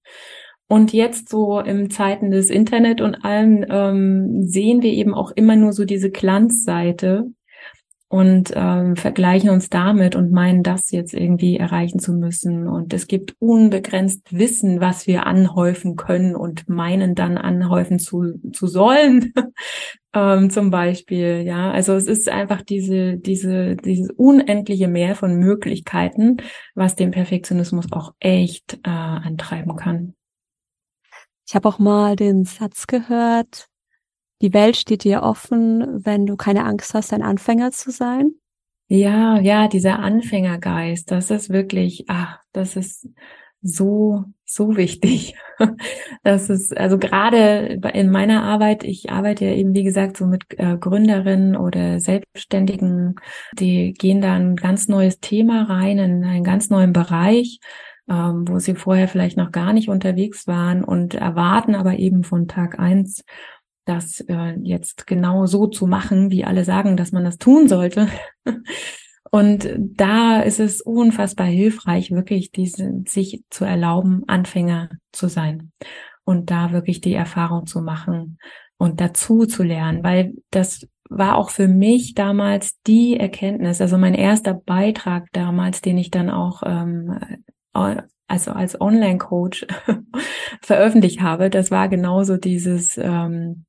Und 0.67 0.95
jetzt 0.95 1.29
so 1.29 1.61
im 1.61 1.91
Zeiten 1.91 2.31
des 2.31 2.49
Internet 2.49 3.03
und 3.03 3.25
allem 3.25 3.65
ähm, 3.69 4.43
sehen 4.47 4.83
wir 4.83 4.93
eben 4.93 5.15
auch 5.15 5.31
immer 5.33 5.57
nur 5.57 5.75
so 5.75 5.85
diese 5.85 6.11
Glanzseite 6.11 7.27
und 8.15 8.53
ähm, 8.55 8.95
vergleichen 8.95 9.51
uns 9.51 9.71
damit 9.71 10.15
und 10.15 10.31
meinen, 10.31 10.63
das 10.63 10.93
jetzt 10.93 11.15
irgendwie 11.15 11.57
erreichen 11.57 11.99
zu 11.99 12.13
müssen. 12.13 12.69
Und 12.69 12.95
es 12.95 13.09
gibt 13.09 13.35
unbegrenzt 13.41 14.39
Wissen, 14.39 14.81
was 14.81 15.09
wir 15.09 15.27
anhäufen 15.27 15.97
können 15.97 16.37
und 16.37 16.69
meinen 16.69 17.17
dann 17.17 17.37
anhäufen 17.37 17.99
zu, 17.99 18.39
zu 18.53 18.69
sollen. 18.69 19.33
ähm, 20.15 20.49
zum 20.51 20.71
Beispiel, 20.71 21.43
ja. 21.45 21.73
Also 21.73 21.95
es 21.95 22.07
ist 22.07 22.29
einfach 22.29 22.63
diese, 22.63 23.17
diese, 23.17 23.75
dieses 23.75 24.13
unendliche 24.13 24.87
Mehr 24.87 25.17
von 25.17 25.35
Möglichkeiten, 25.35 26.37
was 26.77 26.95
den 26.95 27.11
Perfektionismus 27.11 27.91
auch 27.91 28.15
echt 28.21 28.79
äh, 28.85 28.91
antreiben 28.91 29.75
kann. 29.75 30.15
Ich 31.49 31.57
habe 31.57 31.69
auch 31.69 31.81
mal 31.81 32.15
den 32.15 32.45
Satz 32.45 32.87
gehört, 32.87 33.67
die 34.45 34.53
Welt 34.53 34.77
steht 34.77 35.05
dir 35.05 35.23
offen, 35.23 36.05
wenn 36.05 36.27
du 36.27 36.37
keine 36.37 36.67
Angst 36.67 36.93
hast, 36.93 37.15
ein 37.15 37.23
Anfänger 37.23 37.71
zu 37.71 37.91
sein. 37.91 38.33
Ja, 38.89 39.41
ja, 39.41 39.69
dieser 39.69 40.01
Anfängergeist, 40.01 41.11
das 41.11 41.31
ist 41.31 41.49
wirklich, 41.49 42.05
ah, 42.11 42.41
das 42.53 42.77
ist 42.77 43.09
so, 43.63 44.25
so 44.45 44.77
wichtig. 44.77 45.35
Das 46.25 46.51
ist, 46.51 46.77
also 46.77 46.99
gerade 46.99 47.79
in 47.93 48.11
meiner 48.11 48.43
Arbeit, 48.43 48.83
ich 48.83 49.11
arbeite 49.11 49.45
ja 49.45 49.53
eben, 49.53 49.73
wie 49.73 49.85
gesagt, 49.85 50.17
so 50.17 50.27
mit 50.27 50.43
äh, 50.57 50.77
Gründerinnen 50.77 51.55
oder 51.55 52.01
Selbstständigen, 52.01 53.15
die 53.53 53.93
gehen 53.93 54.21
da 54.21 54.33
ein 54.35 54.57
ganz 54.57 54.89
neues 54.89 55.21
Thema 55.21 55.65
rein, 55.65 55.99
in 55.99 56.25
einen 56.25 56.43
ganz 56.43 56.71
neuen 56.71 56.93
Bereich, 56.93 57.61
ähm, 58.09 58.49
wo 58.49 58.59
sie 58.59 58.75
vorher 58.75 59.07
vielleicht 59.07 59.37
noch 59.37 59.53
gar 59.53 59.73
nicht 59.73 59.89
unterwegs 59.89 60.49
waren 60.49 60.83
und 60.83 61.15
erwarten 61.15 61.75
aber 61.75 61.99
eben 61.99 62.25
von 62.25 62.49
Tag 62.49 62.79
eins 62.81 63.23
das 63.85 64.21
äh, 64.21 64.57
jetzt 64.63 65.07
genau 65.07 65.47
so 65.47 65.67
zu 65.67 65.87
machen, 65.87 66.31
wie 66.31 66.45
alle 66.45 66.65
sagen, 66.65 66.97
dass 66.97 67.13
man 67.13 67.25
das 67.25 67.39
tun 67.39 67.69
sollte. 67.69 68.09
Und 69.31 69.69
da 69.79 70.41
ist 70.43 70.61
es 70.61 70.81
unfassbar 70.81 71.49
hilfreich, 71.49 72.13
wirklich 72.13 72.53
diese, 72.53 73.03
sich 73.09 73.43
zu 73.51 73.65
erlauben, 73.65 74.23
Anfänger 74.29 74.91
zu 75.11 75.29
sein 75.29 75.73
und 76.23 76.53
da 76.53 76.71
wirklich 76.71 77.01
die 77.01 77.15
Erfahrung 77.15 77.67
zu 77.67 77.81
machen 77.81 78.39
und 78.77 79.01
dazu 79.01 79.45
zu 79.47 79.65
lernen, 79.65 80.05
weil 80.05 80.35
das 80.51 80.87
war 81.11 81.37
auch 81.37 81.51
für 81.51 81.67
mich 81.67 82.15
damals 82.15 82.81
die 82.87 83.19
Erkenntnis, 83.19 83.81
also 83.81 83.99
mein 83.99 84.15
erster 84.15 84.55
Beitrag 84.55 85.27
damals, 85.33 85.81
den 85.81 85.99
ich 85.99 86.11
dann 86.13 86.31
auch 86.31 86.63
ähm, 86.65 87.19
also 88.27 88.53
als 88.53 88.81
Online-Coach 88.81 89.67
veröffentlicht 90.63 91.21
habe, 91.21 91.51
das 91.51 91.71
war 91.71 91.89
genauso 91.89 92.37
dieses, 92.37 92.97
ähm, 92.99 93.65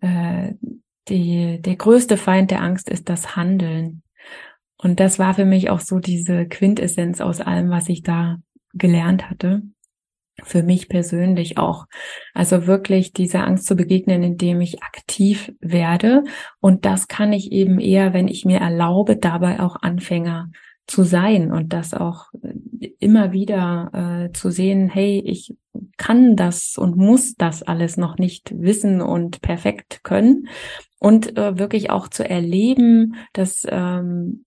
äh, 0.00 0.54
die, 1.08 1.60
der 1.60 1.76
größte 1.76 2.16
Feind 2.16 2.50
der 2.50 2.62
Angst 2.62 2.88
ist 2.88 3.08
das 3.08 3.36
Handeln. 3.36 4.02
Und 4.76 5.00
das 5.00 5.18
war 5.18 5.34
für 5.34 5.44
mich 5.44 5.70
auch 5.70 5.80
so 5.80 5.98
diese 5.98 6.46
Quintessenz 6.46 7.20
aus 7.20 7.40
allem, 7.40 7.70
was 7.70 7.88
ich 7.88 8.02
da 8.02 8.36
gelernt 8.74 9.28
hatte. 9.28 9.62
Für 10.44 10.62
mich 10.62 10.88
persönlich 10.88 11.58
auch. 11.58 11.86
Also 12.32 12.68
wirklich 12.68 13.12
dieser 13.12 13.44
Angst 13.44 13.66
zu 13.66 13.74
begegnen, 13.74 14.22
indem 14.22 14.60
ich 14.60 14.84
aktiv 14.84 15.52
werde. 15.60 16.22
Und 16.60 16.84
das 16.84 17.08
kann 17.08 17.32
ich 17.32 17.50
eben 17.50 17.80
eher, 17.80 18.12
wenn 18.14 18.28
ich 18.28 18.44
mir 18.44 18.58
erlaube, 18.60 19.16
dabei 19.16 19.58
auch 19.58 19.76
Anfänger 19.82 20.50
zu 20.88 21.04
sein 21.04 21.52
und 21.52 21.72
das 21.72 21.94
auch 21.94 22.32
immer 22.98 23.32
wieder 23.32 24.26
äh, 24.26 24.32
zu 24.32 24.50
sehen, 24.50 24.88
hey, 24.88 25.22
ich 25.24 25.54
kann 25.98 26.34
das 26.34 26.76
und 26.76 26.96
muss 26.96 27.34
das 27.34 27.62
alles 27.62 27.96
noch 27.96 28.18
nicht 28.18 28.52
wissen 28.58 29.00
und 29.00 29.40
perfekt 29.42 30.00
können. 30.02 30.48
Und 30.98 31.36
äh, 31.38 31.58
wirklich 31.58 31.90
auch 31.90 32.08
zu 32.08 32.28
erleben, 32.28 33.14
dass 33.32 33.64
ähm, 33.68 34.44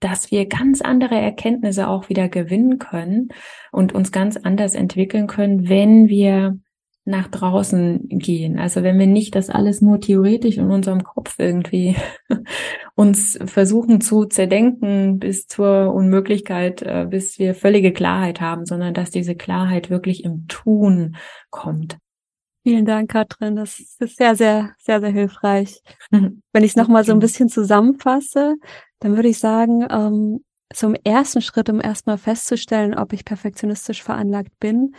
dass 0.00 0.32
wir 0.32 0.46
ganz 0.46 0.80
andere 0.80 1.14
Erkenntnisse 1.14 1.86
auch 1.86 2.08
wieder 2.08 2.28
gewinnen 2.28 2.80
können 2.80 3.28
und 3.70 3.94
uns 3.94 4.10
ganz 4.10 4.36
anders 4.36 4.74
entwickeln 4.74 5.28
können, 5.28 5.68
wenn 5.68 6.08
wir 6.08 6.58
nach 7.04 7.26
draußen 7.28 8.08
gehen. 8.08 8.58
Also 8.58 8.82
wenn 8.82 8.98
wir 8.98 9.08
nicht 9.08 9.34
das 9.34 9.50
alles 9.50 9.80
nur 9.80 10.00
theoretisch 10.00 10.56
in 10.56 10.70
unserem 10.70 11.02
Kopf 11.02 11.34
irgendwie 11.38 11.96
uns 12.94 13.38
versuchen 13.44 14.00
zu 14.00 14.24
zerdenken 14.24 15.18
bis 15.18 15.46
zur 15.46 15.92
Unmöglichkeit, 15.92 16.82
äh, 16.82 17.06
bis 17.08 17.38
wir 17.38 17.54
völlige 17.54 17.92
Klarheit 17.92 18.40
haben, 18.40 18.66
sondern 18.66 18.94
dass 18.94 19.10
diese 19.10 19.34
Klarheit 19.34 19.90
wirklich 19.90 20.24
im 20.24 20.46
Tun 20.46 21.16
kommt. 21.50 21.98
Vielen 22.64 22.84
Dank, 22.84 23.10
Katrin. 23.10 23.56
Das 23.56 23.80
ist 23.80 24.16
sehr, 24.16 24.36
sehr, 24.36 24.76
sehr, 24.78 25.00
sehr 25.00 25.10
hilfreich. 25.10 25.82
Wenn 26.10 26.62
ich 26.62 26.70
es 26.70 26.76
nochmal 26.76 27.02
so 27.02 27.10
ein 27.10 27.18
bisschen 27.18 27.48
zusammenfasse, 27.48 28.54
dann 29.00 29.16
würde 29.16 29.28
ich 29.28 29.38
sagen, 29.38 29.84
ähm, 29.90 30.44
zum 30.72 30.94
ersten 30.94 31.42
Schritt, 31.42 31.68
um 31.68 31.80
erstmal 31.80 32.18
festzustellen, 32.18 32.96
ob 32.96 33.12
ich 33.12 33.24
perfektionistisch 33.24 34.04
veranlagt 34.04 34.52
bin, 34.60 34.94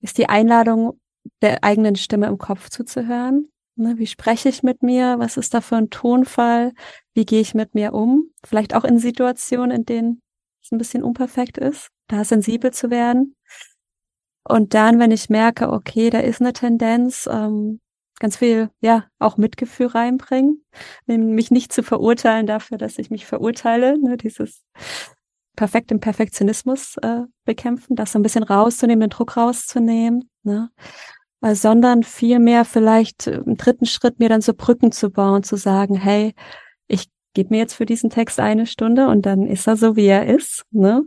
ist 0.00 0.16
die 0.16 0.28
Einladung, 0.28 0.99
der 1.42 1.64
eigenen 1.64 1.96
Stimme 1.96 2.26
im 2.26 2.38
Kopf 2.38 2.70
zuzuhören, 2.70 3.50
Ne, 3.80 3.96
wie 3.96 4.06
spreche 4.06 4.50
ich 4.50 4.62
mit 4.62 4.82
mir? 4.82 5.18
Was 5.18 5.38
ist 5.38 5.54
da 5.54 5.62
für 5.62 5.76
ein 5.76 5.88
Tonfall? 5.88 6.72
Wie 7.14 7.24
gehe 7.24 7.40
ich 7.40 7.54
mit 7.54 7.74
mir 7.74 7.94
um? 7.94 8.30
Vielleicht 8.44 8.74
auch 8.74 8.84
in 8.84 8.98
Situationen, 8.98 9.70
in 9.70 9.86
denen 9.86 10.22
es 10.62 10.70
ein 10.70 10.76
bisschen 10.76 11.02
unperfekt 11.02 11.56
ist, 11.56 11.88
da 12.06 12.22
sensibel 12.24 12.72
zu 12.72 12.90
werden. 12.90 13.36
Und 14.44 14.74
dann, 14.74 14.98
wenn 14.98 15.12
ich 15.12 15.30
merke, 15.30 15.70
okay, 15.70 16.10
da 16.10 16.20
ist 16.20 16.42
eine 16.42 16.52
Tendenz, 16.52 17.26
ähm, 17.30 17.80
ganz 18.18 18.36
viel, 18.36 18.68
ja, 18.82 19.06
auch 19.18 19.38
Mitgefühl 19.38 19.86
reinbringen, 19.86 20.62
mich 21.06 21.50
nicht 21.50 21.72
zu 21.72 21.82
verurteilen 21.82 22.46
dafür, 22.46 22.76
dass 22.76 22.98
ich 22.98 23.10
mich 23.10 23.24
verurteile, 23.24 23.98
ne, 23.98 24.18
dieses 24.18 24.62
perfekt 25.56 25.90
im 25.90 26.00
Perfektionismus 26.00 26.96
äh, 26.98 27.22
bekämpfen, 27.46 27.96
das 27.96 28.12
so 28.12 28.18
ein 28.18 28.22
bisschen 28.22 28.42
rauszunehmen, 28.42 29.00
den 29.00 29.10
Druck 29.10 29.36
rauszunehmen, 29.36 30.29
ne, 30.42 30.70
äh, 31.42 31.54
sondern 31.54 32.02
vielmehr 32.02 32.64
vielleicht 32.64 33.26
im 33.26 33.56
dritten 33.56 33.86
Schritt 33.86 34.18
mir 34.18 34.28
dann 34.28 34.40
so 34.40 34.54
Brücken 34.54 34.92
zu 34.92 35.10
bauen, 35.10 35.42
zu 35.42 35.56
sagen, 35.56 35.96
hey, 35.96 36.34
ich 36.86 37.08
gebe 37.34 37.50
mir 37.50 37.58
jetzt 37.58 37.74
für 37.74 37.86
diesen 37.86 38.10
Text 38.10 38.40
eine 38.40 38.66
Stunde 38.66 39.08
und 39.08 39.26
dann 39.26 39.46
ist 39.46 39.66
er 39.66 39.76
so, 39.76 39.96
wie 39.96 40.06
er 40.06 40.26
ist, 40.26 40.64
ne, 40.70 41.04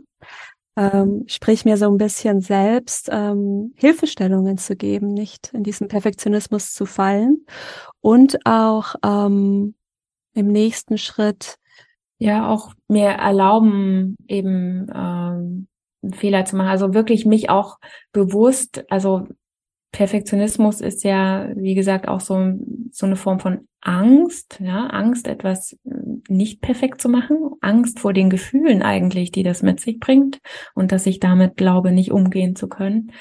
ähm, 0.76 1.24
sprich 1.28 1.64
mir 1.64 1.76
so 1.76 1.86
ein 1.86 1.98
bisschen 1.98 2.40
selbst 2.40 3.08
ähm, 3.12 3.72
Hilfestellungen 3.76 4.58
zu 4.58 4.74
geben, 4.74 5.08
nicht 5.08 5.52
in 5.54 5.62
diesen 5.62 5.88
Perfektionismus 5.88 6.72
zu 6.72 6.84
fallen 6.84 7.46
und 8.00 8.44
auch 8.44 8.96
ähm, 9.04 9.74
im 10.34 10.48
nächsten 10.48 10.98
Schritt 10.98 11.58
ja 12.18 12.48
auch 12.48 12.74
mir 12.88 13.10
erlauben 13.10 14.16
eben 14.26 14.90
ähm, 14.92 15.68
Fehler 16.12 16.44
zu 16.44 16.56
machen, 16.56 16.68
also 16.68 16.94
wirklich 16.94 17.26
mich 17.26 17.50
auch 17.50 17.78
bewusst, 18.12 18.84
also 18.90 19.26
Perfektionismus 19.92 20.80
ist 20.80 21.04
ja, 21.04 21.50
wie 21.54 21.76
gesagt, 21.76 22.08
auch 22.08 22.18
so, 22.18 22.54
so 22.90 23.06
eine 23.06 23.14
Form 23.14 23.38
von 23.38 23.68
Angst, 23.80 24.58
ja, 24.60 24.86
Angst, 24.86 25.28
etwas 25.28 25.78
nicht 26.28 26.60
perfekt 26.60 27.00
zu 27.00 27.08
machen, 27.08 27.36
Angst 27.60 28.00
vor 28.00 28.12
den 28.12 28.28
Gefühlen 28.28 28.82
eigentlich, 28.82 29.30
die 29.30 29.44
das 29.44 29.62
mit 29.62 29.78
sich 29.78 30.00
bringt 30.00 30.40
und 30.74 30.90
dass 30.90 31.06
ich 31.06 31.20
damit 31.20 31.56
glaube, 31.56 31.92
nicht 31.92 32.10
umgehen 32.10 32.56
zu 32.56 32.68
können. 32.68 33.12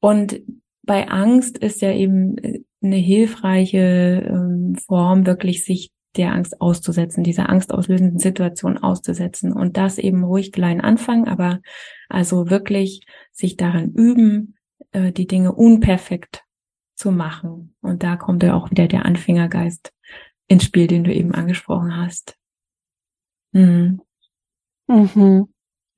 Und 0.00 0.42
bei 0.82 1.08
Angst 1.08 1.56
ist 1.56 1.80
ja 1.80 1.92
eben 1.92 2.36
äh, 2.38 2.60
eine 2.82 2.96
hilfreiche 2.96 4.26
ähm, 4.28 4.74
Form, 4.86 5.24
wirklich 5.24 5.64
sich 5.64 5.92
der 6.16 6.32
Angst 6.32 6.60
auszusetzen, 6.60 7.24
dieser 7.24 7.48
angstauslösenden 7.48 8.18
Situation 8.18 8.78
auszusetzen 8.78 9.52
und 9.52 9.76
das 9.76 9.98
eben 9.98 10.24
ruhig 10.24 10.52
klein 10.52 10.80
anfangen, 10.80 11.26
aber 11.26 11.60
also 12.08 12.50
wirklich 12.50 13.06
sich 13.32 13.56
daran 13.56 13.92
üben, 13.92 14.56
äh, 14.92 15.12
die 15.12 15.26
Dinge 15.26 15.52
unperfekt 15.52 16.44
zu 16.94 17.10
machen. 17.10 17.74
Und 17.80 18.02
da 18.02 18.16
kommt 18.16 18.42
ja 18.42 18.54
auch 18.54 18.70
wieder 18.70 18.88
der 18.88 19.06
Anfängergeist 19.06 19.92
ins 20.48 20.64
Spiel, 20.64 20.86
den 20.86 21.04
du 21.04 21.12
eben 21.12 21.34
angesprochen 21.34 21.96
hast. 21.96 22.36
Mhm. 23.52 24.00
Mhm. 24.86 25.48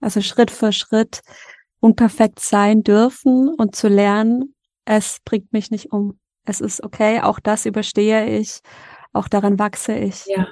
Also 0.01 0.21
Schritt 0.21 0.51
für 0.51 0.73
Schritt 0.73 1.23
unperfekt 1.81 2.41
sein 2.41 2.83
dürfen 2.83 3.49
und 3.49 3.75
zu 3.75 3.89
lernen, 3.89 4.55
es 4.85 5.19
bringt 5.25 5.53
mich 5.53 5.71
nicht 5.71 5.93
um. 5.93 6.19
Es 6.45 6.61
ist 6.61 6.83
okay, 6.83 7.21
auch 7.21 7.41
das 7.41 7.67
überstehe 7.67 8.39
ich, 8.39 8.61
auch 9.15 9.29
daran 9.29 9.59
wachse 9.59 9.95
ich. 9.95 10.25
Ja. 10.27 10.49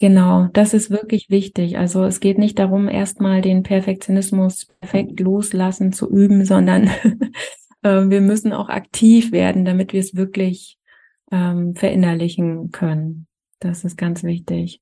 Genau, 0.00 0.48
das 0.52 0.74
ist 0.74 0.90
wirklich 0.90 1.30
wichtig. 1.30 1.78
Also 1.78 2.04
es 2.04 2.20
geht 2.20 2.36
nicht 2.36 2.58
darum, 2.58 2.88
erstmal 2.88 3.40
den 3.40 3.62
Perfektionismus 3.62 4.66
perfekt 4.80 5.20
loslassen 5.20 5.92
zu 5.92 6.10
üben, 6.10 6.44
sondern 6.44 6.88
äh, 7.82 8.08
wir 8.08 8.20
müssen 8.20 8.52
auch 8.52 8.68
aktiv 8.68 9.30
werden, 9.30 9.64
damit 9.64 9.92
wir 9.92 10.00
es 10.00 10.16
wirklich 10.16 10.78
ähm, 11.30 11.74
verinnerlichen 11.74 12.70
können. 12.72 13.28
Das 13.60 13.84
ist 13.84 13.96
ganz 13.96 14.24
wichtig. 14.24 14.80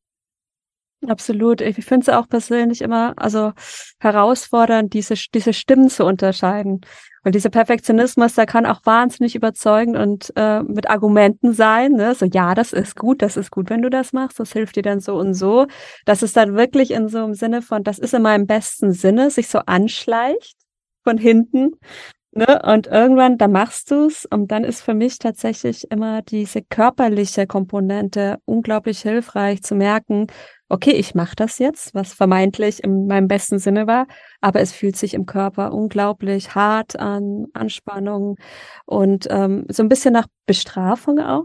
Absolut. 1.09 1.61
Ich 1.61 1.85
finde 1.85 2.03
es 2.03 2.09
auch 2.09 2.29
persönlich 2.29 2.81
immer 2.81 3.15
also 3.17 3.53
herausfordernd, 3.99 4.93
diese, 4.95 5.15
diese 5.35 5.53
Stimmen 5.53 5.89
zu 5.89 6.05
unterscheiden. 6.05 6.81
Weil 7.25 7.33
dieser 7.33 7.51
Perfektionismus, 7.51 8.35
der 8.35 8.47
kann 8.47 8.67
auch 8.67 8.81
wahnsinnig 8.85 9.35
überzeugend 9.35 9.97
und 9.97 10.33
äh, 10.37 10.63
mit 10.63 10.91
Argumenten 10.91 11.53
sein. 11.55 11.93
Ne? 11.93 12.15
So, 12.15 12.27
ja, 12.27 12.55
das 12.55 12.73
ist 12.73 12.97
gut, 12.97 13.23
das 13.23 13.37
ist 13.37 13.51
gut, 13.51 13.71
wenn 13.71 13.83
du 13.83 13.91
das 13.91 14.13
machst, 14.13 14.41
das 14.41 14.53
hilft 14.53 14.77
dir 14.77 14.83
dann 14.83 15.01
so 15.01 15.17
und 15.17 15.35
so. 15.35 15.67
Dass 16.05 16.23
es 16.23 16.33
dann 16.33 16.57
wirklich 16.57 16.93
in 16.93 17.09
so 17.09 17.19
einem 17.19 17.35
Sinne 17.35 17.63
von, 17.63 17.83
das 17.85 17.99
ist 17.99 18.15
in 18.15 18.23
meinem 18.23 18.47
besten 18.47 18.93
Sinne, 18.93 19.31
sich 19.31 19.49
so 19.49 19.59
anschleicht 19.59 20.57
von 21.05 21.19
hinten. 21.19 21.73
Ne? 22.35 22.63
Und 22.65 22.87
irgendwann, 22.87 23.37
da 23.37 23.47
machst 23.47 23.91
du's 23.91 24.25
und 24.25 24.51
dann 24.51 24.65
ist 24.65 24.81
für 24.81 24.95
mich 24.95 25.19
tatsächlich 25.19 25.91
immer 25.91 26.23
diese 26.23 26.63
körperliche 26.63 27.47
Komponente 27.47 28.39
unglaublich 28.47 29.03
hilfreich 29.03 29.63
zu 29.63 29.75
merken, 29.75 30.29
okay, 30.71 30.93
ich 30.93 31.15
mache 31.15 31.37
das 31.37 31.59
jetzt, 31.59 31.95
was 31.95 32.15
vermeintlich 32.15 32.83
in 32.83 33.07
meinem 33.07 33.29
besten 33.29 33.59
Sinne 33.59 33.87
war, 33.87 34.07
aber 34.41 34.61
es 34.61 34.73
fühlt 34.73 34.97
sich 34.97 35.13
im 35.13 35.27
Körper 35.27 35.75
unglaublich 35.75 36.55
hart 36.55 36.99
an, 36.99 37.49
Anspannung 37.53 38.37
und 38.87 39.27
ähm, 39.29 39.67
so 39.69 39.83
ein 39.83 39.91
bisschen 39.91 40.15
nach 40.15 40.27
Bestrafung 40.47 41.19
auch. 41.21 41.45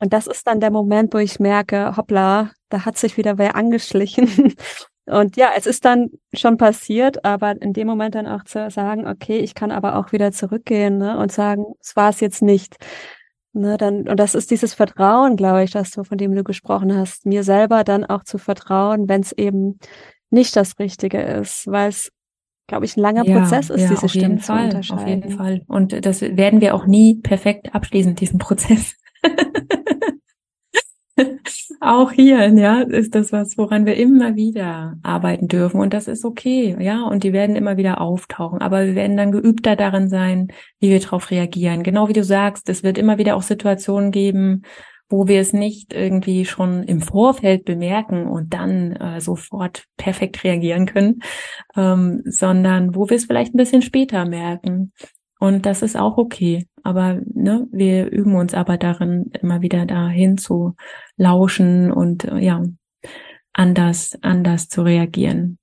Und 0.00 0.12
das 0.12 0.26
ist 0.26 0.48
dann 0.48 0.58
der 0.58 0.72
Moment, 0.72 1.14
wo 1.14 1.18
ich 1.18 1.38
merke, 1.38 1.96
hoppla, 1.96 2.50
da 2.70 2.84
hat 2.84 2.98
sich 2.98 3.16
wieder 3.16 3.38
wer 3.38 3.54
angeschlichen. 3.54 4.56
Und 5.12 5.36
ja, 5.36 5.50
es 5.56 5.66
ist 5.66 5.84
dann 5.84 6.10
schon 6.32 6.56
passiert, 6.56 7.24
aber 7.24 7.60
in 7.60 7.72
dem 7.72 7.86
Moment 7.86 8.14
dann 8.14 8.26
auch 8.26 8.44
zu 8.44 8.70
sagen, 8.70 9.06
okay, 9.06 9.38
ich 9.38 9.54
kann 9.54 9.70
aber 9.70 9.96
auch 9.96 10.12
wieder 10.12 10.32
zurückgehen 10.32 10.98
ne, 10.98 11.18
und 11.18 11.30
sagen, 11.30 11.64
es 11.80 11.96
war 11.96 12.10
es 12.10 12.20
jetzt 12.20 12.42
nicht. 12.42 12.76
Ne, 13.52 13.76
dann, 13.76 14.08
und 14.08 14.18
das 14.18 14.34
ist 14.34 14.50
dieses 14.50 14.72
Vertrauen, 14.72 15.36
glaube 15.36 15.62
ich, 15.62 15.70
dass 15.70 15.90
du, 15.90 16.04
von 16.04 16.16
dem 16.16 16.34
du 16.34 16.42
gesprochen 16.42 16.96
hast, 16.96 17.26
mir 17.26 17.44
selber 17.44 17.84
dann 17.84 18.04
auch 18.04 18.24
zu 18.24 18.38
vertrauen, 18.38 19.08
wenn 19.08 19.20
es 19.20 19.32
eben 19.32 19.78
nicht 20.30 20.56
das 20.56 20.78
Richtige 20.78 21.20
ist, 21.20 21.66
weil 21.66 21.90
es, 21.90 22.10
glaube 22.66 22.86
ich, 22.86 22.96
ein 22.96 23.00
langer 23.00 23.26
ja, 23.26 23.40
Prozess 23.40 23.68
ist, 23.68 23.82
ja, 23.82 23.90
diese 23.90 24.08
Stimmen 24.08 24.38
zu 24.38 24.46
Fall, 24.46 24.64
unterscheiden. 24.64 25.02
Auf 25.02 25.08
jeden 25.08 25.30
Fall. 25.30 25.62
Und 25.68 26.06
das 26.06 26.22
werden 26.22 26.62
wir 26.62 26.74
auch 26.74 26.86
nie 26.86 27.16
perfekt 27.16 27.74
abschließen, 27.74 28.14
diesen 28.14 28.38
Prozess. 28.38 28.94
Auch 31.80 32.12
hier, 32.12 32.48
ja, 32.48 32.80
ist 32.82 33.14
das 33.14 33.32
was, 33.32 33.58
woran 33.58 33.86
wir 33.86 33.96
immer 33.96 34.36
wieder 34.36 34.96
arbeiten 35.02 35.48
dürfen. 35.48 35.80
Und 35.80 35.92
das 35.92 36.08
ist 36.08 36.24
okay, 36.24 36.76
ja. 36.78 37.02
Und 37.04 37.24
die 37.24 37.32
werden 37.32 37.56
immer 37.56 37.76
wieder 37.76 38.00
auftauchen. 38.00 38.60
Aber 38.60 38.86
wir 38.86 38.94
werden 38.94 39.16
dann 39.16 39.32
geübter 39.32 39.76
darin 39.76 40.08
sein, 40.08 40.48
wie 40.80 40.90
wir 40.90 41.00
darauf 41.00 41.30
reagieren. 41.30 41.82
Genau 41.82 42.08
wie 42.08 42.12
du 42.12 42.24
sagst, 42.24 42.68
es 42.68 42.82
wird 42.82 42.98
immer 42.98 43.18
wieder 43.18 43.36
auch 43.36 43.42
Situationen 43.42 44.10
geben, 44.10 44.62
wo 45.08 45.28
wir 45.28 45.40
es 45.40 45.52
nicht 45.52 45.92
irgendwie 45.92 46.46
schon 46.46 46.82
im 46.84 47.02
Vorfeld 47.02 47.64
bemerken 47.64 48.26
und 48.26 48.54
dann 48.54 48.92
äh, 48.96 49.20
sofort 49.20 49.84
perfekt 49.98 50.42
reagieren 50.42 50.86
können, 50.86 51.22
ähm, 51.76 52.22
sondern 52.24 52.94
wo 52.94 53.08
wir 53.08 53.16
es 53.16 53.26
vielleicht 53.26 53.54
ein 53.54 53.58
bisschen 53.58 53.82
später 53.82 54.24
merken. 54.24 54.92
Und 55.42 55.66
das 55.66 55.82
ist 55.82 55.96
auch 55.96 56.18
okay. 56.18 56.68
Aber 56.84 57.20
ne, 57.34 57.66
wir 57.72 58.08
üben 58.12 58.36
uns 58.36 58.54
aber 58.54 58.76
darin, 58.76 59.32
immer 59.40 59.60
wieder 59.60 59.86
dahin 59.86 60.38
zu 60.38 60.76
lauschen 61.16 61.90
und 61.90 62.22
äh, 62.22 62.38
ja, 62.38 62.62
anders, 63.52 64.16
anders 64.22 64.68
zu 64.68 64.82
reagieren. 64.82 65.58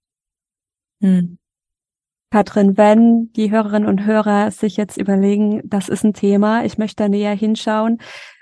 Hm. 1.02 1.38
Katrin, 2.30 2.76
wenn 2.76 3.32
die 3.38 3.52
Hörerinnen 3.52 3.88
und 3.88 4.06
Hörer 4.06 4.52
sich 4.52 4.76
jetzt 4.76 4.98
überlegen, 4.98 5.62
das 5.64 5.88
ist 5.88 6.04
ein 6.04 6.14
Thema, 6.14 6.66
ich 6.66 6.78
möchte 6.78 7.04
da 7.04 7.08
näher 7.08 7.34
hinschauen, 7.34 8.00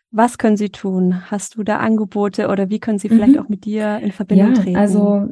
was 0.10 0.40
können 0.40 0.58
sie 0.58 0.70
tun? 0.70 1.30
Hast 1.30 1.54
du 1.54 1.64
da 1.64 1.78
Angebote 1.78 2.48
oder 2.48 2.72
wie 2.72 2.80
können 2.80 2.98
sie 2.98 3.10
vielleicht 3.10 3.34
mhm. 3.34 3.40
auch 3.42 3.48
mit 3.48 3.64
dir 3.64 4.00
in 4.00 4.12
Verbindung 4.12 4.56
ja, 4.56 4.62
treten? 4.64 4.78
Also 4.78 5.28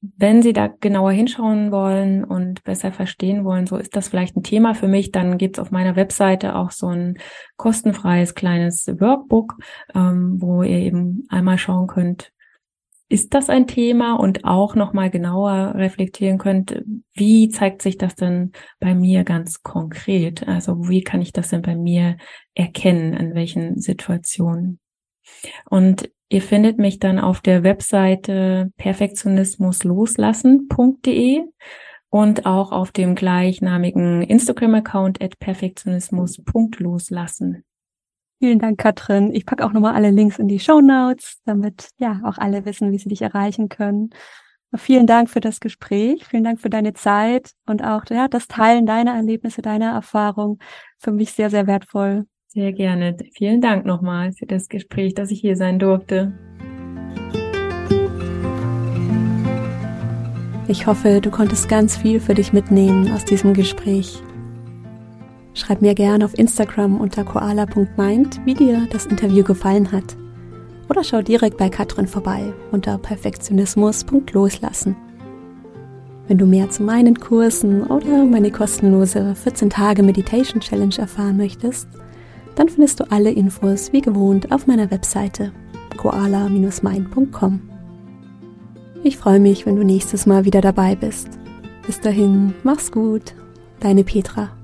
wenn 0.00 0.42
Sie 0.42 0.52
da 0.52 0.68
genauer 0.68 1.10
hinschauen 1.12 1.72
wollen 1.72 2.24
und 2.24 2.62
besser 2.62 2.92
verstehen 2.92 3.44
wollen, 3.44 3.66
so 3.66 3.76
ist 3.76 3.96
das 3.96 4.08
vielleicht 4.08 4.36
ein 4.36 4.42
Thema 4.42 4.74
für 4.74 4.88
mich, 4.88 5.10
dann 5.10 5.38
gibt's 5.38 5.58
auf 5.58 5.70
meiner 5.70 5.96
Webseite 5.96 6.54
auch 6.54 6.70
so 6.70 6.86
ein 6.86 7.18
kostenfreies 7.56 8.34
kleines 8.34 8.86
Workbook, 8.86 9.56
ähm, 9.94 10.36
wo 10.40 10.62
ihr 10.62 10.78
eben 10.78 11.24
einmal 11.28 11.58
schauen 11.58 11.88
könnt, 11.88 12.32
ist 13.08 13.32
das 13.32 13.48
ein 13.48 13.66
Thema 13.66 14.14
und 14.14 14.44
auch 14.44 14.74
nochmal 14.74 15.10
genauer 15.10 15.74
reflektieren 15.74 16.36
könnt, 16.36 16.82
wie 17.14 17.48
zeigt 17.48 17.80
sich 17.80 17.96
das 17.96 18.14
denn 18.14 18.52
bei 18.80 18.94
mir 18.94 19.24
ganz 19.24 19.62
konkret? 19.62 20.46
Also 20.46 20.88
wie 20.88 21.02
kann 21.02 21.22
ich 21.22 21.32
das 21.32 21.48
denn 21.48 21.62
bei 21.62 21.74
mir 21.74 22.18
erkennen, 22.54 23.14
an 23.14 23.34
welchen 23.34 23.80
Situationen? 23.80 24.78
Und 25.68 26.08
Ihr 26.30 26.42
findet 26.42 26.76
mich 26.78 26.98
dann 26.98 27.18
auf 27.18 27.40
der 27.40 27.62
Webseite 27.62 28.70
perfektionismusloslassen.de 28.76 31.42
und 32.10 32.44
auch 32.44 32.70
auf 32.70 32.92
dem 32.92 33.14
gleichnamigen 33.14 34.20
Instagram-Account 34.22 35.22
at 35.22 35.38
perfektionismus.loslassen. 35.38 37.64
Vielen 38.40 38.58
Dank, 38.58 38.78
Katrin. 38.78 39.32
Ich 39.32 39.46
packe 39.46 39.64
auch 39.64 39.72
nochmal 39.72 39.94
alle 39.94 40.10
Links 40.10 40.38
in 40.38 40.48
die 40.48 40.60
Show 40.60 40.82
Notes, 40.82 41.38
damit 41.46 41.92
ja 41.98 42.20
auch 42.24 42.36
alle 42.36 42.66
wissen, 42.66 42.92
wie 42.92 42.98
sie 42.98 43.08
dich 43.08 43.22
erreichen 43.22 43.70
können. 43.70 44.10
Vielen 44.76 45.06
Dank 45.06 45.30
für 45.30 45.40
das 45.40 45.60
Gespräch. 45.60 46.26
Vielen 46.26 46.44
Dank 46.44 46.60
für 46.60 46.68
deine 46.68 46.92
Zeit 46.92 47.52
und 47.64 47.82
auch 47.82 48.04
ja, 48.10 48.28
das 48.28 48.48
Teilen 48.48 48.84
deiner 48.84 49.14
Erlebnisse, 49.14 49.62
deiner 49.62 49.92
Erfahrung. 49.92 50.58
Für 50.98 51.10
mich 51.10 51.32
sehr, 51.32 51.48
sehr 51.48 51.66
wertvoll. 51.66 52.26
Sehr 52.50 52.72
gerne. 52.72 53.14
Vielen 53.34 53.60
Dank 53.60 53.84
nochmal 53.84 54.32
für 54.32 54.46
das 54.46 54.70
Gespräch, 54.70 55.12
dass 55.12 55.30
ich 55.30 55.38
hier 55.38 55.54
sein 55.54 55.78
durfte. 55.78 56.32
Ich 60.66 60.86
hoffe, 60.86 61.20
du 61.20 61.30
konntest 61.30 61.68
ganz 61.68 61.98
viel 61.98 62.20
für 62.20 62.34
dich 62.34 62.54
mitnehmen 62.54 63.12
aus 63.12 63.26
diesem 63.26 63.52
Gespräch. 63.52 64.22
Schreib 65.52 65.82
mir 65.82 65.94
gerne 65.94 66.24
auf 66.24 66.38
Instagram 66.38 66.98
unter 66.98 67.22
koala.mind, 67.22 68.40
wie 68.46 68.54
dir 68.54 68.88
das 68.90 69.04
Interview 69.04 69.44
gefallen 69.44 69.92
hat. 69.92 70.16
Oder 70.88 71.04
schau 71.04 71.20
direkt 71.20 71.58
bei 71.58 71.68
Katrin 71.68 72.06
vorbei 72.06 72.54
unter 72.72 72.96
perfektionismus.loslassen. 72.96 74.96
Wenn 76.26 76.38
du 76.38 76.46
mehr 76.46 76.70
zu 76.70 76.82
meinen 76.82 77.20
Kursen 77.20 77.82
oder 77.82 78.24
meine 78.24 78.50
kostenlose 78.50 79.34
14 79.34 79.68
Tage 79.68 80.02
Meditation 80.02 80.60
Challenge 80.60 80.96
erfahren 80.96 81.36
möchtest, 81.36 81.88
dann 82.58 82.68
findest 82.68 83.00
du 83.00 83.10
alle 83.10 83.30
Infos 83.30 83.92
wie 83.92 84.00
gewohnt 84.00 84.50
auf 84.50 84.66
meiner 84.66 84.90
Webseite 84.90 85.52
koala-mind.com. 85.98 87.60
Ich 89.02 89.16
freue 89.16 89.40
mich, 89.40 89.66
wenn 89.66 89.76
du 89.76 89.84
nächstes 89.84 90.26
Mal 90.26 90.44
wieder 90.44 90.60
dabei 90.60 90.94
bist. 90.94 91.28
Bis 91.86 92.00
dahin, 92.00 92.54
mach's 92.62 92.90
gut, 92.90 93.34
deine 93.80 94.04
Petra. 94.04 94.57